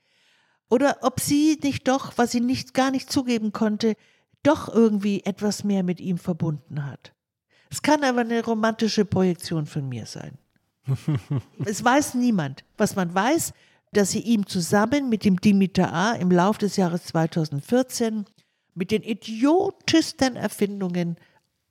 Oder 0.69 0.99
ob 1.03 1.21
sie 1.21 1.59
nicht 1.63 1.87
doch, 1.89 2.13
was 2.17 2.33
sie 2.33 2.41
nicht 2.41 2.75
gar 2.75 2.91
nicht 2.91 3.11
zugeben 3.11 3.53
konnte, 3.53 3.95
doch 4.43 4.73
irgendwie 4.73 5.25
etwas 5.25 5.65
mehr 5.65 5.83
mit 5.83 6.01
ihm 6.01 6.19
verbunden 6.19 6.85
hat. 6.87 7.13
Es 7.69 7.83
kann 7.83 8.05
aber 8.05 8.21
eine 8.21 8.45
romantische 8.45 9.05
Projektion 9.05 9.67
von 9.67 9.89
mir 9.89 10.07
sein. 10.07 10.39
es 11.65 11.83
weiß 11.83 12.15
niemand. 12.15 12.65
Was 12.77 12.95
man 12.95 13.13
weiß, 13.13 13.53
dass 13.97 14.11
sie 14.11 14.21
ihm 14.21 14.47
zusammen 14.47 15.09
mit 15.09 15.25
dem 15.25 15.41
Dimitar 15.41 15.93
A. 15.93 16.13
im 16.13 16.31
Lauf 16.31 16.59
des 16.59 16.77
Jahres 16.77 17.05
2014 17.05 18.27
mit 18.75 18.91
den 18.91 19.03
idiotesten 19.03 20.37
Erfindungen 20.37 21.17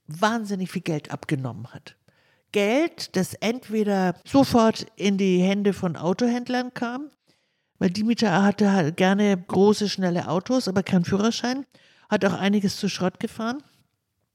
wahnsinnig 0.07 0.71
viel 0.71 0.81
Geld 0.81 1.11
abgenommen 1.11 1.67
hat. 1.73 1.95
Geld, 2.51 3.15
das 3.15 3.35
entweder 3.35 4.15
sofort 4.25 4.87
in 4.95 5.17
die 5.17 5.39
Hände 5.39 5.73
von 5.73 5.95
Autohändlern 5.95 6.73
kam, 6.73 7.09
weil 7.77 7.91
Dimitar 7.91 8.43
hatte 8.43 8.71
halt 8.71 8.97
gerne 8.97 9.37
große, 9.37 9.87
schnelle 9.87 10.27
Autos, 10.27 10.67
aber 10.67 10.81
keinen 10.81 11.05
Führerschein, 11.05 11.65
hat 12.09 12.25
auch 12.25 12.33
einiges 12.33 12.77
zu 12.77 12.89
Schrott 12.89 13.19
gefahren, 13.19 13.61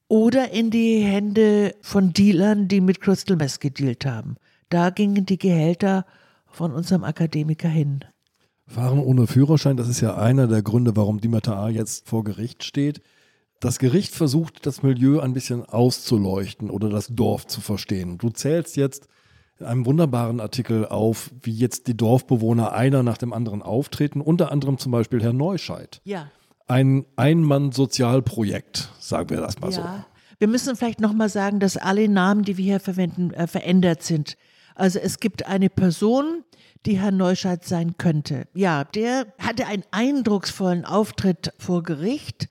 oder 0.07 0.51
in 0.51 0.71
die 0.71 1.01
Hände 1.01 1.75
von 1.81 2.13
Dealern, 2.13 2.69
die 2.69 2.81
mit 2.81 3.01
Crystal 3.01 3.37
Meth 3.37 3.61
gedealt 3.61 4.05
haben. 4.05 4.37
Da 4.69 4.91
gingen 4.91 5.25
die 5.25 5.39
Gehälter 5.39 6.05
von 6.51 6.73
unserem 6.73 7.05
Akademiker 7.05 7.69
hin. 7.69 8.05
Fahren 8.67 9.01
ohne 9.01 9.27
Führerschein, 9.27 9.77
das 9.77 9.89
ist 9.89 10.01
ja 10.01 10.17
einer 10.17 10.47
der 10.47 10.63
Gründe, 10.63 10.97
warum 10.97 11.21
Dimitar 11.21 11.71
jetzt 11.71 12.09
vor 12.09 12.23
Gericht 12.23 12.63
steht. 12.63 13.03
Das 13.59 13.79
Gericht 13.79 14.15
versucht, 14.15 14.65
das 14.65 14.83
Milieu 14.83 15.21
ein 15.21 15.35
bisschen 15.35 15.65
auszuleuchten 15.65 16.71
oder 16.71 16.89
das 16.89 17.09
Dorf 17.09 17.47
zu 17.47 17.61
verstehen. 17.61 18.17
Du 18.17 18.31
zählst 18.31 18.77
jetzt 18.77 19.09
in 19.59 19.67
einem 19.67 19.87
wunderbaren 19.87 20.41
Artikel 20.41 20.87
auf, 20.87 21.31
wie 21.43 21.53
jetzt 21.53 21.87
die 21.87 21.97
Dorfbewohner 21.97 22.73
einer 22.73 23.03
nach 23.03 23.19
dem 23.19 23.33
anderen 23.33 23.61
auftreten, 23.61 24.21
unter 24.21 24.51
anderem 24.51 24.79
zum 24.79 24.93
Beispiel 24.93 25.23
Herr 25.23 25.35
Neuscheid. 25.35 26.01
Ja. 26.05 26.31
Ein 26.67 27.05
Ein-Mann-Sozialprojekt, 27.17 28.89
sagen 29.01 29.31
wir 29.31 29.41
das 29.41 29.61
mal 29.61 29.73
ja. 29.73 29.75
so. 29.75 29.83
Wir 30.39 30.49
müssen 30.49 30.75
vielleicht 30.77 31.01
nochmal 31.01 31.29
sagen, 31.29 31.61
dass 31.61 31.77
alle 31.77 32.09
Namen, 32.09 32.45
die 32.45 32.57
wir 32.57 32.65
hier 32.65 32.81
verwenden, 32.81 33.33
äh, 33.35 33.47
verändert 33.47 34.03
sind. 34.03 34.39
Also 34.81 34.99
es 34.99 35.21
gibt 35.21 35.47
eine 35.47 35.71
Person, 35.71 36.45
die 36.87 36.99
Herr 36.99 37.11
Neuscheid 37.11 37.65
sein 37.65 37.99
könnte. 37.99 38.47
Ja, 38.55 38.85
der 38.85 39.27
hatte 39.39 39.67
einen 39.67 39.85
eindrucksvollen 39.91 40.85
Auftritt 40.85 41.53
vor 41.59 41.83
Gericht 41.83 42.49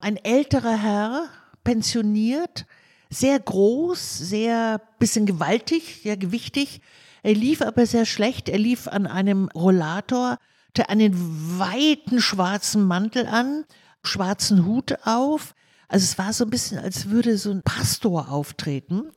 ein 0.00 0.16
älterer 0.16 0.76
Herr, 0.76 1.28
pensioniert, 1.62 2.66
sehr 3.10 3.38
groß, 3.38 4.18
sehr 4.18 4.80
bisschen 4.98 5.26
gewaltig, 5.26 6.00
sehr 6.02 6.16
gewichtig. 6.16 6.80
Er 7.22 7.34
lief 7.34 7.60
aber 7.60 7.84
sehr 7.86 8.06
schlecht. 8.06 8.48
Er 8.48 8.58
lief 8.58 8.88
an 8.88 9.06
einem 9.06 9.48
Rollator, 9.54 10.38
hatte 10.68 10.88
einen 10.88 11.58
weiten 11.58 12.20
schwarzen 12.20 12.84
Mantel 12.84 13.26
an, 13.26 13.64
schwarzen 14.02 14.64
Hut 14.64 14.96
auf. 15.04 15.54
Also 15.88 16.04
es 16.04 16.18
war 16.18 16.32
so 16.32 16.44
ein 16.44 16.50
bisschen, 16.50 16.78
als 16.78 17.10
würde 17.10 17.36
so 17.36 17.50
ein 17.50 17.62
Pastor 17.62 18.30
auftreten. 18.30 19.10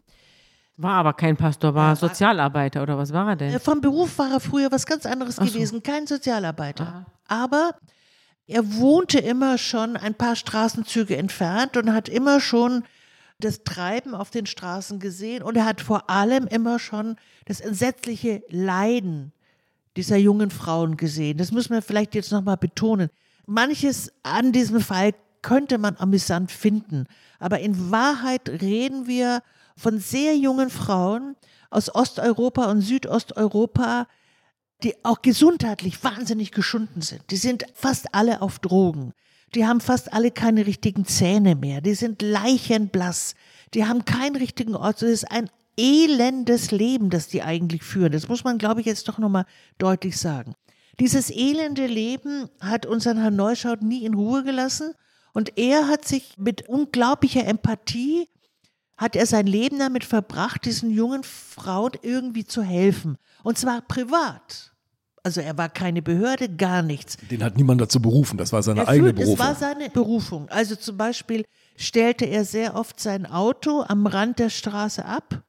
War 0.75 0.93
aber 0.93 1.13
kein 1.13 1.37
Pastor, 1.37 1.75
war 1.75 1.95
Sozialarbeiter 1.95 2.81
oder 2.81 2.97
was 2.97 3.13
war 3.13 3.29
er 3.29 3.35
denn? 3.35 3.59
Vom 3.59 3.81
Beruf 3.81 4.17
war 4.17 4.31
er 4.31 4.39
früher 4.39 4.71
was 4.71 4.85
ganz 4.85 5.05
anderes 5.05 5.37
gewesen, 5.37 5.83
kein 5.83 6.07
Sozialarbeiter. 6.07 7.05
Aber 7.27 7.75
er 8.47 8.75
wohnte 8.75 9.19
immer 9.19 9.57
schon 9.57 9.95
ein 9.97 10.15
paar 10.15 10.35
Straßenzüge 10.35 11.15
entfernt 11.15 11.77
und 11.77 11.93
hat 11.93 12.09
immer 12.09 12.39
schon 12.39 12.83
das 13.39 13.63
Treiben 13.63 14.15
auf 14.15 14.31
den 14.31 14.45
Straßen 14.45 14.99
gesehen 14.99 15.43
und 15.43 15.57
er 15.57 15.65
hat 15.65 15.81
vor 15.81 16.09
allem 16.09 16.47
immer 16.47 16.79
schon 16.79 17.17
das 17.45 17.59
entsetzliche 17.61 18.41
Leiden 18.49 19.31
dieser 19.95 20.17
jungen 20.17 20.49
Frauen 20.49 20.97
gesehen. 20.97 21.37
Das 21.37 21.51
müssen 21.51 21.73
wir 21.73 21.81
vielleicht 21.81 22.15
jetzt 22.15 22.31
nochmal 22.31 22.57
betonen. 22.57 23.09
Manches 23.45 24.11
an 24.23 24.51
diesem 24.51 24.79
Fall 24.79 25.13
könnte 25.41 25.77
man 25.77 25.97
amüsant 25.97 26.51
finden, 26.51 27.05
aber 27.39 27.59
in 27.59 27.91
Wahrheit 27.91 28.49
reden 28.49 29.07
wir 29.07 29.41
von 29.77 29.99
sehr 29.99 30.35
jungen 30.35 30.69
Frauen 30.69 31.35
aus 31.69 31.93
Osteuropa 31.93 32.69
und 32.69 32.81
Südosteuropa, 32.81 34.07
die 34.83 34.95
auch 35.03 35.21
gesundheitlich 35.21 36.03
wahnsinnig 36.03 36.51
geschunden 36.51 37.01
sind. 37.01 37.21
Die 37.31 37.37
sind 37.37 37.65
fast 37.73 38.13
alle 38.13 38.41
auf 38.41 38.59
Drogen. 38.59 39.13
Die 39.55 39.65
haben 39.65 39.81
fast 39.81 40.13
alle 40.13 40.31
keine 40.31 40.65
richtigen 40.65 41.05
Zähne 41.05 41.55
mehr. 41.55 41.81
Die 41.81 41.93
sind 41.93 42.21
leichenblass. 42.21 43.35
Die 43.73 43.85
haben 43.85 44.03
keinen 44.05 44.35
richtigen 44.35 44.75
Ort. 44.75 45.01
Das 45.01 45.09
ist 45.09 45.31
ein 45.31 45.49
elendes 45.77 46.71
Leben, 46.71 47.09
das 47.09 47.27
die 47.27 47.43
eigentlich 47.43 47.83
führen. 47.83 48.11
Das 48.11 48.27
muss 48.27 48.43
man, 48.43 48.57
glaube 48.57 48.81
ich, 48.81 48.85
jetzt 48.85 49.07
doch 49.07 49.17
nochmal 49.17 49.45
deutlich 49.77 50.17
sagen. 50.17 50.55
Dieses 50.99 51.31
elende 51.31 51.87
Leben 51.87 52.49
hat 52.59 52.85
unseren 52.85 53.17
Herrn 53.17 53.35
Neuschaut 53.35 53.81
nie 53.81 54.05
in 54.05 54.13
Ruhe 54.13 54.43
gelassen 54.43 54.93
und 55.33 55.57
er 55.57 55.87
hat 55.87 56.05
sich 56.05 56.37
mit 56.37 56.69
unglaublicher 56.69 57.45
Empathie, 57.45 58.27
hat 59.03 59.15
er 59.15 59.25
sein 59.25 59.45
Leben 59.47 59.79
damit 59.79 60.03
verbracht, 60.05 60.65
diesen 60.65 60.89
jungen 60.89 61.23
Frauen 61.23 61.91
irgendwie 62.01 62.45
zu 62.45 62.61
helfen. 62.63 63.17
Und 63.43 63.57
zwar 63.57 63.81
privat. 63.81 64.71
Also 65.25 65.39
er 65.41 65.57
war 65.57 65.69
keine 65.69 66.01
Behörde, 66.01 66.49
gar 66.49 66.81
nichts. 66.81 67.17
Den 67.29 67.43
hat 67.43 67.55
niemand 67.57 67.79
dazu 67.79 68.01
berufen, 68.01 68.37
das 68.37 68.51
war 68.51 68.61
seine 68.63 68.81
Er 68.81 68.87
eigene 68.89 69.09
führt- 69.09 69.15
Berufung. 69.17 69.33
Es 69.33 69.39
war 69.39 69.55
seine 69.55 69.89
Berufung. 69.89 70.49
Also 70.49 70.75
zum 70.75 70.97
Beispiel 70.97 71.45
stellte 71.77 72.25
er 72.25 72.43
sehr 72.45 72.75
oft 72.75 72.99
sein 72.99 73.25
Auto 73.25 73.83
am 73.87 74.05
Rand 74.07 74.39
der 74.39 74.49
Straße 74.49 75.05
ab. 75.05 75.43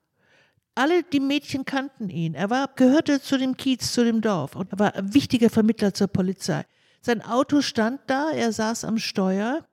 Alle 0.76 1.02
die 1.04 1.20
Mädchen 1.20 1.64
kannten 1.64 2.08
ihn. 2.08 2.34
Er 2.34 2.50
war, 2.50 2.68
gehörte 2.74 3.20
zu 3.20 3.38
dem 3.38 3.56
Kiez, 3.56 3.92
zu 3.92 4.04
dem 4.04 4.20
Dorf 4.20 4.54
und 4.56 4.72
er 4.72 4.78
war 4.78 4.94
ein 4.94 5.14
wichtiger 5.14 5.50
Vermittler 5.50 5.94
zur 5.94 6.08
Polizei. 6.08 6.64
Sein 7.00 7.22
Auto 7.22 7.60
stand 7.60 8.00
da, 8.08 8.30
er 8.30 8.52
saß 8.52 8.84
am 8.84 8.98
Steuer. 8.98 9.64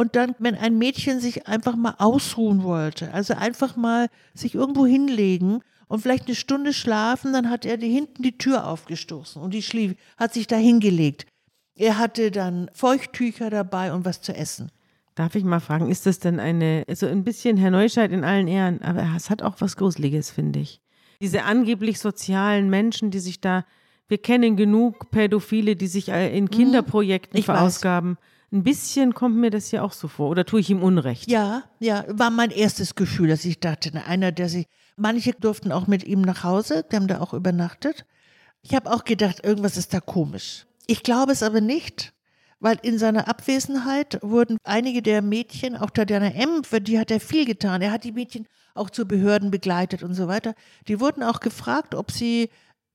Und 0.00 0.16
dann, 0.16 0.34
wenn 0.38 0.54
ein 0.54 0.78
Mädchen 0.78 1.20
sich 1.20 1.46
einfach 1.46 1.76
mal 1.76 1.94
ausruhen 1.98 2.62
wollte, 2.62 3.12
also 3.12 3.34
einfach 3.34 3.76
mal 3.76 4.08
sich 4.32 4.54
irgendwo 4.54 4.86
hinlegen 4.86 5.60
und 5.88 6.00
vielleicht 6.00 6.24
eine 6.24 6.36
Stunde 6.36 6.72
schlafen, 6.72 7.34
dann 7.34 7.50
hat 7.50 7.66
er 7.66 7.76
die, 7.76 7.90
hinten 7.92 8.22
die 8.22 8.38
Tür 8.38 8.66
aufgestoßen 8.66 9.42
und 9.42 9.52
die 9.52 9.60
schlief, 9.60 9.96
hat 10.16 10.32
sich 10.32 10.46
da 10.46 10.56
hingelegt. 10.56 11.26
Er 11.74 11.98
hatte 11.98 12.30
dann 12.30 12.70
Feuchttücher 12.72 13.50
dabei 13.50 13.92
und 13.92 14.06
was 14.06 14.22
zu 14.22 14.34
essen. 14.34 14.72
Darf 15.16 15.34
ich 15.34 15.44
mal 15.44 15.60
fragen, 15.60 15.90
ist 15.90 16.06
das 16.06 16.18
denn 16.18 16.40
eine, 16.40 16.86
so 16.94 17.06
ein 17.06 17.22
bisschen 17.22 17.58
Herr 17.58 17.70
Neuscheid 17.70 18.10
in 18.10 18.24
allen 18.24 18.48
Ehren, 18.48 18.80
aber 18.80 19.06
es 19.14 19.28
hat 19.28 19.42
auch 19.42 19.56
was 19.58 19.76
Gruseliges, 19.76 20.30
finde 20.30 20.60
ich. 20.60 20.80
Diese 21.20 21.42
angeblich 21.44 21.98
sozialen 21.98 22.70
Menschen, 22.70 23.10
die 23.10 23.18
sich 23.18 23.42
da, 23.42 23.66
wir 24.08 24.16
kennen 24.16 24.56
genug 24.56 25.10
Pädophile, 25.10 25.76
die 25.76 25.88
sich 25.88 26.08
äh, 26.08 26.34
in 26.34 26.48
Kinderprojekten 26.48 27.36
Mhm. 27.36 27.40
ich 27.40 27.48
weiß. 27.48 27.58
Ein 28.52 28.64
bisschen 28.64 29.14
kommt 29.14 29.36
mir 29.36 29.50
das 29.50 29.68
hier 29.68 29.84
auch 29.84 29.92
so 29.92 30.08
vor. 30.08 30.28
Oder 30.28 30.44
tue 30.44 30.60
ich 30.60 30.70
ihm 30.70 30.82
Unrecht? 30.82 31.30
Ja, 31.30 31.64
ja, 31.78 32.04
war 32.08 32.30
mein 32.30 32.50
erstes 32.50 32.96
Gefühl, 32.96 33.28
dass 33.28 33.44
ich 33.44 33.60
dachte, 33.60 33.92
einer, 34.04 34.32
der 34.32 34.48
sich, 34.48 34.66
manche 34.96 35.32
durften 35.32 35.70
auch 35.70 35.86
mit 35.86 36.04
ihm 36.04 36.20
nach 36.22 36.42
Hause, 36.42 36.84
die 36.90 36.96
haben 36.96 37.06
da 37.06 37.20
auch 37.20 37.32
übernachtet. 37.32 38.06
Ich 38.62 38.74
habe 38.74 38.92
auch 38.92 39.04
gedacht, 39.04 39.44
irgendwas 39.44 39.76
ist 39.76 39.94
da 39.94 40.00
komisch. 40.00 40.66
Ich 40.86 41.04
glaube 41.04 41.30
es 41.32 41.44
aber 41.44 41.60
nicht, 41.60 42.12
weil 42.58 42.78
in 42.82 42.98
seiner 42.98 43.28
Abwesenheit 43.28 44.18
wurden 44.22 44.58
einige 44.64 45.00
der 45.00 45.22
Mädchen, 45.22 45.76
auch 45.76 45.90
Tatjana 45.90 46.32
M., 46.32 46.64
für 46.64 46.80
die 46.80 46.98
hat 46.98 47.12
er 47.12 47.20
viel 47.20 47.46
getan. 47.46 47.82
Er 47.82 47.92
hat 47.92 48.02
die 48.02 48.12
Mädchen 48.12 48.46
auch 48.74 48.90
zu 48.90 49.06
Behörden 49.06 49.52
begleitet 49.52 50.02
und 50.02 50.14
so 50.14 50.26
weiter. 50.26 50.54
Die 50.88 50.98
wurden 50.98 51.22
auch 51.22 51.38
gefragt, 51.38 51.94
ob 51.94 52.10
sie 52.10 52.50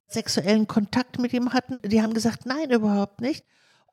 sexuellen 0.07 0.67
Kontakt 0.67 1.17
mit 1.17 1.33
ihm 1.33 1.53
hatten. 1.53 1.79
Die 1.83 2.01
haben 2.01 2.13
gesagt, 2.13 2.45
nein, 2.45 2.69
überhaupt 2.71 3.21
nicht. 3.21 3.45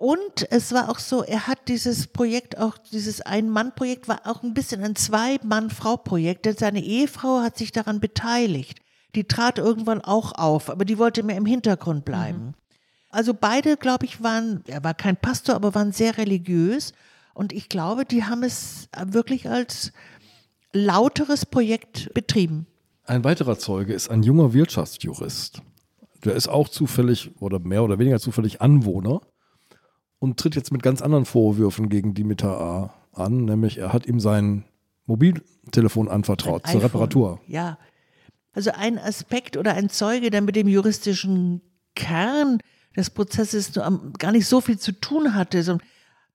Und 0.03 0.51
es 0.51 0.73
war 0.73 0.89
auch 0.91 0.99
so, 0.99 1.23
er 1.23 1.47
hat 1.47 1.69
dieses 1.69 2.09
Projekt, 2.09 2.59
auch 2.59 2.77
dieses 2.77 3.21
Ein-Mann-Projekt, 3.21 4.09
war 4.09 4.23
auch 4.25 4.43
ein 4.43 4.53
bisschen 4.53 4.83
ein 4.83 4.97
Zwei-Mann-Frau-Projekt, 4.97 6.45
denn 6.45 6.57
seine 6.57 6.83
Ehefrau 6.83 7.41
hat 7.41 7.57
sich 7.57 7.71
daran 7.71 8.01
beteiligt. 8.01 8.81
Die 9.15 9.23
trat 9.23 9.59
irgendwann 9.59 10.01
auch 10.01 10.33
auf, 10.33 10.71
aber 10.71 10.85
die 10.85 10.99
wollte 10.99 11.23
mehr 11.23 11.37
im 11.37 11.47
Hintergrund 11.47 12.05
bleiben. 12.05 12.55
Also 13.11 13.33
beide, 13.33 13.77
glaube 13.77 14.05
ich, 14.07 14.25
waren, 14.25 14.65
er 14.67 14.83
war 14.83 14.95
kein 14.95 15.17
Pastor, 15.17 15.55
aber 15.55 15.73
waren 15.77 15.93
sehr 15.93 16.19
religiös. 16.19 16.95
Und 17.33 17.53
ich 17.53 17.69
glaube, 17.69 18.05
die 18.05 18.25
haben 18.25 18.43
es 18.43 18.89
wirklich 19.07 19.49
als 19.49 19.93
lauteres 20.73 21.47
Projekt 21.47 22.13
betrieben. 22.13 22.67
Ein 23.05 23.23
weiterer 23.23 23.57
Zeuge 23.57 23.93
ist 23.93 24.11
ein 24.11 24.25
junger 24.25 24.53
Wirtschaftsjurist. 24.53 25.63
Der 26.25 26.35
ist 26.35 26.49
auch 26.49 26.69
zufällig 26.69 27.31
oder 27.39 27.61
mehr 27.61 27.85
oder 27.85 28.01
weniger 28.01 28.19
zufällig 28.19 28.61
Anwohner 28.61 29.21
und 30.23 30.39
tritt 30.39 30.55
jetzt 30.55 30.71
mit 30.71 30.85
ganz 30.85 31.03
anderen 31.03 31.25
Vorwürfen 31.25 31.89
gegen 31.89 32.15
Dimitar 32.15 32.61
A. 32.61 32.95
an, 33.13 33.45
nämlich 33.45 33.79
er 33.79 33.93
hat 33.93 34.07
ihm 34.07 34.21
sein 34.21 34.65
Mobiltelefon 35.07 36.09
anvertraut 36.09 36.63
zur 36.63 36.77
iPhone. 36.77 36.83
Reparatur. 36.83 37.41
Ja. 37.49 37.77
Also 38.53 38.71
ein 38.71 39.01
Aspekt 39.01 39.57
oder 39.57 39.75
ein 39.75 39.89
Zeuge, 39.89 40.31
der 40.31 40.41
mit 40.41 40.55
dem 40.55 40.69
juristischen 40.69 41.61
Kern 41.97 42.59
des 42.97 43.11
Prozesses 43.11 43.73
gar 44.17 44.31
nicht 44.31 44.47
so 44.47 44.61
viel 44.61 44.79
zu 44.79 44.93
tun 44.93 45.35
hatte. 45.35 45.81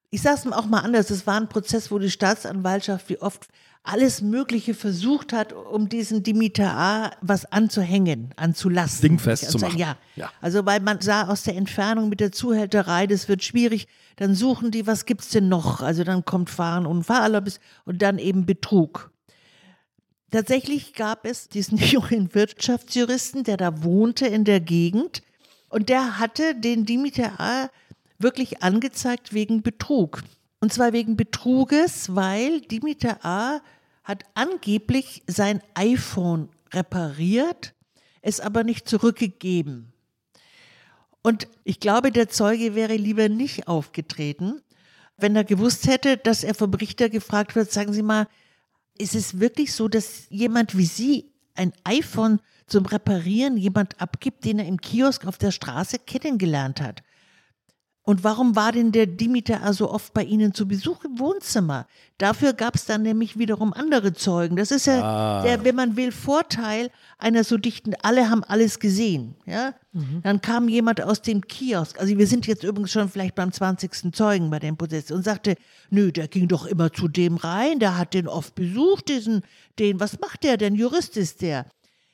Ich 0.10 0.22
sage 0.22 0.36
es 0.36 0.52
auch 0.52 0.66
mal 0.66 0.82
anders, 0.82 1.10
es 1.10 1.26
war 1.26 1.40
ein 1.40 1.48
Prozess, 1.48 1.90
wo 1.90 1.98
die 1.98 2.12
Staatsanwaltschaft 2.12 3.08
wie 3.08 3.22
oft 3.22 3.48
alles 3.88 4.22
Mögliche 4.22 4.74
versucht 4.74 5.34
hat, 5.34 5.54
um 5.54 5.90
diesen 5.90 6.24
Dimitar 6.24 6.78
A 6.78 7.12
was 7.22 7.46
anzuhängen, 7.52 8.34
anzulassen. 8.36 9.02
Dingfest 9.02 9.50
zu 9.50 9.58
Also, 9.58 9.66
machen. 9.66 9.80
Ja. 9.80 9.98
Ja. 10.16 10.32
Also, 10.42 10.66
weil 10.66 10.80
man 10.82 11.02
sah 11.02 11.28
aus 11.28 11.44
der 11.44 11.56
Entfernung 11.56 12.10
mit 12.10 12.20
der 12.20 12.32
Zuhälterei, 12.32 13.08
das 13.08 13.28
wird 13.28 13.44
schwierig. 13.44 13.88
Dann 14.18 14.36
suchen 14.36 14.72
die, 14.72 14.86
was 14.88 15.06
gibt's 15.06 15.30
denn 15.30 15.50
noch? 15.50 15.82
Also, 15.82 16.04
dann 16.04 16.26
kommt 16.26 16.50
Fahren 16.50 16.86
und 16.86 17.04
Fahrerlaubnis 17.04 17.60
und 17.86 18.02
dann 18.02 18.20
eben 18.20 18.46
Betrug. 18.46 19.12
Tatsächlich 20.32 20.94
gab 20.94 21.26
es 21.26 21.48
diesen 21.48 21.78
jungen 21.80 22.34
Wirtschaftsjuristen, 22.34 23.44
der 23.44 23.58
da 23.58 23.84
wohnte 23.84 24.28
in 24.28 24.44
der 24.44 24.60
Gegend 24.60 25.22
und 25.70 25.90
der 25.90 26.20
hatte 26.20 26.56
den 26.56 26.86
Dimitar 26.86 27.40
A 27.40 27.70
wirklich 28.20 28.64
angezeigt 28.64 29.34
wegen 29.34 29.62
Betrug. 29.62 30.24
Und 30.60 30.74
zwar 30.74 30.92
wegen 30.92 31.16
Betruges, 31.18 32.16
weil 32.16 32.62
Dimitar 32.62 33.24
A 33.24 33.62
hat 34.08 34.24
angeblich 34.36 35.22
sein 35.28 35.62
iPhone 35.74 36.48
repariert, 36.74 37.74
es 38.22 38.40
aber 38.40 38.64
nicht 38.64 38.88
zurückgegeben. 38.88 39.92
Und 41.22 41.50
ich 41.66 41.82
glaube, 41.82 42.14
der 42.14 42.30
Zeuge 42.30 42.74
wäre 42.74 42.96
lieber 42.96 43.28
nicht 43.28 43.68
aufgetreten, 43.68 44.62
wenn 45.18 45.36
er 45.36 45.44
gewusst 45.44 45.88
hätte, 45.88 46.16
dass 46.16 46.46
er 46.46 46.56
vom 46.56 46.74
Richter 46.74 47.10
gefragt 47.10 47.56
wird, 47.56 47.70
sagen 47.70 47.92
Sie 47.92 48.02
mal, 48.02 48.28
ist 48.98 49.14
es 49.14 49.42
wirklich 49.42 49.74
so, 49.74 49.90
dass 49.90 50.28
jemand 50.30 50.78
wie 50.78 50.86
Sie 50.86 51.34
ein 51.56 51.74
iPhone 51.84 52.40
zum 52.66 52.86
Reparieren 52.86 53.58
jemand 53.58 54.00
abgibt, 54.00 54.46
den 54.46 54.60
er 54.60 54.68
im 54.68 54.80
Kiosk 54.80 55.26
auf 55.26 55.38
der 55.38 55.52
Straße 55.52 56.00
kennengelernt 56.00 56.80
hat? 56.80 57.04
Und 58.08 58.24
warum 58.24 58.56
war 58.56 58.72
denn 58.72 58.94
der 58.94 59.06
Dimitar 59.06 59.64
A 59.64 59.74
so 59.74 59.92
oft 59.92 60.14
bei 60.14 60.24
Ihnen 60.24 60.54
zu 60.54 60.66
Besuch 60.66 61.04
im 61.04 61.20
Wohnzimmer? 61.20 61.88
Dafür 62.18 62.54
gab 62.54 62.76
es 62.76 62.86
dann 62.86 63.02
nämlich 63.02 63.38
wiederum 63.38 63.74
andere 63.74 64.14
Zeugen. 64.14 64.56
Das 64.56 64.72
ist 64.72 64.88
ja 64.88 65.44
der, 65.44 65.66
wenn 65.66 65.76
man 65.76 65.98
will, 65.98 66.14
Vorteil 66.14 66.90
einer 67.18 67.44
so 67.44 67.58
dichten, 67.58 67.96
alle 68.04 68.30
haben 68.30 68.46
alles 68.46 68.80
gesehen. 68.80 69.36
Ja? 69.46 69.74
Dann 70.24 70.40
kam 70.40 70.70
jemand 70.70 71.02
aus 71.02 71.22
dem 71.22 71.42
Kiosk, 71.42 72.00
also 72.00 72.18
wir 72.18 72.28
sind 72.28 72.48
jetzt 72.48 72.64
übrigens 72.64 72.94
schon 72.94 73.10
vielleicht 73.10 73.36
beim 73.36 73.52
20. 73.52 74.16
Zeugen 74.16 74.50
bei 74.50 74.60
dem 74.60 74.78
Prozess 74.78 75.12
und 75.12 75.24
sagte, 75.24 75.56
nö, 75.90 76.14
der 76.14 76.30
ging 76.30 76.48
doch 76.48 76.66
immer 76.66 76.94
zu 76.94 77.10
dem 77.10 77.36
rein, 77.36 77.80
der 77.80 77.98
hat 77.98 78.14
den 78.14 78.30
oft 78.30 78.56
besucht, 78.56 79.10
diesen, 79.10 79.42
den, 79.80 80.00
was 80.00 80.18
macht 80.22 80.44
der 80.44 80.56
denn? 80.56 80.76
Jurist 80.76 81.18
ist 81.18 81.42
der. 81.42 81.66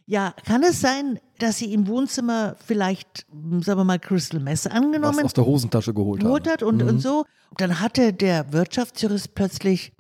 Ja, 0.06 0.34
kann 0.46 0.64
es 0.64 0.82
sein, 0.82 1.20
dass 1.40 1.58
sie 1.60 1.74
im 1.74 1.88
Wohnzimmer 1.88 2.56
vielleicht, 2.66 3.26
sagen 3.62 3.80
wir 3.80 3.84
mal, 3.84 4.00
Crystal 4.00 4.40
Mess 4.40 4.66
Was 4.66 4.72
angenommen 4.72 5.26
aus 5.26 5.34
der 5.34 5.46
Hosentasche 5.46 5.94
geholt 5.94 6.22
geholt 6.22 6.48
hat 6.48 6.62
und, 6.64 6.82
und 6.84 7.00
so. 7.00 7.26
Dann 7.58 7.80
hatte 7.80 8.14
der 8.14 8.52
Wirtschaftsjurist 8.52 9.34
plötzlich 9.36 9.94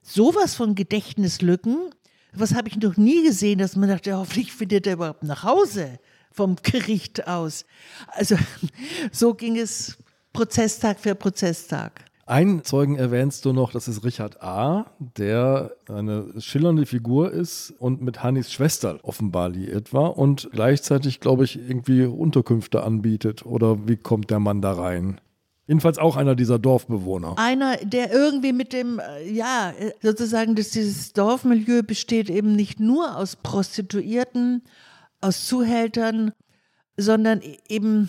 sowas 0.00 0.54
von 0.54 0.74
Gedächtnislücken. 0.74 1.90
Was 2.32 2.54
habe 2.54 2.68
ich 2.68 2.76
noch 2.76 2.96
nie 2.96 3.24
gesehen, 3.24 3.58
dass 3.58 3.76
man 3.76 3.90
dachte, 3.90 4.16
hoffentlich 4.16 4.52
findet 4.52 4.86
er 4.86 4.94
überhaupt 4.94 5.22
nach 5.22 5.42
Hause 5.42 5.98
vom 6.30 6.56
Gericht 6.62 7.26
aus. 7.26 7.66
Also 8.08 8.36
so 9.10 9.34
ging 9.34 9.58
es 9.58 9.98
Prozesstag 10.32 10.98
für 10.98 11.14
Prozesstag. 11.14 12.04
Einen 12.32 12.64
Zeugen 12.64 12.96
erwähnst 12.96 13.44
du 13.44 13.52
noch, 13.52 13.72
das 13.72 13.88
ist 13.88 14.04
Richard 14.04 14.42
A., 14.42 14.86
der 14.98 15.72
eine 15.86 16.40
schillernde 16.40 16.86
Figur 16.86 17.30
ist 17.30 17.74
und 17.78 18.00
mit 18.00 18.22
Hannis 18.22 18.50
Schwester 18.50 18.98
offenbar 19.02 19.50
liiert 19.50 19.92
war 19.92 20.16
und 20.16 20.48
gleichzeitig, 20.50 21.20
glaube 21.20 21.44
ich, 21.44 21.58
irgendwie 21.58 22.06
Unterkünfte 22.06 22.84
anbietet. 22.84 23.44
Oder 23.44 23.86
wie 23.86 23.98
kommt 23.98 24.30
der 24.30 24.38
Mann 24.38 24.62
da 24.62 24.72
rein? 24.72 25.20
Jedenfalls 25.66 25.98
auch 25.98 26.16
einer 26.16 26.34
dieser 26.34 26.58
Dorfbewohner. 26.58 27.34
Einer, 27.36 27.76
der 27.76 28.10
irgendwie 28.10 28.54
mit 28.54 28.72
dem, 28.72 28.98
äh, 28.98 29.30
ja, 29.30 29.74
äh, 29.78 29.92
sozusagen, 30.00 30.54
dass 30.54 30.70
dieses 30.70 31.12
Dorfmilieu 31.12 31.82
besteht 31.82 32.30
eben 32.30 32.56
nicht 32.56 32.80
nur 32.80 33.14
aus 33.14 33.36
Prostituierten, 33.36 34.62
aus 35.20 35.44
Zuhältern, 35.44 36.32
sondern 36.96 37.42
e- 37.42 37.58
eben, 37.68 38.08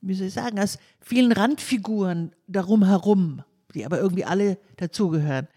wie 0.00 0.14
soll 0.14 0.28
ich 0.28 0.32
sagen, 0.32 0.58
aus 0.58 0.78
vielen 1.02 1.32
Randfiguren 1.32 2.32
darum 2.46 2.86
herum, 2.86 3.42
die 3.72 3.84
aber 3.84 3.98
irgendwie 4.00 4.24
alle 4.24 4.58
dazugehören. 4.76 5.48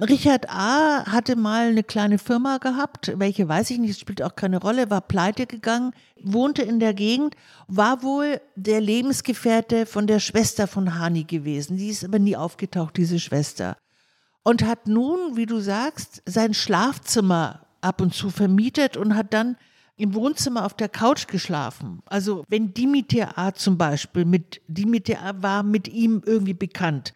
Richard 0.00 0.48
A. 0.48 1.04
hatte 1.06 1.36
mal 1.36 1.68
eine 1.68 1.84
kleine 1.84 2.18
Firma 2.18 2.58
gehabt, 2.58 3.12
welche 3.16 3.46
weiß 3.46 3.70
ich 3.70 3.78
nicht, 3.78 4.00
spielt 4.00 4.22
auch 4.22 4.34
keine 4.34 4.58
Rolle, 4.58 4.90
war 4.90 5.00
pleite 5.00 5.46
gegangen, 5.46 5.92
wohnte 6.20 6.62
in 6.62 6.80
der 6.80 6.94
Gegend, 6.94 7.36
war 7.68 8.02
wohl 8.02 8.40
der 8.56 8.80
Lebensgefährte 8.80 9.86
von 9.86 10.06
der 10.06 10.18
Schwester 10.18 10.66
von 10.66 10.98
Hani 10.98 11.24
gewesen. 11.24 11.76
Die 11.76 11.88
ist 11.88 12.04
aber 12.04 12.18
nie 12.18 12.36
aufgetaucht, 12.36 12.96
diese 12.96 13.20
Schwester. 13.20 13.76
Und 14.42 14.64
hat 14.64 14.88
nun, 14.88 15.36
wie 15.36 15.46
du 15.46 15.60
sagst, 15.60 16.22
sein 16.26 16.52
Schlafzimmer 16.52 17.66
ab 17.80 18.00
und 18.00 18.12
zu 18.14 18.30
vermietet 18.30 18.96
und 18.96 19.14
hat 19.14 19.32
dann 19.32 19.56
im 19.96 20.14
Wohnzimmer 20.14 20.64
auf 20.64 20.74
der 20.74 20.88
Couch 20.88 21.26
geschlafen. 21.28 22.02
Also 22.06 22.44
wenn 22.48 22.74
Dimitir 22.74 23.38
A. 23.38 23.52
zum 23.52 23.78
Beispiel 23.78 24.24
mit 24.24 24.60
Dimitir 24.66 25.22
A. 25.22 25.42
war 25.42 25.62
mit 25.62 25.88
ihm 25.88 26.22
irgendwie 26.24 26.54
bekannt. 26.54 27.14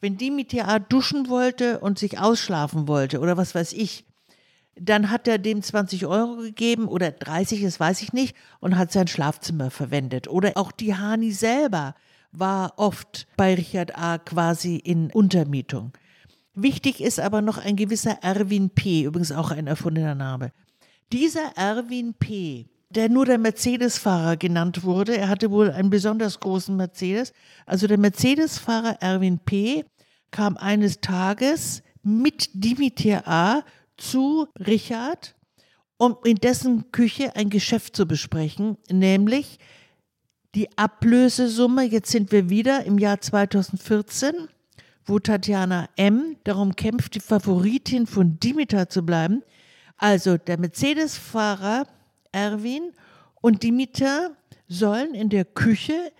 Wenn 0.00 0.18
Dimitir 0.18 0.68
A. 0.68 0.78
duschen 0.78 1.28
wollte 1.28 1.78
und 1.80 1.98
sich 1.98 2.18
ausschlafen 2.18 2.88
wollte 2.88 3.20
oder 3.20 3.36
was 3.36 3.54
weiß 3.54 3.72
ich, 3.72 4.04
dann 4.78 5.10
hat 5.10 5.26
er 5.26 5.38
dem 5.38 5.62
20 5.62 6.06
Euro 6.06 6.36
gegeben 6.36 6.86
oder 6.86 7.10
30, 7.10 7.62
das 7.62 7.80
weiß 7.80 8.02
ich 8.02 8.12
nicht, 8.12 8.36
und 8.60 8.76
hat 8.76 8.92
sein 8.92 9.08
Schlafzimmer 9.08 9.70
verwendet. 9.70 10.28
Oder 10.28 10.52
auch 10.56 10.70
die 10.70 10.94
Hani 10.94 11.32
selber 11.32 11.94
war 12.32 12.74
oft 12.76 13.26
bei 13.36 13.54
Richard 13.54 13.96
A. 13.96 14.18
quasi 14.18 14.76
in 14.76 15.10
Untermietung. 15.10 15.92
Wichtig 16.54 17.02
ist 17.02 17.20
aber 17.20 17.40
noch 17.40 17.58
ein 17.58 17.76
gewisser 17.76 18.18
Erwin 18.22 18.70
P., 18.70 19.04
übrigens 19.04 19.32
auch 19.32 19.50
ein 19.50 19.66
erfundener 19.66 20.14
Name. 20.14 20.52
Dieser 21.12 21.56
Erwin 21.56 22.14
P., 22.14 22.66
der 22.90 23.08
nur 23.08 23.26
der 23.26 23.38
Mercedes-Fahrer 23.38 24.36
genannt 24.36 24.84
wurde, 24.84 25.16
er 25.16 25.28
hatte 25.28 25.50
wohl 25.50 25.70
einen 25.70 25.90
besonders 25.90 26.40
großen 26.40 26.76
Mercedes, 26.76 27.32
also 27.64 27.86
der 27.86 27.98
Mercedes-Fahrer 27.98 28.98
Erwin 29.00 29.38
P. 29.38 29.84
kam 30.30 30.56
eines 30.56 31.00
Tages 31.00 31.82
mit 32.02 32.48
Dimitir 32.54 33.26
A. 33.26 33.62
zu 33.96 34.46
Richard, 34.58 35.34
um 35.96 36.16
in 36.24 36.36
dessen 36.36 36.90
Küche 36.92 37.34
ein 37.36 37.50
Geschäft 37.50 37.96
zu 37.96 38.06
besprechen, 38.06 38.76
nämlich 38.90 39.58
die 40.54 40.76
Ablösesumme, 40.78 41.84
jetzt 41.84 42.10
sind 42.10 42.32
wir 42.32 42.48
wieder 42.48 42.84
im 42.84 42.98
Jahr 42.98 43.20
2014, 43.20 44.48
wo 45.04 45.18
Tatjana 45.18 45.88
M. 45.96 46.36
darum 46.44 46.74
kämpft, 46.74 47.14
die 47.14 47.20
Favoritin 47.20 48.06
von 48.06 48.40
Dimitar 48.40 48.88
zu 48.88 49.04
bleiben. 49.04 49.42
Also 49.96 50.36
der 50.36 50.58
Mercedes-Fahrer 50.58 51.86
Erwin 52.32 52.92
und 53.40 53.62
Dimitar 53.62 54.30
sollen 54.68 55.14
in 55.14 55.28
der 55.28 55.44
Küche 55.44 56.12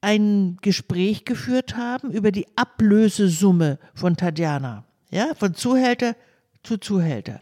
ein 0.00 0.58
Gespräch 0.62 1.24
geführt 1.24 1.76
haben 1.76 2.12
über 2.12 2.30
die 2.30 2.46
Ablösesumme 2.56 3.78
von 3.94 4.16
Tatjana. 4.16 4.84
Ja, 5.10 5.34
von 5.34 5.54
Zuhälter 5.54 6.14
zu 6.62 6.76
Zuhälter. 6.78 7.40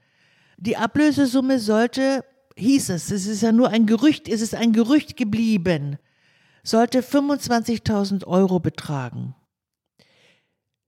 Die 0.56 0.76
Ablösesumme 0.76 1.58
sollte, 1.58 2.24
hieß 2.56 2.90
es, 2.90 3.10
es 3.10 3.26
ist 3.26 3.42
ja 3.42 3.52
nur 3.52 3.70
ein 3.70 3.86
Gerücht, 3.86 4.28
es 4.28 4.40
ist 4.40 4.54
ein 4.54 4.72
Gerücht 4.72 5.16
geblieben, 5.16 5.98
sollte 6.62 7.00
25.000 7.00 8.26
Euro 8.26 8.60
betragen. 8.60 9.34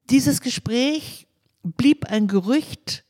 Dieses 0.08 0.40
Gespräch 0.40 1.26
blieb 1.62 2.06
ein 2.06 2.28
Gerücht 2.28 3.04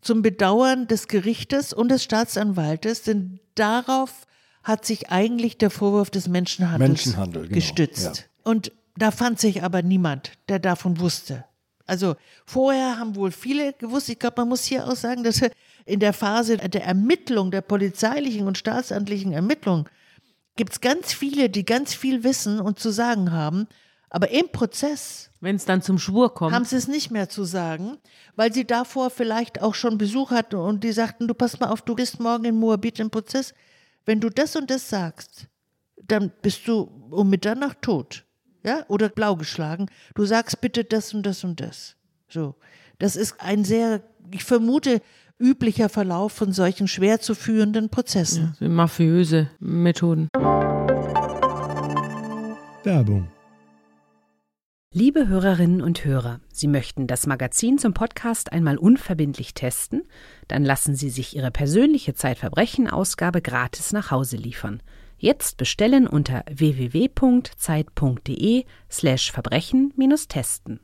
zum 0.00 0.22
Bedauern 0.22 0.86
des 0.86 1.08
Gerichtes 1.08 1.72
und 1.72 1.90
des 1.90 2.02
Staatsanwaltes, 2.02 3.02
denn 3.02 3.40
darauf 3.54 4.26
hat 4.62 4.84
sich 4.84 5.10
eigentlich 5.10 5.58
der 5.58 5.70
Vorwurf 5.70 6.10
des 6.10 6.28
Menschenhandels 6.28 6.88
Menschenhandel, 6.88 7.42
genau, 7.42 7.54
gestützt. 7.54 8.28
Und 8.42 8.72
da 8.96 9.10
fand 9.10 9.38
sich 9.38 9.62
aber 9.62 9.82
niemand, 9.82 10.32
der 10.48 10.58
davon 10.58 11.00
wusste. 11.00 11.44
Also 11.86 12.14
vorher 12.44 12.98
haben 12.98 13.16
wohl 13.16 13.32
viele 13.32 13.72
gewusst, 13.72 14.08
ich 14.08 14.18
glaube, 14.18 14.42
man 14.42 14.48
muss 14.48 14.64
hier 14.64 14.86
auch 14.86 14.94
sagen, 14.94 15.24
dass 15.24 15.40
in 15.86 15.98
der 15.98 16.12
Phase 16.12 16.56
der 16.56 16.84
Ermittlung, 16.84 17.50
der 17.50 17.62
polizeilichen 17.62 18.46
und 18.46 18.58
staatsamtlichen 18.58 19.32
Ermittlung, 19.32 19.88
gibt 20.56 20.72
es 20.72 20.80
ganz 20.80 21.12
viele, 21.12 21.50
die 21.50 21.64
ganz 21.64 21.94
viel 21.94 22.22
wissen 22.22 22.60
und 22.60 22.78
zu 22.78 22.90
sagen 22.90 23.32
haben, 23.32 23.66
aber 24.10 24.30
im 24.30 24.50
Prozess 24.50 25.30
Wenn 25.40 25.56
es 25.56 25.64
dann 25.64 25.82
zum 25.82 25.98
Schwur 25.98 26.34
kommt. 26.34 26.52
haben 26.54 26.64
sie 26.64 26.76
es 26.76 26.88
nicht 26.88 27.10
mehr 27.10 27.28
zu 27.28 27.44
sagen, 27.44 27.96
weil 28.36 28.52
sie 28.52 28.66
davor 28.66 29.08
vielleicht 29.10 29.62
auch 29.62 29.74
schon 29.74 29.96
Besuch 29.98 30.32
hatten 30.32 30.56
und 30.56 30.84
die 30.84 30.92
sagten, 30.92 31.28
du 31.28 31.34
pass 31.34 31.58
mal 31.60 31.68
auf, 31.70 31.82
du 31.82 31.94
gehst 31.94 32.20
morgen 32.20 32.44
in 32.44 32.56
Moabit 32.56 32.98
im 32.98 33.10
Prozess. 33.10 33.54
Wenn 34.04 34.20
du 34.20 34.28
das 34.28 34.56
und 34.56 34.68
das 34.70 34.90
sagst, 34.90 35.46
dann 36.02 36.32
bist 36.42 36.66
du 36.66 36.82
um 37.10 37.30
Mitternacht 37.30 37.80
tot. 37.82 38.24
Ja, 38.62 38.84
oder 38.88 39.08
blau 39.08 39.36
geschlagen. 39.36 39.86
Du 40.14 40.26
sagst 40.26 40.60
bitte 40.60 40.84
das 40.84 41.14
und 41.14 41.24
das 41.24 41.44
und 41.44 41.60
das. 41.60 41.96
So. 42.28 42.56
Das 42.98 43.16
ist 43.16 43.36
ein 43.40 43.64
sehr, 43.64 44.02
ich 44.30 44.44
vermute, 44.44 45.00
üblicher 45.38 45.88
Verlauf 45.88 46.32
von 46.32 46.52
solchen 46.52 46.86
schwer 46.86 47.20
zu 47.20 47.34
führenden 47.34 47.88
Prozessen. 47.88 48.54
Ja, 48.60 48.68
mafiöse 48.68 49.48
Methoden. 49.60 50.28
Werbung 52.84 53.28
Liebe 54.92 55.28
Hörerinnen 55.28 55.82
und 55.82 56.04
Hörer, 56.04 56.40
Sie 56.52 56.66
möchten 56.66 57.06
das 57.06 57.24
Magazin 57.28 57.78
zum 57.78 57.94
Podcast 57.94 58.52
einmal 58.52 58.76
unverbindlich 58.76 59.54
testen? 59.54 60.02
Dann 60.48 60.64
lassen 60.64 60.96
Sie 60.96 61.10
sich 61.10 61.36
Ihre 61.36 61.52
persönliche 61.52 62.14
Zeitverbrechen-Ausgabe 62.14 63.40
gratis 63.40 63.92
nach 63.92 64.10
Hause 64.10 64.36
liefern. 64.36 64.82
Jetzt 65.16 65.58
bestellen 65.58 66.08
unter 66.08 66.42
www.zeit.de 66.50 67.04
slash 68.90 69.30
Verbrechen-testen. 69.30 70.80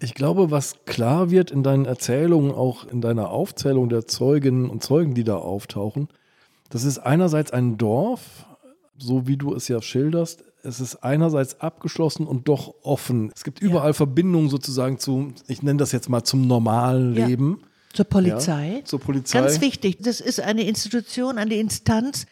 Ich 0.00 0.14
glaube, 0.14 0.52
was 0.52 0.84
klar 0.84 1.32
wird 1.32 1.50
in 1.50 1.64
deinen 1.64 1.86
Erzählungen, 1.86 2.52
auch 2.52 2.86
in 2.86 3.00
deiner 3.00 3.30
Aufzählung 3.30 3.88
der 3.88 4.06
Zeuginnen 4.06 4.70
und 4.70 4.84
Zeugen, 4.84 5.14
die 5.14 5.24
da 5.24 5.38
auftauchen, 5.38 6.06
das 6.72 6.84
ist 6.84 6.98
einerseits 6.98 7.50
ein 7.50 7.76
Dorf, 7.76 8.46
so 8.96 9.26
wie 9.26 9.36
du 9.36 9.54
es 9.54 9.68
ja 9.68 9.82
schilderst. 9.82 10.42
Es 10.62 10.80
ist 10.80 10.96
einerseits 10.96 11.60
abgeschlossen 11.60 12.26
und 12.26 12.48
doch 12.48 12.74
offen. 12.82 13.30
Es 13.36 13.44
gibt 13.44 13.60
überall 13.60 13.90
ja. 13.90 13.92
Verbindungen 13.92 14.48
sozusagen 14.48 14.98
zu, 14.98 15.34
ich 15.48 15.62
nenne 15.62 15.76
das 15.76 15.92
jetzt 15.92 16.08
mal 16.08 16.24
zum 16.24 16.46
normalen 16.46 17.14
ja. 17.14 17.26
Leben. 17.26 17.60
Zur 17.92 18.06
Polizei. 18.06 18.76
Ja, 18.78 18.84
zur 18.86 19.00
Polizei. 19.00 19.38
Ganz 19.38 19.60
wichtig. 19.60 19.98
Das 20.00 20.22
ist 20.22 20.40
eine 20.40 20.62
Institution, 20.62 21.36
eine 21.36 21.56
Instanz, 21.56 22.24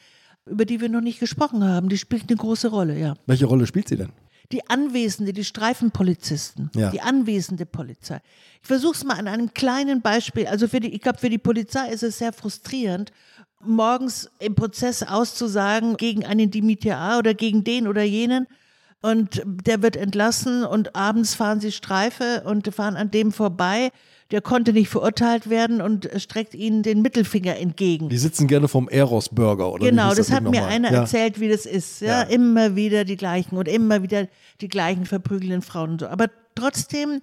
über 0.47 0.65
die 0.65 0.81
wir 0.81 0.89
noch 0.89 1.03
nicht 1.03 1.21
gesprochen 1.21 1.63
haben. 1.63 1.91
Die 1.91 1.99
spielt 1.99 2.31
eine 2.31 2.37
große 2.39 2.69
Rolle, 2.69 2.99
ja. 2.99 3.15
Welche 3.27 3.45
Rolle 3.45 3.67
spielt 3.67 3.89
sie 3.89 3.97
denn? 3.97 4.13
die 4.53 4.69
Anwesende, 4.69 5.33
die 5.33 5.45
Streifenpolizisten, 5.45 6.71
ja. 6.75 6.91
die 6.91 7.01
anwesende 7.01 7.67
Polizei. 7.67 8.21
Ich 8.61 8.67
versuche 8.67 8.95
es 8.95 9.05
mal 9.05 9.15
an 9.15 9.29
einem 9.29 9.55
kleinen 9.55 10.03
Beispiel. 10.03 10.47
Also 10.47 10.67
für 10.67 10.81
die, 10.81 10.89
ich 10.89 11.01
glaube, 11.01 11.19
für 11.19 11.31
die 11.31 11.39
Polizei 11.39 11.89
ist 11.91 12.03
es 12.03 12.19
sehr 12.19 12.33
frustrierend, 12.33 13.13
morgens 13.65 14.31
im 14.39 14.55
Prozess 14.55 15.03
auszusagen 15.03 15.97
gegen 15.97 16.25
einen 16.25 16.51
Dimitri 16.51 16.93
A. 16.93 17.19
oder 17.19 17.35
gegen 17.35 17.65
den 17.65 17.87
oder 17.87 18.03
jenen. 18.03 18.47
Und 19.03 19.43
der 19.47 19.83
wird 19.83 19.97
entlassen 19.97 20.65
und 20.65 20.95
abends 20.95 21.35
fahren 21.35 21.61
sie 21.61 21.73
Streife 21.73 22.43
und 22.45 22.73
fahren 22.75 22.97
an 22.97 23.11
dem 23.11 23.33
vorbei 23.33 23.91
der 24.31 24.41
konnte 24.41 24.73
nicht 24.73 24.89
verurteilt 24.89 25.51
werden 25.51 25.81
und 25.81 26.09
streckt 26.17 26.55
ihnen 26.55 26.83
den 26.83 27.03
Mittelfinger 27.03 27.57
entgegen. 27.57 28.09
Die 28.09 28.19
sitzen 28.19 28.47
gerne 28.47 28.69
vom 28.69 28.89
Eros-Burger, 28.89 29.73
oder? 29.73 29.89
Genau, 29.89 30.09
das, 30.11 30.29
das 30.29 30.33
hat 30.33 30.45
mir 30.45 30.67
einer 30.67 30.93
ja. 30.93 31.01
erzählt, 31.01 31.41
wie 31.41 31.49
das 31.49 31.67
ist. 31.67 32.01
Ja? 32.01 32.23
ja, 32.23 32.23
immer 32.23 32.77
wieder 32.77 33.05
die 33.05 33.17
gleichen 33.17 33.57
und 33.57 33.67
immer 33.67 34.03
wieder 34.03 34.29
die 34.61 34.69
gleichen 34.69 35.05
verprügelnden 35.05 35.63
Frauen 35.63 35.93
und 35.93 36.01
so. 36.01 36.07
Aber 36.07 36.27
trotzdem 36.55 37.23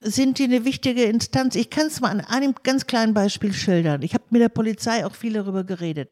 sind 0.00 0.38
die 0.38 0.44
eine 0.44 0.64
wichtige 0.64 1.04
Instanz. 1.04 1.54
Ich 1.54 1.70
kann 1.70 1.86
es 1.86 2.00
mal 2.00 2.10
an 2.10 2.20
einem 2.20 2.54
ganz 2.62 2.86
kleinen 2.86 3.14
Beispiel 3.14 3.52
schildern. 3.52 4.02
Ich 4.02 4.14
habe 4.14 4.24
mit 4.30 4.42
der 4.42 4.48
Polizei 4.48 5.04
auch 5.06 5.14
viel 5.14 5.32
darüber 5.32 5.64
geredet. 5.64 6.10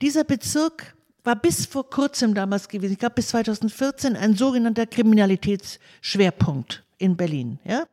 Dieser 0.00 0.24
Bezirk 0.24 0.94
war 1.24 1.36
bis 1.36 1.66
vor 1.66 1.88
kurzem 1.88 2.34
damals 2.34 2.68
gewesen, 2.68 2.92
ich 2.92 2.98
glaube 2.98 3.14
bis 3.14 3.28
2014, 3.28 4.16
ein 4.16 4.34
sogenannter 4.34 4.86
Kriminalitätsschwerpunkt 4.86 6.82
in 6.98 7.16
Berlin. 7.16 7.58
Ja? 7.64 7.84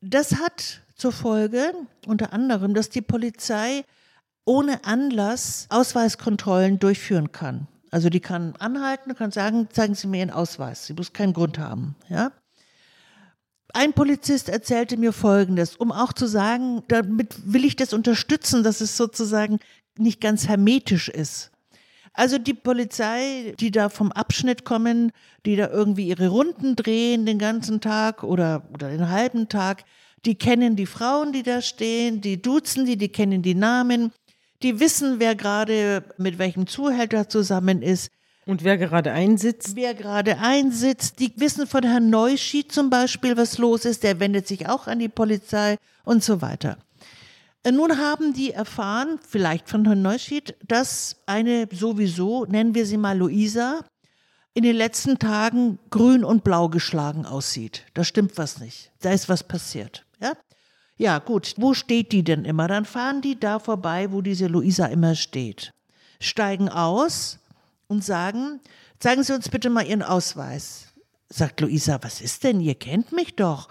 Das 0.00 0.36
hat 0.36 0.82
zur 0.94 1.12
Folge, 1.12 1.72
unter 2.06 2.32
anderem, 2.32 2.74
dass 2.74 2.90
die 2.90 3.00
Polizei 3.00 3.84
ohne 4.44 4.84
Anlass 4.84 5.66
Ausweiskontrollen 5.70 6.78
durchführen 6.78 7.32
kann. 7.32 7.68
Also 7.90 8.08
die 8.08 8.20
kann 8.20 8.54
anhalten, 8.58 9.14
kann 9.14 9.30
sagen, 9.30 9.68
zeigen 9.70 9.94
Sie 9.94 10.06
mir 10.06 10.18
Ihren 10.18 10.30
Ausweis. 10.30 10.86
Sie 10.86 10.94
muss 10.94 11.12
keinen 11.12 11.32
Grund 11.32 11.58
haben. 11.58 11.94
Ja? 12.08 12.32
Ein 13.74 13.94
Polizist 13.94 14.48
erzählte 14.48 14.96
mir 14.96 15.12
Folgendes, 15.12 15.76
um 15.76 15.92
auch 15.92 16.12
zu 16.12 16.26
sagen, 16.26 16.82
damit 16.88 17.36
will 17.44 17.64
ich 17.64 17.76
das 17.76 17.92
unterstützen, 17.92 18.62
dass 18.62 18.80
es 18.80 18.96
sozusagen 18.96 19.60
nicht 19.96 20.20
ganz 20.20 20.46
hermetisch 20.48 21.08
ist. 21.08 21.50
Also 22.14 22.36
die 22.36 22.54
Polizei, 22.54 23.54
die 23.58 23.70
da 23.70 23.88
vom 23.88 24.12
Abschnitt 24.12 24.64
kommen, 24.64 25.12
die 25.46 25.56
da 25.56 25.70
irgendwie 25.70 26.08
ihre 26.08 26.28
Runden 26.28 26.76
drehen 26.76 27.24
den 27.24 27.38
ganzen 27.38 27.80
Tag 27.80 28.22
oder, 28.22 28.68
oder 28.74 28.90
den 28.90 29.08
halben 29.08 29.48
Tag, 29.48 29.84
die 30.26 30.34
kennen 30.34 30.76
die 30.76 30.86
Frauen, 30.86 31.32
die 31.32 31.42
da 31.42 31.62
stehen, 31.62 32.20
die 32.20 32.40
duzen 32.40 32.84
die, 32.84 32.98
die 32.98 33.08
kennen 33.08 33.42
die 33.42 33.54
Namen, 33.54 34.12
die 34.62 34.78
wissen, 34.78 35.18
wer 35.18 35.34
gerade 35.34 36.04
mit 36.18 36.38
welchem 36.38 36.66
Zuhälter 36.66 37.28
zusammen 37.28 37.80
ist. 37.80 38.10
Und 38.44 38.64
wer 38.64 38.76
gerade 38.76 39.12
einsitzt? 39.12 39.76
Wer 39.76 39.94
gerade 39.94 40.38
einsitzt. 40.38 41.20
Die 41.20 41.32
wissen 41.36 41.66
von 41.66 41.84
Herrn 41.84 42.10
Neuschied 42.10 42.72
zum 42.72 42.90
Beispiel, 42.90 43.36
was 43.36 43.58
los 43.58 43.84
ist. 43.84 44.02
Der 44.02 44.18
wendet 44.18 44.48
sich 44.48 44.68
auch 44.68 44.88
an 44.88 44.98
die 44.98 45.08
Polizei 45.08 45.76
und 46.04 46.24
so 46.24 46.42
weiter. 46.42 46.76
Nun 47.64 47.98
haben 47.98 48.32
die 48.32 48.50
erfahren, 48.50 49.20
vielleicht 49.26 49.68
von 49.68 49.84
Herrn 49.84 50.02
Neuschied, 50.02 50.56
dass 50.66 51.16
eine 51.26 51.68
sowieso, 51.70 52.44
nennen 52.44 52.74
wir 52.74 52.86
sie 52.86 52.96
mal 52.96 53.16
Luisa, 53.16 53.84
in 54.54 54.64
den 54.64 54.74
letzten 54.74 55.20
Tagen 55.20 55.78
grün 55.90 56.24
und 56.24 56.42
blau 56.42 56.68
geschlagen 56.68 57.24
aussieht. 57.24 57.84
Da 57.94 58.02
stimmt 58.02 58.36
was 58.36 58.58
nicht. 58.58 58.90
Da 59.00 59.12
ist 59.12 59.28
was 59.28 59.44
passiert. 59.44 60.04
Ja? 60.20 60.32
Ja, 60.98 61.18
gut. 61.20 61.54
Wo 61.56 61.72
steht 61.72 62.12
die 62.12 62.24
denn 62.24 62.44
immer? 62.44 62.66
Dann 62.66 62.84
fahren 62.84 63.22
die 63.22 63.38
da 63.38 63.60
vorbei, 63.60 64.10
wo 64.10 64.20
diese 64.20 64.48
Luisa 64.48 64.86
immer 64.86 65.14
steht. 65.14 65.72
Steigen 66.20 66.68
aus 66.68 67.38
und 67.92 68.04
sagen, 68.04 68.60
zeigen 68.98 69.22
Sie 69.22 69.34
uns 69.34 69.48
bitte 69.48 69.70
mal 69.70 69.86
Ihren 69.86 70.02
Ausweis. 70.02 70.88
Sagt 71.28 71.60
Luisa, 71.60 71.98
was 72.02 72.20
ist 72.20 72.42
denn? 72.42 72.60
Ihr 72.60 72.74
kennt 72.74 73.12
mich 73.12 73.36
doch. 73.36 73.68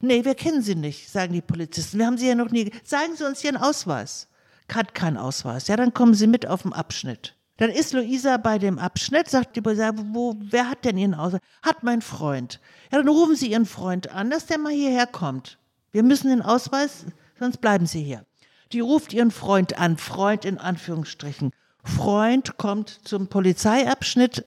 Nee, 0.00 0.24
wir 0.24 0.34
kennen 0.34 0.62
Sie 0.62 0.74
nicht, 0.74 1.10
sagen 1.10 1.32
die 1.32 1.40
Polizisten. 1.40 1.98
Wir 1.98 2.06
haben 2.06 2.18
Sie 2.18 2.28
ja 2.28 2.34
noch 2.34 2.50
nie. 2.50 2.70
Zeigen 2.84 3.16
Sie 3.16 3.26
uns 3.26 3.42
Ihren 3.42 3.56
Ausweis. 3.56 4.28
Hat 4.72 4.94
keinen 4.94 5.16
Ausweis. 5.16 5.68
Ja, 5.68 5.76
dann 5.76 5.92
kommen 5.92 6.14
Sie 6.14 6.26
mit 6.26 6.46
auf 6.46 6.62
den 6.62 6.72
Abschnitt. 6.72 7.34
Dann 7.58 7.70
ist 7.70 7.92
Luisa 7.92 8.38
bei 8.38 8.58
dem 8.58 8.78
Abschnitt, 8.78 9.28
sagt 9.28 9.56
die 9.56 9.60
Polizei, 9.60 9.90
wo, 9.94 10.34
wer 10.38 10.68
hat 10.70 10.84
denn 10.84 10.96
Ihren 10.96 11.14
Ausweis? 11.14 11.40
Hat 11.62 11.82
mein 11.82 12.00
Freund. 12.00 12.60
Ja, 12.90 12.98
dann 12.98 13.08
rufen 13.08 13.36
Sie 13.36 13.50
Ihren 13.50 13.66
Freund 13.66 14.10
an, 14.10 14.30
dass 14.30 14.46
der 14.46 14.58
mal 14.58 14.72
hierher 14.72 15.06
kommt. 15.06 15.58
Wir 15.92 16.02
müssen 16.02 16.28
den 16.28 16.42
Ausweis, 16.42 17.04
sonst 17.38 17.60
bleiben 17.60 17.86
Sie 17.86 18.02
hier. 18.02 18.24
Die 18.72 18.80
ruft 18.80 19.12
ihren 19.12 19.30
Freund 19.30 19.78
an, 19.78 19.98
Freund 19.98 20.44
in 20.44 20.58
Anführungsstrichen. 20.58 21.52
Freund 21.82 22.56
kommt 22.58 23.00
zum 23.04 23.28
Polizeiabschnitt 23.28 24.46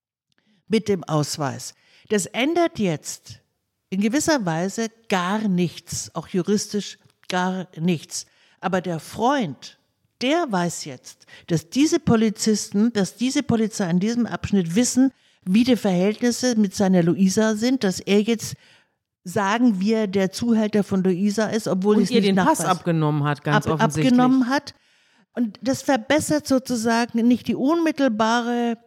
mit 0.67 0.87
dem 0.87 1.03
Ausweis. 1.03 1.73
Das 2.09 2.25
ändert 2.27 2.79
jetzt 2.79 3.41
in 3.89 4.01
gewisser 4.01 4.45
Weise 4.45 4.87
gar 5.09 5.47
nichts, 5.47 6.13
auch 6.15 6.27
juristisch 6.27 6.97
gar 7.29 7.67
nichts. 7.77 8.25
Aber 8.59 8.81
der 8.81 8.99
Freund, 8.99 9.79
der 10.21 10.45
weiß 10.49 10.85
jetzt, 10.85 11.25
dass 11.47 11.69
diese 11.69 11.99
Polizisten, 11.99 12.93
dass 12.93 13.15
diese 13.15 13.43
Polizei 13.43 13.89
in 13.89 13.99
diesem 13.99 14.25
Abschnitt 14.25 14.75
wissen, 14.75 15.11
wie 15.43 15.63
die 15.63 15.75
Verhältnisse 15.75 16.55
mit 16.55 16.73
seiner 16.73 17.03
Luisa 17.03 17.55
sind, 17.55 17.83
dass 17.83 17.99
er 17.99 18.21
jetzt 18.21 18.55
sagen 19.23 19.79
wir, 19.79 20.07
der 20.07 20.31
Zuhälter 20.31 20.83
von 20.83 21.03
Luisa 21.03 21.47
ist, 21.47 21.67
obwohl 21.67 22.01
es 22.01 22.11
ihr 22.11 22.21
den 22.21 22.35
Pass 22.35 22.61
abgenommen 22.61 23.23
hat, 23.23 23.43
ganz 23.43 23.65
ab, 23.65 23.73
offensichtlich. 23.73 24.13
Abgenommen 24.13 24.49
hat. 24.49 24.73
Und 25.35 25.59
das 25.61 25.81
verbessert 25.81 26.47
sozusagen 26.47 27.27
nicht 27.27 27.47
die 27.47 27.55
unmittelbare 27.55 28.77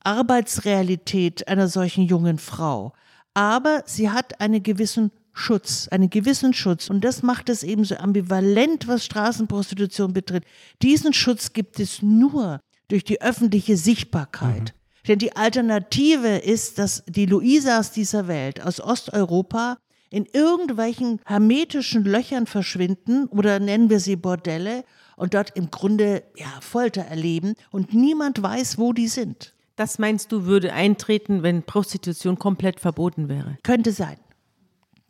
Arbeitsrealität 0.00 1.46
einer 1.48 1.68
solchen 1.68 2.04
jungen 2.04 2.38
Frau. 2.38 2.92
Aber 3.34 3.82
sie 3.86 4.10
hat 4.10 4.40
einen 4.40 4.62
gewissen 4.62 5.10
Schutz, 5.32 5.88
einen 5.88 6.10
gewissen 6.10 6.54
Schutz. 6.54 6.90
Und 6.90 7.04
das 7.04 7.22
macht 7.22 7.48
es 7.48 7.62
eben 7.62 7.84
so 7.84 7.96
ambivalent, 7.96 8.88
was 8.88 9.04
Straßenprostitution 9.04 10.12
betrifft. 10.12 10.46
Diesen 10.82 11.12
Schutz 11.12 11.52
gibt 11.52 11.80
es 11.80 12.02
nur 12.02 12.60
durch 12.88 13.04
die 13.04 13.20
öffentliche 13.20 13.76
Sichtbarkeit. 13.76 14.74
Mhm. 14.74 15.06
Denn 15.08 15.18
die 15.18 15.34
Alternative 15.34 16.38
ist, 16.38 16.78
dass 16.78 17.04
die 17.06 17.26
Luisas 17.26 17.92
dieser 17.92 18.28
Welt 18.28 18.62
aus 18.62 18.80
Osteuropa 18.80 19.78
in 20.10 20.26
irgendwelchen 20.26 21.20
hermetischen 21.24 22.04
Löchern 22.04 22.46
verschwinden 22.46 23.26
oder 23.26 23.60
nennen 23.60 23.90
wir 23.90 24.00
sie 24.00 24.16
Bordelle 24.16 24.84
und 25.20 25.34
dort 25.34 25.54
im 25.54 25.70
Grunde 25.70 26.22
ja, 26.34 26.48
Folter 26.62 27.02
erleben 27.02 27.54
und 27.70 27.92
niemand 27.92 28.42
weiß, 28.42 28.78
wo 28.78 28.94
die 28.94 29.06
sind. 29.06 29.54
Das 29.76 29.98
meinst 29.98 30.32
du, 30.32 30.46
würde 30.46 30.72
eintreten, 30.72 31.42
wenn 31.42 31.62
Prostitution 31.62 32.38
komplett 32.38 32.80
verboten 32.80 33.28
wäre? 33.28 33.58
Könnte 33.62 33.92
sein. 33.92 34.16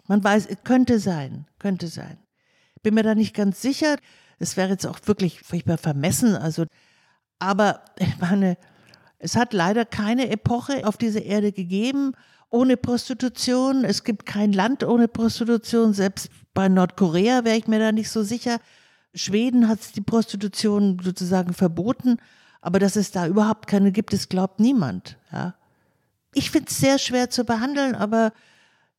Man 0.08 0.22
weiß, 0.22 0.48
könnte 0.64 0.98
sein, 0.98 1.46
könnte 1.60 1.86
sein. 1.86 2.18
Bin 2.82 2.94
mir 2.94 3.04
da 3.04 3.14
nicht 3.14 3.34
ganz 3.34 3.62
sicher. 3.62 3.96
Es 4.40 4.56
wäre 4.56 4.70
jetzt 4.70 4.84
auch 4.84 4.98
wirklich 5.04 5.42
furchtbar 5.42 5.78
vermessen. 5.78 6.34
Also, 6.34 6.66
aber 7.38 7.84
meine, 8.20 8.56
es 9.20 9.36
hat 9.36 9.52
leider 9.52 9.84
keine 9.84 10.28
Epoche 10.28 10.88
auf 10.88 10.96
dieser 10.96 11.22
Erde 11.22 11.52
gegeben 11.52 12.14
ohne 12.48 12.76
Prostitution. 12.76 13.84
Es 13.84 14.02
gibt 14.02 14.26
kein 14.26 14.52
Land 14.52 14.82
ohne 14.82 15.06
Prostitution. 15.06 15.94
Selbst 15.94 16.30
bei 16.52 16.68
Nordkorea 16.68 17.44
wäre 17.44 17.56
ich 17.56 17.68
mir 17.68 17.78
da 17.78 17.92
nicht 17.92 18.10
so 18.10 18.24
sicher. 18.24 18.58
Schweden 19.14 19.68
hat 19.68 19.96
die 19.96 20.00
Prostitution 20.00 20.98
sozusagen 21.02 21.52
verboten. 21.52 22.18
Aber 22.60 22.78
dass 22.78 22.96
es 22.96 23.10
da 23.10 23.26
überhaupt 23.26 23.66
keine 23.66 23.92
gibt, 23.92 24.12
das 24.12 24.28
glaubt 24.28 24.60
niemand. 24.60 25.16
Ja. 25.32 25.54
Ich 26.34 26.50
finde 26.50 26.68
es 26.70 26.78
sehr 26.78 26.98
schwer 26.98 27.30
zu 27.30 27.44
behandeln, 27.44 27.94
aber 27.94 28.32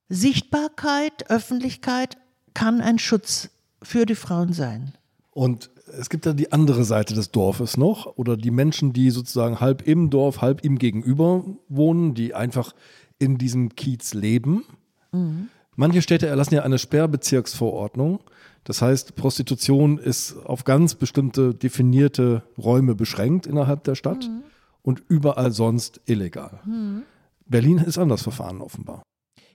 Sichtbarkeit, 0.09 1.29
Öffentlichkeit 1.29 2.17
kann 2.53 2.81
ein 2.81 2.99
Schutz 2.99 3.49
für 3.81 4.05
die 4.05 4.15
Frauen 4.15 4.51
sein. 4.53 4.93
Und 5.31 5.69
es 5.97 6.09
gibt 6.09 6.25
ja 6.25 6.33
die 6.33 6.51
andere 6.51 6.83
Seite 6.83 7.13
des 7.13 7.31
Dorfes 7.31 7.77
noch 7.77 8.17
oder 8.17 8.35
die 8.35 8.51
Menschen, 8.51 8.93
die 8.93 9.11
sozusagen 9.11 9.59
halb 9.59 9.87
im 9.87 10.09
Dorf, 10.09 10.41
halb 10.41 10.65
ihm 10.65 10.77
gegenüber 10.77 11.43
wohnen, 11.69 12.13
die 12.13 12.33
einfach 12.33 12.73
in 13.19 13.37
diesem 13.37 13.75
Kiez 13.75 14.13
leben. 14.13 14.65
Mhm. 15.11 15.49
Manche 15.75 16.01
Städte 16.01 16.27
erlassen 16.27 16.55
ja 16.55 16.63
eine 16.63 16.77
Sperrbezirksverordnung. 16.77 18.19
Das 18.63 18.81
heißt, 18.81 19.15
Prostitution 19.15 19.97
ist 19.97 20.35
auf 20.45 20.63
ganz 20.63 20.95
bestimmte 20.95 21.55
definierte 21.55 22.43
Räume 22.57 22.95
beschränkt 22.95 23.47
innerhalb 23.47 23.83
der 23.83 23.95
Stadt 23.95 24.27
mhm. 24.27 24.43
und 24.81 25.03
überall 25.07 25.51
sonst 25.51 26.01
illegal. 26.05 26.59
Mhm. 26.65 27.03
Berlin 27.45 27.79
ist 27.79 27.97
anders 27.97 28.21
verfahren 28.21 28.61
offenbar. 28.61 29.03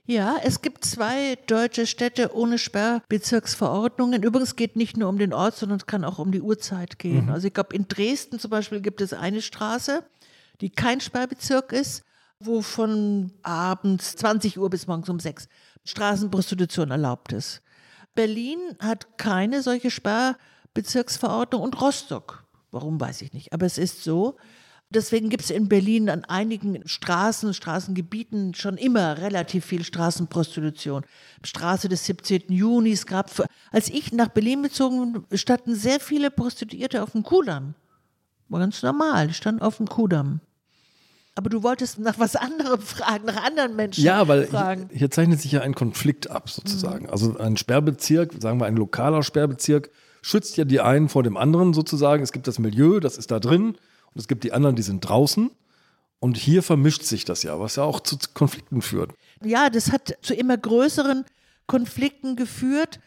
Ja, 0.09 0.37
es 0.41 0.61
gibt 0.61 0.85
zwei 0.85 1.35
deutsche 1.47 1.85
Städte 1.85 2.33
ohne 2.33 2.57
Sperrbezirksverordnungen. 2.57 4.23
Übrigens 4.23 4.55
geht 4.55 4.77
nicht 4.77 4.95
nur 4.95 5.09
um 5.09 5.17
den 5.17 5.33
Ort, 5.33 5.57
sondern 5.57 5.79
es 5.79 5.85
kann 5.85 6.05
auch 6.05 6.17
um 6.17 6.31
die 6.31 6.41
Uhrzeit 6.41 6.97
gehen. 6.97 7.25
Mhm. 7.25 7.31
Also 7.31 7.47
ich 7.47 7.53
glaube, 7.53 7.75
in 7.75 7.89
Dresden 7.89 8.39
zum 8.39 8.49
Beispiel 8.49 8.79
gibt 8.79 9.01
es 9.01 9.11
eine 9.11 9.41
Straße, 9.41 10.03
die 10.61 10.69
kein 10.69 11.01
Sperrbezirk 11.01 11.73
ist, 11.73 12.03
wo 12.39 12.61
von 12.61 13.33
abends 13.43 14.15
20 14.15 14.57
Uhr 14.57 14.69
bis 14.69 14.87
morgens 14.87 15.09
um 15.09 15.19
6 15.19 15.49
Straßenprostitution 15.83 16.91
erlaubt 16.91 17.33
ist. 17.33 17.61
Berlin 18.17 18.59
hat 18.79 19.19
keine 19.19 19.61
solche 19.61 19.91
Sperrbezirksverordnung 19.91 21.61
und 21.61 21.79
Rostock. 21.79 22.45
Warum 22.71 22.99
weiß 22.99 23.21
ich 23.21 23.31
nicht. 23.31 23.53
Aber 23.53 23.67
es 23.67 23.77
ist 23.77 24.03
so. 24.03 24.37
Deswegen 24.89 25.29
gibt 25.29 25.43
es 25.43 25.51
in 25.51 25.69
Berlin 25.69 26.09
an 26.09 26.25
einigen 26.25 26.87
Straßen, 26.87 27.53
Straßengebieten 27.53 28.55
schon 28.55 28.77
immer 28.77 29.19
relativ 29.19 29.65
viel 29.65 29.83
Straßenprostitution. 29.83 31.05
Straße 31.43 31.89
des 31.89 32.05
17. 32.05 32.45
Juni, 32.47 32.91
es 32.91 33.05
gab, 33.05 33.29
als 33.71 33.87
ich 33.87 34.11
nach 34.11 34.29
Berlin 34.29 34.63
bezogen 34.63 35.25
bin, 35.29 35.37
standen 35.37 35.75
sehr 35.75 35.99
viele 35.99 36.31
Prostituierte 36.31 37.03
auf 37.03 37.11
dem 37.11 37.21
Kudamm. 37.21 37.75
War 38.49 38.61
ganz 38.61 38.81
normal, 38.81 39.27
die 39.27 39.35
standen 39.35 39.61
auf 39.61 39.77
dem 39.77 39.87
Kudamm. 39.87 40.39
Aber 41.37 41.51
du 41.51 41.61
wolltest 41.61 41.99
nach 41.99 42.17
was 42.17 42.35
anderem 42.35 42.81
fragen, 42.81 43.25
nach 43.25 43.43
anderen 43.43 43.75
Menschen 43.75 44.03
ja, 44.03 44.27
weil 44.27 44.47
fragen. 44.47 44.87
Hier, 44.89 44.97
hier 44.97 45.11
zeichnet 45.11 45.39
sich 45.39 45.51
ja 45.51 45.61
ein 45.61 45.75
Konflikt 45.75 46.31
ab, 46.31 46.49
sozusagen. 46.49 47.05
Mhm. 47.05 47.11
Also 47.11 47.37
ein 47.37 47.57
Sperrbezirk, 47.57 48.33
sagen 48.39 48.59
wir 48.59 48.65
ein 48.65 48.75
lokaler 48.75 49.21
Sperrbezirk, 49.21 49.91
schützt 50.23 50.57
ja 50.57 50.65
die 50.65 50.81
einen 50.81 51.09
vor 51.09 51.21
dem 51.21 51.37
anderen 51.37 51.75
sozusagen. 51.75 52.23
Es 52.23 52.31
gibt 52.31 52.47
das 52.47 52.57
Milieu, 52.57 52.99
das 52.99 53.19
ist 53.19 53.29
da 53.29 53.39
drin. 53.39 53.67
Und 53.67 54.19
es 54.19 54.27
gibt 54.27 54.45
die 54.45 54.51
anderen, 54.51 54.75
die 54.75 54.81
sind 54.81 55.01
draußen. 55.01 55.51
Und 56.19 56.37
hier 56.37 56.63
vermischt 56.63 57.03
sich 57.03 57.23
das 57.23 57.43
ja, 57.43 57.59
was 57.59 57.75
ja 57.75 57.83
auch 57.83 57.99
zu 57.99 58.17
Konflikten 58.33 58.81
führt. 58.81 59.13
Ja, 59.43 59.69
das 59.69 59.91
hat 59.91 60.17
zu 60.23 60.33
immer 60.33 60.57
größeren 60.57 61.23
Konflikten 61.67 62.35
geführt. 62.35 62.99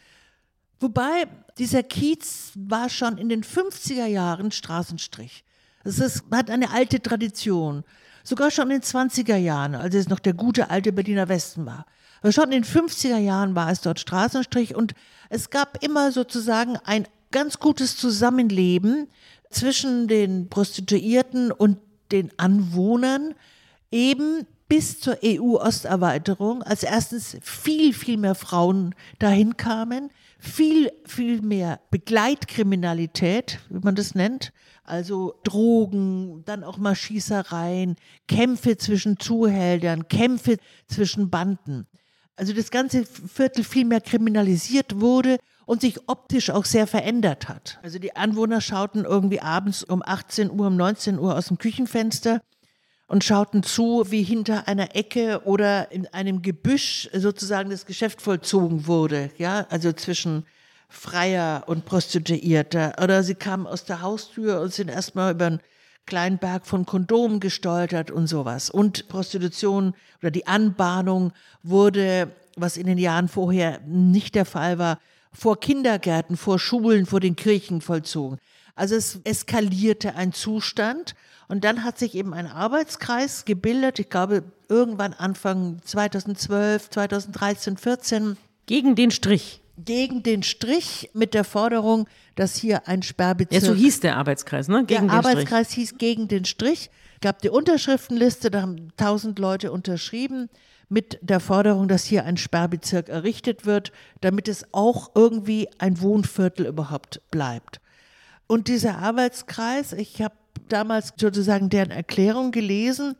Wobei 0.78 1.26
dieser 1.58 1.82
Kiez 1.82 2.52
war 2.54 2.88
schon 2.88 3.18
in 3.18 3.28
den 3.28 3.42
50er 3.42 4.06
Jahren 4.06 4.52
Straßenstrich. 4.52 5.42
Es 5.82 5.98
ist, 5.98 6.22
hat 6.30 6.48
eine 6.48 6.70
alte 6.70 7.02
Tradition. 7.02 7.82
Sogar 8.22 8.50
schon 8.50 8.70
in 8.70 8.80
den 8.80 8.82
20er 8.82 9.36
Jahren, 9.36 9.74
als 9.74 9.94
es 9.94 10.08
noch 10.08 10.18
der 10.18 10.34
gute 10.34 10.70
alte 10.70 10.92
Berliner 10.92 11.28
Westen 11.28 11.66
war. 11.66 11.86
Aber 12.20 12.32
schon 12.32 12.52
in 12.52 12.62
den 12.62 12.64
50er 12.64 13.18
Jahren 13.18 13.54
war 13.54 13.70
es 13.70 13.80
dort 13.80 13.98
Straßenstrich 13.98 14.74
und 14.74 14.94
es 15.30 15.50
gab 15.50 15.82
immer 15.82 16.12
sozusagen 16.12 16.76
ein 16.84 17.06
ganz 17.30 17.58
gutes 17.58 17.96
Zusammenleben 17.96 19.08
zwischen 19.50 20.08
den 20.08 20.48
Prostituierten 20.48 21.52
und 21.52 21.78
den 22.12 22.30
Anwohnern 22.38 23.34
eben 23.90 24.46
bis 24.68 25.00
zur 25.00 25.18
EU-Osterweiterung, 25.24 26.62
als 26.62 26.84
erstens 26.84 27.36
viel, 27.42 27.92
viel 27.92 28.16
mehr 28.16 28.36
Frauen 28.36 28.94
dahin 29.18 29.56
kamen, 29.56 30.10
viel, 30.38 30.92
viel 31.04 31.42
mehr 31.42 31.80
Begleitkriminalität, 31.90 33.58
wie 33.68 33.80
man 33.80 33.96
das 33.96 34.14
nennt, 34.14 34.52
also 34.90 35.34
Drogen, 35.44 36.42
dann 36.44 36.64
auch 36.64 36.76
mal 36.76 36.94
Schießereien, 36.94 37.96
Kämpfe 38.26 38.76
zwischen 38.76 39.18
Zuhältern, 39.18 40.08
Kämpfe 40.08 40.56
zwischen 40.88 41.30
Banden. 41.30 41.86
Also 42.36 42.52
das 42.52 42.70
ganze 42.70 43.04
Viertel 43.04 43.64
viel 43.64 43.84
mehr 43.84 44.00
kriminalisiert 44.00 45.00
wurde 45.00 45.38
und 45.66 45.82
sich 45.82 46.08
optisch 46.08 46.50
auch 46.50 46.64
sehr 46.64 46.86
verändert 46.86 47.48
hat. 47.48 47.78
Also 47.82 47.98
die 47.98 48.16
Anwohner 48.16 48.60
schauten 48.60 49.04
irgendwie 49.04 49.40
abends 49.40 49.84
um 49.84 50.02
18 50.04 50.50
Uhr, 50.50 50.66
um 50.66 50.76
19 50.76 51.18
Uhr 51.18 51.36
aus 51.36 51.48
dem 51.48 51.58
Küchenfenster 51.58 52.40
und 53.06 53.24
schauten 53.24 53.62
zu, 53.62 54.04
wie 54.08 54.22
hinter 54.22 54.66
einer 54.68 54.96
Ecke 54.96 55.42
oder 55.44 55.92
in 55.92 56.06
einem 56.08 56.42
Gebüsch 56.42 57.08
sozusagen 57.12 57.70
das 57.70 57.86
Geschäft 57.86 58.22
vollzogen 58.22 58.86
wurde, 58.86 59.30
ja, 59.36 59.66
also 59.68 59.92
zwischen 59.92 60.46
Freier 60.90 61.64
und 61.66 61.86
Prostituierter. 61.86 62.94
Oder 63.02 63.22
sie 63.22 63.34
kamen 63.34 63.66
aus 63.66 63.84
der 63.84 64.02
Haustür 64.02 64.60
und 64.60 64.74
sind 64.74 64.90
erstmal 64.90 65.32
über 65.32 65.46
einen 65.46 65.60
kleinen 66.04 66.38
Berg 66.38 66.66
von 66.66 66.84
Kondomen 66.84 67.40
gestoltert 67.40 68.10
und 68.10 68.26
sowas. 68.26 68.68
Und 68.68 69.08
Prostitution 69.08 69.94
oder 70.20 70.30
die 70.30 70.46
Anbahnung 70.46 71.32
wurde, 71.62 72.32
was 72.56 72.76
in 72.76 72.86
den 72.86 72.98
Jahren 72.98 73.28
vorher 73.28 73.80
nicht 73.86 74.34
der 74.34 74.44
Fall 74.44 74.78
war, 74.78 74.98
vor 75.32 75.60
Kindergärten, 75.60 76.36
vor 76.36 76.58
Schulen, 76.58 77.06
vor 77.06 77.20
den 77.20 77.36
Kirchen 77.36 77.80
vollzogen. 77.80 78.38
Also 78.74 78.96
es 78.96 79.20
eskalierte 79.24 80.16
ein 80.16 80.32
Zustand 80.32 81.14
und 81.48 81.64
dann 81.64 81.84
hat 81.84 81.98
sich 81.98 82.14
eben 82.14 82.34
ein 82.34 82.46
Arbeitskreis 82.46 83.44
gebildet, 83.44 83.98
ich 83.98 84.08
glaube 84.08 84.42
irgendwann 84.68 85.12
Anfang 85.12 85.80
2012, 85.84 86.90
2013, 86.90 87.76
14. 87.76 88.36
Gegen 88.66 88.94
den 88.94 89.10
Strich. 89.10 89.59
Gegen 89.84 90.22
den 90.22 90.42
Strich 90.42 91.10
mit 91.14 91.34
der 91.34 91.44
Forderung, 91.44 92.08
dass 92.34 92.56
hier 92.56 92.88
ein 92.88 93.02
Sperrbezirk. 93.02 93.62
Ja, 93.62 93.68
so 93.68 93.74
hieß 93.74 94.00
der 94.00 94.16
Arbeitskreis, 94.16 94.68
ne? 94.68 94.84
Gegen 94.84 95.08
der 95.08 95.16
Arbeitskreis 95.16 95.72
Strich. 95.72 95.88
hieß 95.88 95.98
gegen 95.98 96.28
den 96.28 96.44
Strich. 96.44 96.90
Gab 97.20 97.40
die 97.42 97.50
Unterschriftenliste, 97.50 98.50
da 98.50 98.62
haben 98.62 98.88
tausend 98.96 99.38
Leute 99.38 99.72
unterschrieben 99.72 100.48
mit 100.88 101.18
der 101.22 101.40
Forderung, 101.40 101.86
dass 101.86 102.04
hier 102.04 102.24
ein 102.24 102.36
Sperrbezirk 102.36 103.08
errichtet 103.08 103.64
wird, 103.64 103.92
damit 104.20 104.48
es 104.48 104.66
auch 104.72 105.10
irgendwie 105.14 105.68
ein 105.78 106.00
Wohnviertel 106.00 106.66
überhaupt 106.66 107.20
bleibt. 107.30 107.80
Und 108.46 108.66
dieser 108.68 108.98
Arbeitskreis, 108.98 109.92
ich 109.92 110.20
habe 110.20 110.34
damals 110.68 111.12
sozusagen 111.16 111.70
deren 111.70 111.92
Erklärung 111.92 112.50
gelesen, 112.50 113.14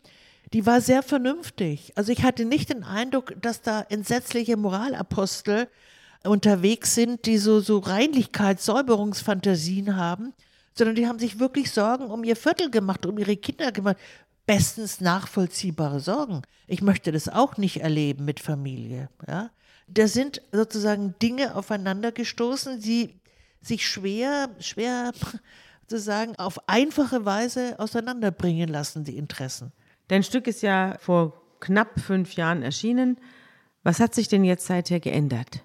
die 0.52 0.66
war 0.66 0.80
sehr 0.80 1.02
vernünftig. 1.02 1.92
Also 1.94 2.10
ich 2.10 2.24
hatte 2.24 2.44
nicht 2.44 2.70
den 2.70 2.82
Eindruck, 2.82 3.34
dass 3.40 3.62
da 3.62 3.82
entsetzliche 3.88 4.56
Moralapostel 4.56 5.68
unterwegs 6.24 6.94
sind, 6.94 7.26
die 7.26 7.38
so, 7.38 7.60
so 7.60 7.78
Reinlichkeits-, 7.78 8.64
Säuberungsfantasien 8.64 9.96
haben, 9.96 10.32
sondern 10.74 10.96
die 10.96 11.06
haben 11.06 11.18
sich 11.18 11.38
wirklich 11.38 11.70
Sorgen 11.70 12.04
um 12.06 12.24
ihr 12.24 12.36
Viertel 12.36 12.70
gemacht, 12.70 13.06
um 13.06 13.18
ihre 13.18 13.36
Kinder 13.36 13.72
gemacht 13.72 13.96
bestens 14.46 15.00
nachvollziehbare 15.00 16.00
Sorgen. 16.00 16.42
Ich 16.66 16.82
möchte 16.82 17.12
das 17.12 17.28
auch 17.28 17.56
nicht 17.56 17.82
erleben 17.82 18.24
mit 18.24 18.40
Familie. 18.40 19.08
Ja? 19.28 19.50
Da 19.86 20.08
sind 20.08 20.42
sozusagen 20.52 21.14
Dinge 21.22 21.54
aufeinander 21.54 22.12
gestoßen, 22.12 22.80
die 22.80 23.20
sich 23.60 23.86
schwer, 23.86 24.50
schwer 24.58 25.12
sozusagen 25.82 26.36
auf 26.36 26.68
einfache 26.68 27.24
Weise 27.24 27.78
auseinanderbringen 27.78 28.68
lassen, 28.68 29.04
die 29.04 29.16
Interessen. 29.16 29.72
Dein 30.08 30.22
Stück 30.22 30.46
ist 30.46 30.62
ja 30.62 30.96
vor 30.98 31.40
knapp 31.60 32.00
fünf 32.00 32.34
Jahren 32.34 32.62
erschienen. 32.62 33.18
Was 33.82 34.00
hat 34.00 34.14
sich 34.14 34.28
denn 34.28 34.44
jetzt 34.44 34.66
seither 34.66 34.98
geändert? 34.98 35.64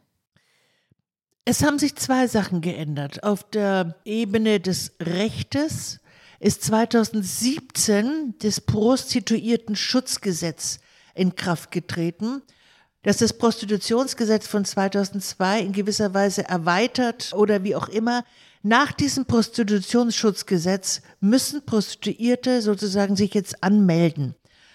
Es 1.48 1.62
haben 1.62 1.78
sich 1.78 1.96
zwei 1.96 2.26
Sachen 2.26 2.62
geändert. 2.62 3.22
Auf 3.24 3.44
der 3.44 3.94
Ebene 4.04 4.60
des 4.60 4.94
Rechtes 5.00 6.00
ist 6.40 6.64
2017 6.64 8.34
das 8.40 8.62
Prostituierten-Schutzgesetz 8.62 10.80
in 11.14 11.36
Kraft 11.36 11.70
getreten, 11.70 12.42
das 13.04 13.18
das 13.18 13.38
Prostitutionsgesetz 13.38 14.48
von 14.48 14.66
2002 14.66 15.60
in 15.60 15.72
gewisser 15.72 16.16
Weise 16.16 16.50
erweitert 16.50 17.32
oder 17.36 17.64
wie 17.64 17.76
auch 17.76 17.90
immer. 17.90 18.26
Nach 18.64 18.92
diesem 18.92 19.26
Prostitutionsschutzgesetz 19.26 21.04
müssen 21.20 21.64
Prostituierte 21.64 22.64
sozusagen 22.64 23.16
sich 23.16 23.36
jetzt 23.36 23.64
anmelden. 23.64 24.34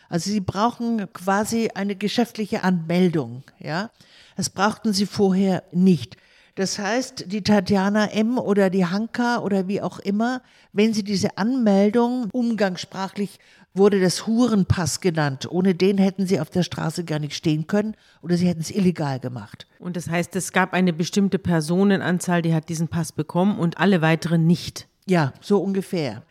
Also 0.09 0.31
sie 0.31 0.39
brauchen 0.39 1.13
quasi 1.13 1.71
eine 1.75 1.97
geschäftliche 1.97 2.63
Anmeldung, 2.63 3.43
ja. 3.59 3.91
Das 4.37 4.51
brauchten 4.51 4.93
sie 4.93 5.07
vorher 5.07 5.65
nicht. 5.73 6.17
Das 6.55 6.79
heißt, 6.79 7.33
die 7.33 7.43
Tatjana 7.43 8.07
M. 8.11 8.39
oder 8.39 8.71
die 8.71 8.87
Hanka 8.87 9.39
oder 9.39 9.69
wie 9.69 9.81
auch 9.81 9.99
immer, 9.99 10.43
wenn 10.73 10.93
sie 10.93 11.05
diese 11.05 11.39
Anmeldung, 11.39 12.29
umgangssprachlich 12.33 13.39
wurde 13.75 14.01
das 14.01 14.27
Hurenpass 14.27 15.01
genannt. 15.01 15.47
Ohne 15.51 15.75
den 15.75 15.99
hätten 15.99 16.27
sie 16.27 16.41
auf 16.41 16.51
der 16.51 16.63
Straße 16.63 17.05
gar 17.05 17.19
nicht 17.19 17.35
stehen 17.35 17.67
können 17.67 17.95
oder 18.21 18.37
sie 18.37 18.49
hätten 18.49 18.61
es 18.61 18.71
illegal 18.71 19.21
gemacht. 19.21 19.67
Und 19.79 19.97
das 19.97 20.11
heißt, 20.11 20.35
es 20.37 20.53
gab 20.53 20.73
eine 20.73 20.93
bestimmte 20.93 21.39
Personenanzahl, 21.39 22.43
die 22.43 22.55
hat 22.55 22.69
diesen 22.69 22.89
Pass 22.89 23.13
bekommen 23.13 23.59
und 23.59 23.79
alle 23.79 24.03
weiteren 24.03 24.47
nicht. 24.47 24.89
Ja, 25.07 25.33
so 25.41 25.63
ungefähr. 25.63 26.23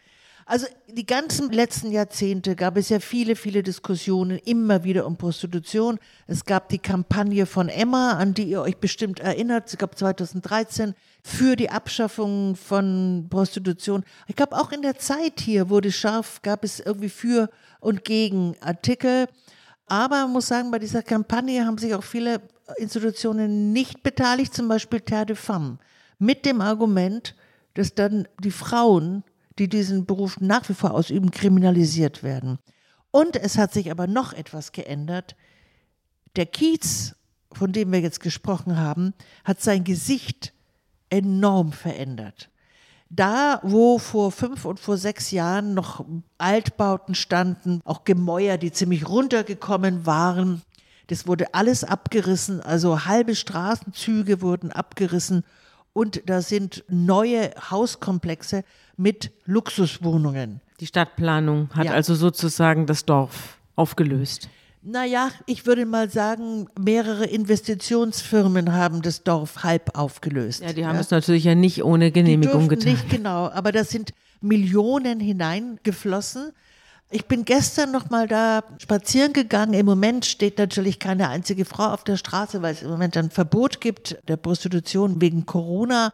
Also 0.50 0.66
die 0.88 1.06
ganzen 1.06 1.52
letzten 1.52 1.92
Jahrzehnte 1.92 2.56
gab 2.56 2.76
es 2.76 2.90
ja 2.90 3.00
viele, 3.00 3.36
viele 3.36 3.62
Diskussionen 3.62 4.40
immer 4.40 4.84
wieder 4.84 5.06
um 5.06 5.16
Prostitution. 5.16 6.00
Es 6.26 6.44
gab 6.44 6.70
die 6.70 6.80
Kampagne 6.80 7.46
von 7.46 7.70
Emma, 7.70 8.14
an 8.14 8.34
die 8.34 8.46
ihr 8.46 8.62
euch 8.62 8.78
bestimmt 8.78 9.20
erinnert, 9.20 9.68
es 9.68 9.78
gab 9.78 9.96
2013 9.96 10.96
für 11.24 11.56
die 11.56 11.70
Abschaffung 11.70 12.56
von 12.56 13.28
Prostitution. 13.30 14.04
Ich 14.26 14.36
glaube 14.36 14.58
auch 14.58 14.72
in 14.72 14.82
der 14.82 14.98
Zeit 14.98 15.40
hier 15.40 15.70
wurde 15.70 15.92
scharf, 15.92 16.42
gab 16.42 16.64
es 16.64 16.80
irgendwie 16.80 17.10
für 17.10 17.52
und 17.80 18.04
gegen 18.04 18.56
Artikel. 18.60 19.28
Aber 19.86 20.24
man 20.24 20.32
muss 20.32 20.48
sagen, 20.48 20.72
bei 20.72 20.80
dieser 20.80 21.04
Kampagne 21.04 21.64
haben 21.64 21.78
sich 21.78 21.94
auch 21.94 22.04
viele 22.04 22.42
Institutionen 22.78 23.72
nicht 23.72 24.02
beteiligt, 24.02 24.56
zum 24.56 24.68
Beispiel 24.68 25.02
Terre 25.02 25.28
de 25.28 25.36
Femme, 25.36 25.78
mit 26.18 26.44
dem 26.48 26.60
Argument, 26.60 27.36
dass 27.76 27.94
dann 27.94 28.28
die 28.40 28.50
Frauen 28.50 29.24
die 29.60 29.68
diesen 29.68 30.06
Beruf 30.06 30.40
nach 30.40 30.68
wie 30.70 30.74
vor 30.74 30.92
ausüben, 30.92 31.32
kriminalisiert 31.32 32.24
werden. 32.24 32.58
Und 33.12 33.36
es 33.36 33.58
hat 33.58 33.74
sich 33.74 33.92
aber 33.92 34.08
noch 34.08 34.34
etwas 34.34 34.72
geändert. 34.72 35.36
Der 36.36 36.46
Kiez, 36.46 37.16
von 37.52 37.72
dem 37.72 37.92
wir 37.92 38.00
jetzt 38.00 38.22
gesprochen 38.22 38.78
haben, 38.78 39.14
hat 39.44 39.62
sein 39.62 39.84
Gesicht 39.84 40.54
enorm 41.10 41.72
verändert. 41.72 42.50
Da, 43.10 43.60
wo 43.64 43.98
vor 43.98 44.32
fünf 44.32 44.66
und 44.66 44.80
vor 44.80 44.98
sechs 44.98 45.32
Jahren 45.32 45.74
noch 45.74 46.06
Altbauten 46.38 47.16
standen, 47.16 47.82
auch 47.84 48.04
Gemäuer, 48.04 48.58
die 48.58 48.72
ziemlich 48.72 49.10
runtergekommen 49.10 50.06
waren, 50.06 50.62
das 51.08 51.26
wurde 51.26 51.56
alles 51.56 51.84
abgerissen, 51.84 52.62
also 52.62 53.06
halbe 53.06 53.36
Straßenzüge 53.36 54.42
wurden 54.42 54.72
abgerissen 54.72 55.44
und 56.00 56.22
da 56.28 56.42
sind 56.42 56.86
neue 56.88 57.52
Hauskomplexe 57.70 58.64
mit 58.96 59.32
Luxuswohnungen. 59.46 60.62
Die 60.80 60.86
Stadtplanung 60.88 61.70
hat 61.76 61.88
Ja. 61.88 61.92
also 61.92 62.16
sozusagen 62.16 62.86
das 62.86 63.04
Dorf 63.04 63.58
aufgelöst. 63.76 64.48
Naja, 64.82 65.30
ich 65.46 65.66
würde 65.66 65.86
mal 65.86 66.10
sagen, 66.10 66.70
mehrere 66.80 67.26
Investitionsfirmen 67.26 68.72
haben 68.72 69.02
das 69.02 69.24
Dorf 69.24 69.64
halb 69.64 69.98
aufgelöst. 69.98 70.62
Ja, 70.64 70.72
die 70.72 70.86
haben 70.86 70.98
es 71.00 71.12
natürlich 71.12 71.44
ja 71.44 71.54
nicht 71.54 71.84
ohne 71.84 72.06
Die 72.06 72.12
Genehmigung 72.14 72.70
durften 72.70 72.80
getan. 72.80 72.94
Nicht 72.94 73.10
genau, 73.10 73.50
aber 73.50 73.74
da 73.74 73.84
sind 73.84 74.12
Millionen 74.40 75.20
hineingeflossen. 75.20 76.54
Ich 77.12 77.26
bin 77.26 77.44
gestern 77.44 77.92
noch 77.92 78.12
mal 78.12 78.28
da 78.28 78.64
spazieren 78.78 79.34
gegangen. 79.34 79.74
Im 79.74 79.88
Moment 79.88 80.26
steht 80.26 80.60
natürlich 80.60 81.00
keine 81.00 81.30
einzige 81.30 81.66
Frau 81.66 81.88
auf 81.88 82.04
der 82.04 82.18
Straße, 82.18 82.62
weil 82.62 82.74
es 82.74 82.84
im 82.84 82.90
Moment 82.90 83.18
ein 83.18 83.32
Verbot 83.32 83.82
gibt 83.82 84.20
der 84.28 84.38
Prostitution 84.38 85.20
wegen 85.20 85.48
Corona. 85.48 86.14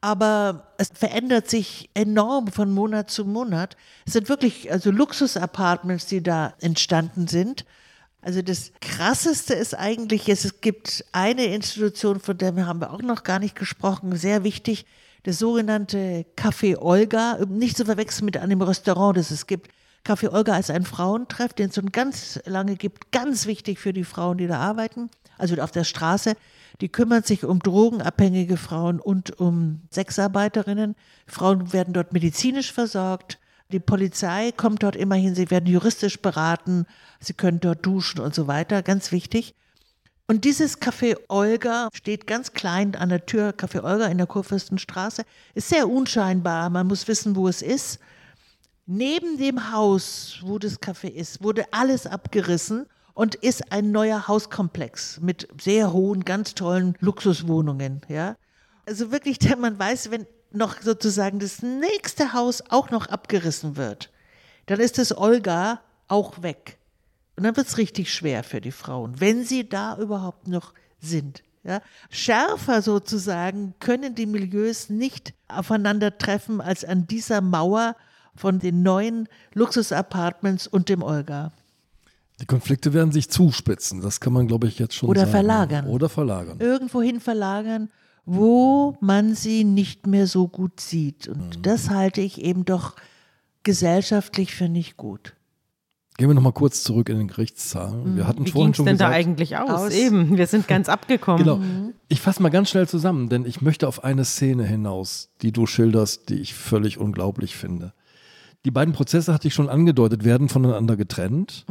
Aber 0.00 0.72
es 0.78 0.90
verändert 0.92 1.48
sich 1.48 1.90
enorm 1.94 2.48
von 2.48 2.72
Monat 2.72 3.08
zu 3.08 3.24
Monat. 3.24 3.76
Es 4.04 4.14
sind 4.14 4.28
wirklich 4.28 4.70
also 4.72 4.90
Luxusapartments, 4.90 6.06
die 6.06 6.22
da 6.22 6.54
entstanden 6.60 7.28
sind. 7.28 7.64
Also 8.20 8.42
das 8.42 8.72
Krasseste 8.80 9.54
ist 9.54 9.74
eigentlich, 9.74 10.28
es 10.28 10.60
gibt 10.60 11.04
eine 11.12 11.44
Institution, 11.44 12.18
von 12.18 12.36
der 12.36 12.66
haben 12.66 12.80
wir 12.80 12.92
auch 12.92 13.02
noch 13.02 13.22
gar 13.22 13.38
nicht 13.38 13.54
gesprochen, 13.54 14.16
sehr 14.16 14.42
wichtig, 14.42 14.86
das 15.22 15.38
sogenannte 15.38 16.26
Café 16.36 16.76
Olga, 16.78 17.38
nicht 17.48 17.76
zu 17.76 17.84
verwechseln 17.84 18.24
mit 18.24 18.36
einem 18.36 18.62
Restaurant, 18.62 19.16
das 19.16 19.30
es 19.30 19.46
gibt. 19.46 19.70
Café 20.06 20.32
Olga 20.32 20.56
ist 20.56 20.70
ein 20.70 20.84
Frauentreff, 20.84 21.52
den 21.52 21.68
es 21.68 21.74
schon 21.74 21.90
ganz 21.90 22.38
lange 22.44 22.76
gibt, 22.76 23.10
ganz 23.10 23.46
wichtig 23.46 23.80
für 23.80 23.92
die 23.92 24.04
Frauen, 24.04 24.38
die 24.38 24.46
da 24.46 24.60
arbeiten, 24.60 25.10
also 25.36 25.60
auf 25.60 25.72
der 25.72 25.82
Straße. 25.82 26.34
Die 26.80 26.88
kümmern 26.88 27.24
sich 27.24 27.44
um 27.44 27.58
drogenabhängige 27.58 28.56
Frauen 28.56 29.00
und 29.00 29.40
um 29.40 29.80
Sexarbeiterinnen. 29.90 30.94
Frauen 31.26 31.72
werden 31.72 31.92
dort 31.92 32.12
medizinisch 32.12 32.72
versorgt. 32.72 33.40
Die 33.72 33.80
Polizei 33.80 34.52
kommt 34.52 34.84
dort 34.84 34.94
immerhin, 34.94 35.34
sie 35.34 35.50
werden 35.50 35.66
juristisch 35.66 36.22
beraten, 36.22 36.86
sie 37.18 37.34
können 37.34 37.58
dort 37.58 37.84
duschen 37.84 38.20
und 38.20 38.32
so 38.32 38.46
weiter, 38.46 38.84
ganz 38.84 39.10
wichtig. 39.10 39.56
Und 40.28 40.44
dieses 40.44 40.80
Café 40.80 41.16
Olga 41.26 41.88
steht 41.92 42.28
ganz 42.28 42.52
klein 42.52 42.94
an 42.94 43.08
der 43.08 43.26
Tür, 43.26 43.50
Café 43.50 43.82
Olga 43.82 44.06
in 44.06 44.18
der 44.18 44.28
Kurfürstenstraße, 44.28 45.24
ist 45.54 45.68
sehr 45.68 45.88
unscheinbar, 45.88 46.70
man 46.70 46.86
muss 46.86 47.08
wissen, 47.08 47.34
wo 47.34 47.48
es 47.48 47.60
ist. 47.60 47.98
Neben 48.86 49.36
dem 49.36 49.72
Haus, 49.72 50.38
wo 50.42 50.60
das 50.60 50.80
Café 50.80 51.08
ist, 51.08 51.42
wurde 51.42 51.64
alles 51.72 52.06
abgerissen 52.06 52.86
und 53.14 53.34
ist 53.34 53.72
ein 53.72 53.90
neuer 53.90 54.28
Hauskomplex 54.28 55.20
mit 55.20 55.48
sehr 55.60 55.92
hohen, 55.92 56.24
ganz 56.24 56.54
tollen 56.54 56.96
Luxuswohnungen, 57.00 58.02
ja. 58.08 58.36
Also 58.86 59.10
wirklich, 59.10 59.38
man 59.56 59.76
weiß, 59.76 60.12
wenn 60.12 60.26
noch 60.52 60.80
sozusagen 60.80 61.40
das 61.40 61.62
nächste 61.62 62.32
Haus 62.32 62.62
auch 62.68 62.90
noch 62.90 63.08
abgerissen 63.08 63.76
wird, 63.76 64.12
dann 64.66 64.78
ist 64.78 64.98
das 64.98 65.16
Olga 65.16 65.80
auch 66.06 66.42
weg. 66.42 66.78
Und 67.36 67.42
dann 67.42 67.56
wird 67.56 67.66
es 67.66 67.78
richtig 67.78 68.14
schwer 68.14 68.44
für 68.44 68.60
die 68.60 68.70
Frauen, 68.70 69.20
wenn 69.20 69.44
sie 69.44 69.68
da 69.68 69.98
überhaupt 69.98 70.46
noch 70.46 70.72
sind. 71.00 71.42
Ja? 71.64 71.82
Schärfer 72.08 72.82
sozusagen 72.82 73.74
können 73.80 74.14
die 74.14 74.26
Milieus 74.26 74.88
nicht 74.90 75.34
aufeinandertreffen 75.48 76.60
als 76.60 76.84
an 76.84 77.08
dieser 77.08 77.40
Mauer 77.40 77.96
von 78.36 78.58
den 78.58 78.82
neuen 78.82 79.28
Luxusapartments 79.54 80.66
und 80.66 80.88
dem 80.88 81.02
Olga. 81.02 81.52
Die 82.40 82.46
Konflikte 82.46 82.92
werden 82.92 83.12
sich 83.12 83.30
zuspitzen, 83.30 84.02
das 84.02 84.20
kann 84.20 84.32
man, 84.32 84.46
glaube 84.46 84.68
ich, 84.68 84.78
jetzt 84.78 84.94
schon 84.94 85.08
Oder 85.08 85.20
sagen. 85.22 85.30
verlagern. 85.30 85.86
Oder 85.86 86.08
verlagern. 86.08 86.58
Irgendwohin 86.60 87.20
verlagern, 87.20 87.88
wo 88.26 88.96
man 89.00 89.34
sie 89.34 89.64
nicht 89.64 90.06
mehr 90.06 90.26
so 90.26 90.46
gut 90.46 90.80
sieht. 90.80 91.28
Und 91.28 91.64
das 91.64 91.88
halte 91.88 92.20
ich 92.20 92.42
eben 92.42 92.64
doch 92.66 92.94
gesellschaftlich 93.62 94.54
für 94.54 94.68
nicht 94.68 94.96
gut. 94.96 95.34
Gehen 96.18 96.28
wir 96.28 96.34
nochmal 96.34 96.52
kurz 96.52 96.82
zurück 96.82 97.10
in 97.10 97.18
den 97.18 97.28
Gerichtssaal. 97.28 97.94
Wir 98.16 98.26
hatten 98.26 98.46
Wie 98.46 98.50
vorhin 98.50 98.68
ging 98.68 98.70
es 98.70 98.76
schon 98.78 98.86
denn 98.86 98.96
da 98.96 99.08
gesagt, 99.08 99.26
eigentlich 99.26 99.56
aus? 99.58 99.70
Aus. 99.70 99.92
Eben, 99.92 100.38
wir 100.38 100.46
sind 100.46 100.66
ganz 100.66 100.88
abgekommen. 100.88 101.42
Genau. 101.42 101.60
Ich 102.08 102.22
fasse 102.22 102.42
mal 102.42 102.48
ganz 102.48 102.70
schnell 102.70 102.88
zusammen, 102.88 103.28
denn 103.28 103.44
ich 103.44 103.60
möchte 103.60 103.86
auf 103.86 104.02
eine 104.02 104.24
Szene 104.24 104.64
hinaus, 104.64 105.28
die 105.42 105.52
du 105.52 105.66
schilderst, 105.66 106.30
die 106.30 106.36
ich 106.36 106.54
völlig 106.54 106.96
unglaublich 106.96 107.54
finde. 107.54 107.92
Die 108.64 108.70
beiden 108.70 108.94
Prozesse, 108.94 109.32
hatte 109.32 109.48
ich 109.48 109.54
schon 109.54 109.68
angedeutet, 109.68 110.24
werden 110.24 110.48
voneinander 110.48 110.96
getrennt. 110.96 111.64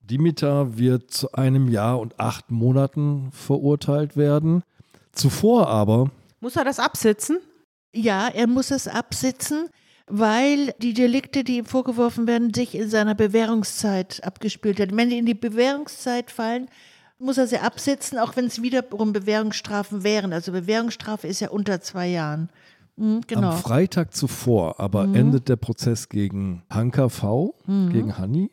Dimitar 0.00 0.78
wird 0.78 1.10
zu 1.10 1.32
einem 1.32 1.68
Jahr 1.68 2.00
und 2.00 2.18
acht 2.18 2.50
Monaten 2.50 3.30
verurteilt 3.32 4.16
werden. 4.16 4.62
Zuvor 5.12 5.68
aber, 5.68 6.10
Muss 6.40 6.56
er 6.56 6.64
das 6.64 6.78
absitzen? 6.78 7.38
Ja, 7.94 8.28
er 8.28 8.46
muss 8.46 8.70
es 8.70 8.88
absitzen, 8.88 9.68
weil 10.06 10.74
die 10.78 10.94
Delikte, 10.94 11.44
die 11.44 11.58
ihm 11.58 11.66
vorgeworfen 11.66 12.26
werden, 12.26 12.54
sich 12.54 12.74
in 12.74 12.88
seiner 12.88 13.14
Bewährungszeit 13.14 14.22
abgespielt 14.24 14.80
haben. 14.80 14.96
Wenn 14.96 15.10
die 15.10 15.18
in 15.18 15.26
die 15.26 15.34
Bewährungszeit 15.34 16.30
fallen, 16.30 16.68
muss 17.18 17.38
er 17.38 17.46
sie 17.46 17.58
absitzen, 17.58 18.18
auch 18.18 18.36
wenn 18.36 18.46
es 18.46 18.62
wiederum 18.62 19.12
Bewährungsstrafen 19.12 20.04
wären. 20.04 20.32
Also 20.32 20.52
Bewährungsstrafe 20.52 21.26
ist 21.26 21.40
ja 21.40 21.50
unter 21.50 21.80
zwei 21.80 22.06
Jahren. 22.06 22.48
Mhm, 22.98 23.20
genau. 23.26 23.50
am 23.50 23.56
Freitag 23.58 24.14
zuvor 24.14 24.80
aber 24.80 25.04
endet 25.04 25.48
der 25.48 25.56
Prozess 25.56 26.08
gegen 26.08 26.62
Hanka 26.70 27.08
V, 27.08 27.54
gegen 27.66 28.18
Hanni, 28.18 28.50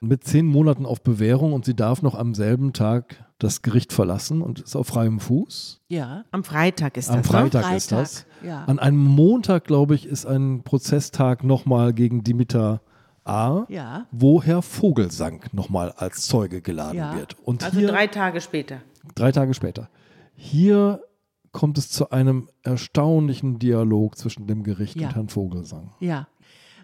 mit 0.00 0.24
zehn 0.24 0.46
Monaten 0.46 0.86
auf 0.86 1.02
Bewährung 1.02 1.52
und 1.52 1.64
sie 1.64 1.74
darf 1.74 2.02
noch 2.02 2.14
am 2.14 2.34
selben 2.34 2.72
Tag 2.72 3.24
das 3.38 3.62
Gericht 3.62 3.92
verlassen 3.92 4.40
und 4.42 4.60
ist 4.60 4.76
auf 4.76 4.86
freiem 4.86 5.20
Fuß. 5.20 5.80
Ja. 5.88 6.24
Am 6.30 6.44
Freitag 6.44 6.96
ist 6.96 7.10
Am 7.10 7.18
das. 7.18 7.26
Freitag, 7.26 7.62
Freitag, 7.64 7.76
ist 7.76 7.92
das. 7.92 8.26
ja. 8.42 8.64
An 8.64 8.78
einem 8.78 9.02
Montag, 9.02 9.64
glaube 9.64 9.94
ich, 9.94 10.06
ist 10.06 10.26
ein 10.26 10.62
Prozesstag 10.62 11.44
nochmal 11.44 11.92
gegen 11.92 12.22
Dimitar 12.24 12.80
A., 13.24 13.64
Ja. 13.68 14.06
wo 14.12 14.42
Herr 14.42 14.62
Vogelsang 14.62 15.40
nochmal 15.52 15.92
als 15.96 16.22
Zeuge 16.22 16.62
geladen 16.62 16.96
Ja. 16.98 17.16
wird. 17.16 17.36
Und 17.44 17.64
Also 17.64 17.78
hier, 17.78 17.88
drei 17.88 18.06
Tage 18.06 18.40
später. 18.40 18.80
drei 19.14 19.32
Tage 19.32 19.52
später. 19.52 19.88
Hier 20.34 21.00
kommt 21.56 21.78
es 21.78 21.90
zu 21.90 22.10
einem 22.10 22.50
erstaunlichen 22.62 23.58
Dialog 23.58 24.18
zwischen 24.18 24.46
dem 24.46 24.62
Gericht 24.62 24.96
Ja. 25.00 25.08
und 25.08 25.14
Herrn 25.14 25.28
Vogelsang. 25.30 25.94
Ja, 26.00 26.28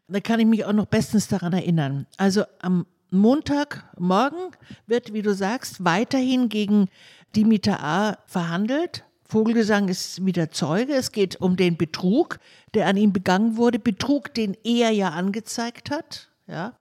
da 0.08 0.20
kann 0.20 0.40
ich 0.40 0.46
mich 0.46 0.64
auch 0.64 0.72
noch 0.72 0.86
bestens 0.86 1.28
daran 1.28 1.52
erinnern. 1.52 2.06
Also 2.16 2.44
am 2.60 2.86
Montagmorgen 3.10 4.40
wird, 4.86 5.12
wie 5.12 5.20
du 5.20 5.34
sagst, 5.34 5.84
weiterhin 5.84 6.48
gegen 6.48 6.88
Dimitar 7.36 7.82
A. 7.82 8.18
verhandelt. 8.26 9.04
Vogelgesang 9.24 9.88
ist 9.88 10.24
wieder 10.24 10.50
Zeuge. 10.50 10.94
Es 10.94 11.12
geht 11.12 11.36
um 11.40 11.56
den 11.56 11.76
Betrug, 11.76 12.38
der 12.74 12.86
an 12.86 12.96
ihm 12.96 13.12
begangen 13.12 13.56
wurde. 13.58 13.78
Betrug, 13.78 14.32
den 14.32 14.56
er 14.64 14.90
ja 14.90 15.10
angezeigt 15.10 15.90
hat. 15.90 16.30
Ja. 16.46 16.78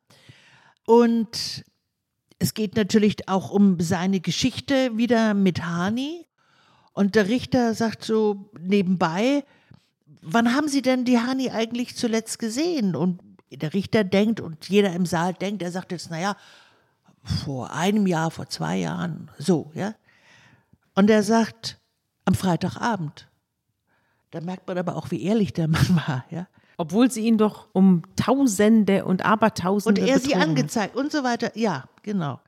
Und 0.86 1.66
es 2.40 2.54
geht 2.54 2.76
natürlich 2.76 3.28
auch 3.28 3.52
um 3.52 3.80
seine 3.82 4.20
Geschichte 4.22 4.98
wieder 4.98 5.34
mit 5.34 5.66
Hani. 5.66 6.26
Und 6.94 7.16
der 7.16 7.28
Richter 7.28 7.74
sagt 7.74 8.04
so 8.04 8.50
nebenbei, 8.60 9.44
wann 10.22 10.54
haben 10.54 10.68
Sie 10.68 10.82
denn 10.82 11.06
die 11.06 11.20
Hani 11.20 11.50
eigentlich 11.50 11.96
zuletzt 11.96 12.40
gesehen? 12.40 12.96
Und 12.96 13.22
der 13.52 13.74
Richter 13.74 14.04
denkt 14.04 14.40
und 14.40 14.70
jeder 14.70 14.94
im 14.94 15.06
Saal 15.06 15.34
denkt, 15.34 15.62
er 15.62 15.72
sagt 15.72 15.92
jetzt, 15.92 16.10
naja, 16.10 16.36
vor 17.24 17.72
einem 17.72 18.08
Jahr, 18.08 18.32
vor 18.32 18.48
zwei 18.48 18.78
Jahren, 18.78 19.30
so, 19.38 19.72
ja. 19.74 19.94
Und 20.96 21.10
er 21.10 21.24
sagt, 21.24 21.80
am 22.26 22.34
Freitagabend. 22.34 23.28
Da 24.32 24.42
merkt 24.42 24.68
man 24.68 24.78
aber 24.78 24.96
auch, 24.96 25.12
wie 25.12 25.24
ehrlich 25.24 25.54
der 25.54 25.68
Mann 25.68 25.96
war, 26.08 26.26
ja. 26.30 26.48
Obwohl 26.78 27.12
sie 27.12 27.28
ihn 27.28 27.38
doch 27.38 27.68
um 27.74 28.02
Tausende 28.16 29.06
und 29.06 29.24
Abertausende 29.24 30.02
Und 30.02 30.08
er 30.08 30.18
sie 30.20 30.30
betrogen 30.30 30.42
hat. 30.42 30.50
angezeigt 30.50 30.96
und 30.96 31.12
so 31.12 31.24
weiter. 31.24 31.56
Ja, 31.56 31.86
genau. 32.02 32.40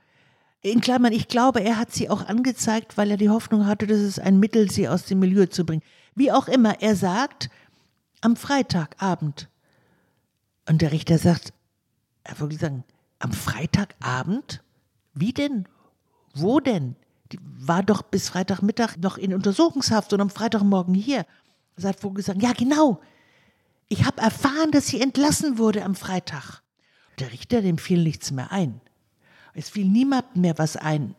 In 0.63 0.79
Klammern, 0.79 1.11
ich 1.11 1.27
glaube, 1.27 1.61
er 1.61 1.77
hat 1.77 1.91
sie 1.91 2.09
auch 2.09 2.25
angezeigt, 2.25 2.97
weil 2.97 3.11
er 3.11 3.17
die 3.17 3.29
Hoffnung 3.29 3.65
hatte, 3.65 3.85
dass 3.85 3.99
es 3.99 4.17
ein 4.17 4.39
Mittel, 4.39 4.71
sie 4.71 4.87
aus 4.87 5.03
dem 5.03 5.19
Milieu 5.19 5.45
zu 5.45 5.65
bringen. 5.65 5.83
Wie 6.15 6.31
auch 6.31 6.47
immer, 6.47 6.81
er 6.81 6.95
sagt, 6.95 7.49
am 8.21 8.37
Freitagabend. 8.37 9.49
Und 10.67 10.81
der 10.81 10.93
Richter 10.93 11.17
sagt, 11.17 11.51
er 12.23 12.39
würde 12.39 12.55
sagen, 12.55 12.85
am 13.19 13.33
Freitagabend? 13.33 14.63
Wie 15.13 15.33
denn? 15.33 15.67
Wo 16.33 16.61
denn? 16.61 16.95
Die 17.33 17.39
war 17.41 17.83
doch 17.83 18.01
bis 18.01 18.29
Freitagmittag 18.29 18.95
noch 18.97 19.17
in 19.17 19.33
Untersuchungshaft 19.33 20.13
und 20.13 20.21
am 20.21 20.29
Freitagmorgen 20.29 20.93
hier. 20.93 21.25
Er 21.75 22.03
wohl 22.03 22.13
gesagt, 22.13 22.41
ja 22.41 22.53
genau, 22.53 23.01
ich 23.89 24.05
habe 24.05 24.21
erfahren, 24.21 24.71
dass 24.71 24.87
sie 24.87 25.01
entlassen 25.01 25.57
wurde 25.57 25.83
am 25.83 25.95
Freitag. 25.95 26.61
Der 27.19 27.33
Richter, 27.33 27.61
dem 27.61 27.77
fiel 27.77 28.01
nichts 28.01 28.31
mehr 28.31 28.51
ein. 28.51 28.79
Es 29.53 29.69
fiel 29.69 29.85
niemandem 29.85 30.41
mehr 30.41 30.57
was 30.57 30.77
ein. 30.77 31.15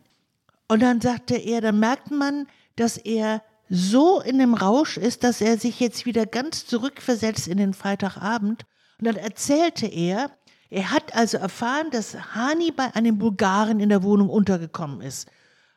Und 0.67 0.81
dann 0.81 1.01
sagte 1.01 1.35
er, 1.35 1.61
dann 1.61 1.79
merkt 1.79 2.11
man, 2.11 2.47
dass 2.75 2.97
er 2.97 3.41
so 3.69 4.19
in 4.21 4.39
dem 4.39 4.53
Rausch 4.53 4.97
ist, 4.97 5.23
dass 5.23 5.41
er 5.41 5.57
sich 5.57 5.79
jetzt 5.79 6.05
wieder 6.05 6.25
ganz 6.25 6.65
zurückversetzt 6.65 7.47
in 7.47 7.57
den 7.57 7.73
Freitagabend. 7.73 8.65
Und 8.99 9.07
dann 9.07 9.15
erzählte 9.15 9.87
er, 9.87 10.31
er 10.69 10.91
hat 10.91 11.15
also 11.15 11.37
erfahren, 11.37 11.89
dass 11.91 12.35
Hani 12.35 12.71
bei 12.71 12.93
einem 12.95 13.17
Bulgaren 13.17 13.79
in 13.79 13.89
der 13.89 14.03
Wohnung 14.03 14.29
untergekommen 14.29 15.01
ist. 15.01 15.29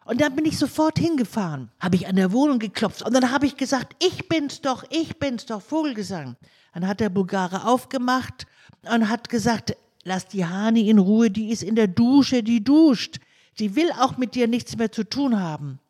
Und 0.04 0.22
dann 0.22 0.34
bin 0.34 0.46
ich 0.46 0.58
sofort 0.58 0.98
hingefahren, 0.98 1.70
habe 1.80 1.96
ich 1.96 2.08
an 2.08 2.16
der 2.16 2.32
Wohnung 2.32 2.58
geklopft 2.58 3.02
und 3.02 3.12
dann 3.12 3.30
habe 3.30 3.44
ich 3.44 3.58
gesagt, 3.58 3.94
ich 4.02 4.26
bin's 4.26 4.62
doch, 4.62 4.84
ich 4.88 5.18
bin's 5.18 5.44
doch, 5.44 5.60
Vogelgesang. 5.60 6.36
Dann 6.72 6.88
hat 6.88 7.00
der 7.00 7.10
Bulgare 7.10 7.66
aufgemacht 7.66 8.46
und 8.90 9.10
hat 9.10 9.28
gesagt, 9.28 9.76
lass 10.04 10.28
die 10.28 10.44
Hani 10.44 10.88
in 10.88 10.98
Ruhe, 10.98 11.30
die 11.30 11.50
ist 11.50 11.62
in 11.62 11.74
der 11.74 11.88
Dusche, 11.88 12.42
die 12.42 12.62
duscht. 12.62 13.18
Die 13.58 13.74
will 13.74 13.90
auch 13.92 14.16
mit 14.16 14.34
dir 14.34 14.46
nichts 14.46 14.76
mehr 14.76 14.92
zu 14.92 15.04
tun 15.04 15.40
haben. 15.40 15.80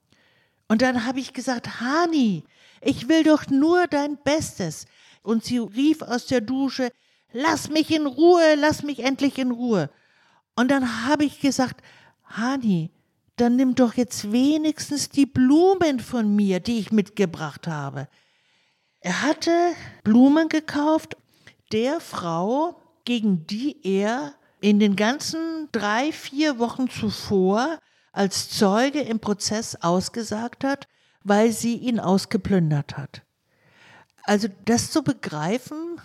Und 0.68 0.82
dann 0.82 1.04
habe 1.04 1.20
ich 1.20 1.32
gesagt, 1.32 1.80
Hani, 1.80 2.44
ich 2.80 3.08
will 3.08 3.24
doch 3.24 3.46
nur 3.48 3.86
dein 3.86 4.16
Bestes. 4.22 4.86
Und 5.22 5.44
sie 5.44 5.58
rief 5.58 6.02
aus 6.02 6.26
der 6.26 6.40
Dusche, 6.40 6.90
lass 7.32 7.68
mich 7.68 7.90
in 7.90 8.06
Ruhe, 8.06 8.54
lass 8.56 8.82
mich 8.82 9.00
endlich 9.00 9.38
in 9.38 9.50
Ruhe. 9.50 9.90
Und 10.56 10.70
dann 10.70 11.06
habe 11.06 11.24
ich 11.24 11.40
gesagt, 11.40 11.82
Hani, 12.24 12.90
dann 13.36 13.56
nimm 13.56 13.74
doch 13.74 13.94
jetzt 13.94 14.32
wenigstens 14.32 15.08
die 15.08 15.26
Blumen 15.26 16.00
von 16.00 16.34
mir, 16.34 16.60
die 16.60 16.78
ich 16.78 16.92
mitgebracht 16.92 17.66
habe. 17.66 18.08
Er 19.00 19.22
hatte 19.22 19.52
Blumen 20.02 20.48
gekauft 20.48 21.16
der 21.72 22.00
Frau, 22.00 22.77
gegen 23.08 23.46
die 23.46 23.80
er 23.84 24.34
in 24.60 24.78
den 24.78 24.94
ganzen 24.94 25.70
drei, 25.72 26.12
vier 26.12 26.58
Wochen 26.58 26.90
zuvor 26.90 27.78
als 28.12 28.50
Zeuge 28.50 29.00
im 29.00 29.18
Prozess 29.18 29.76
ausgesagt 29.76 30.62
hat, 30.62 30.88
weil 31.24 31.50
sie 31.52 31.76
ihn 31.76 32.00
ausgeplündert 32.00 32.98
hat. 32.98 33.22
Also 34.24 34.48
das 34.66 34.90
zu 34.90 35.02
begreifen, 35.02 36.02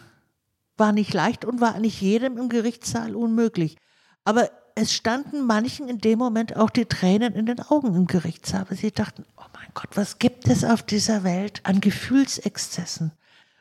war 0.77 0.93
nicht 0.93 1.13
leicht 1.13 1.43
und 1.43 1.59
war 1.59 1.77
nicht 1.77 1.99
jedem 1.99 2.37
im 2.37 2.47
Gerichtssaal 2.47 3.17
unmöglich. 3.17 3.75
Aber 4.23 4.49
es 4.75 4.93
standen 4.93 5.45
manchen 5.45 5.89
in 5.89 5.97
dem 5.97 6.19
Moment 6.19 6.55
auch 6.55 6.69
die 6.69 6.85
Tränen 6.85 7.33
in 7.33 7.45
den 7.45 7.59
Augen 7.59 7.93
im 7.95 8.07
Gerichtssaal. 8.07 8.65
Sie 8.71 8.93
dachten, 8.93 9.25
oh 9.35 9.49
mein 9.53 9.67
Gott, 9.73 9.89
was 9.95 10.19
gibt 10.19 10.47
es 10.47 10.63
auf 10.63 10.83
dieser 10.83 11.25
Welt 11.25 11.59
an 11.63 11.81
Gefühlsexzessen? 11.81 13.11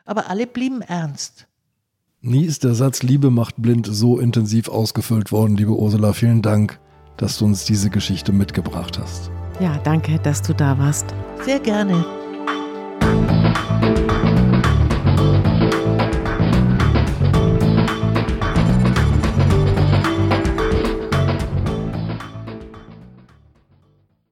Aber 0.05 0.29
alle 0.29 0.47
blieben 0.47 0.81
ernst. 0.81 1.45
Nie 2.25 2.45
ist 2.45 2.63
der 2.63 2.73
Satz 2.73 3.03
Liebe 3.03 3.29
macht 3.31 3.61
blind 3.61 3.85
so 3.85 4.17
intensiv 4.17 4.69
ausgefüllt 4.69 5.33
worden, 5.33 5.57
liebe 5.57 5.73
Ursula. 5.73 6.13
Vielen 6.13 6.41
Dank, 6.41 6.79
dass 7.17 7.37
du 7.37 7.43
uns 7.43 7.65
diese 7.65 7.89
Geschichte 7.89 8.31
mitgebracht 8.31 8.97
hast. 8.97 9.29
Ja, 9.59 9.77
danke, 9.83 10.17
dass 10.19 10.41
du 10.41 10.53
da 10.53 10.77
warst. 10.77 11.13
Sehr 11.43 11.59
gerne. 11.59 12.05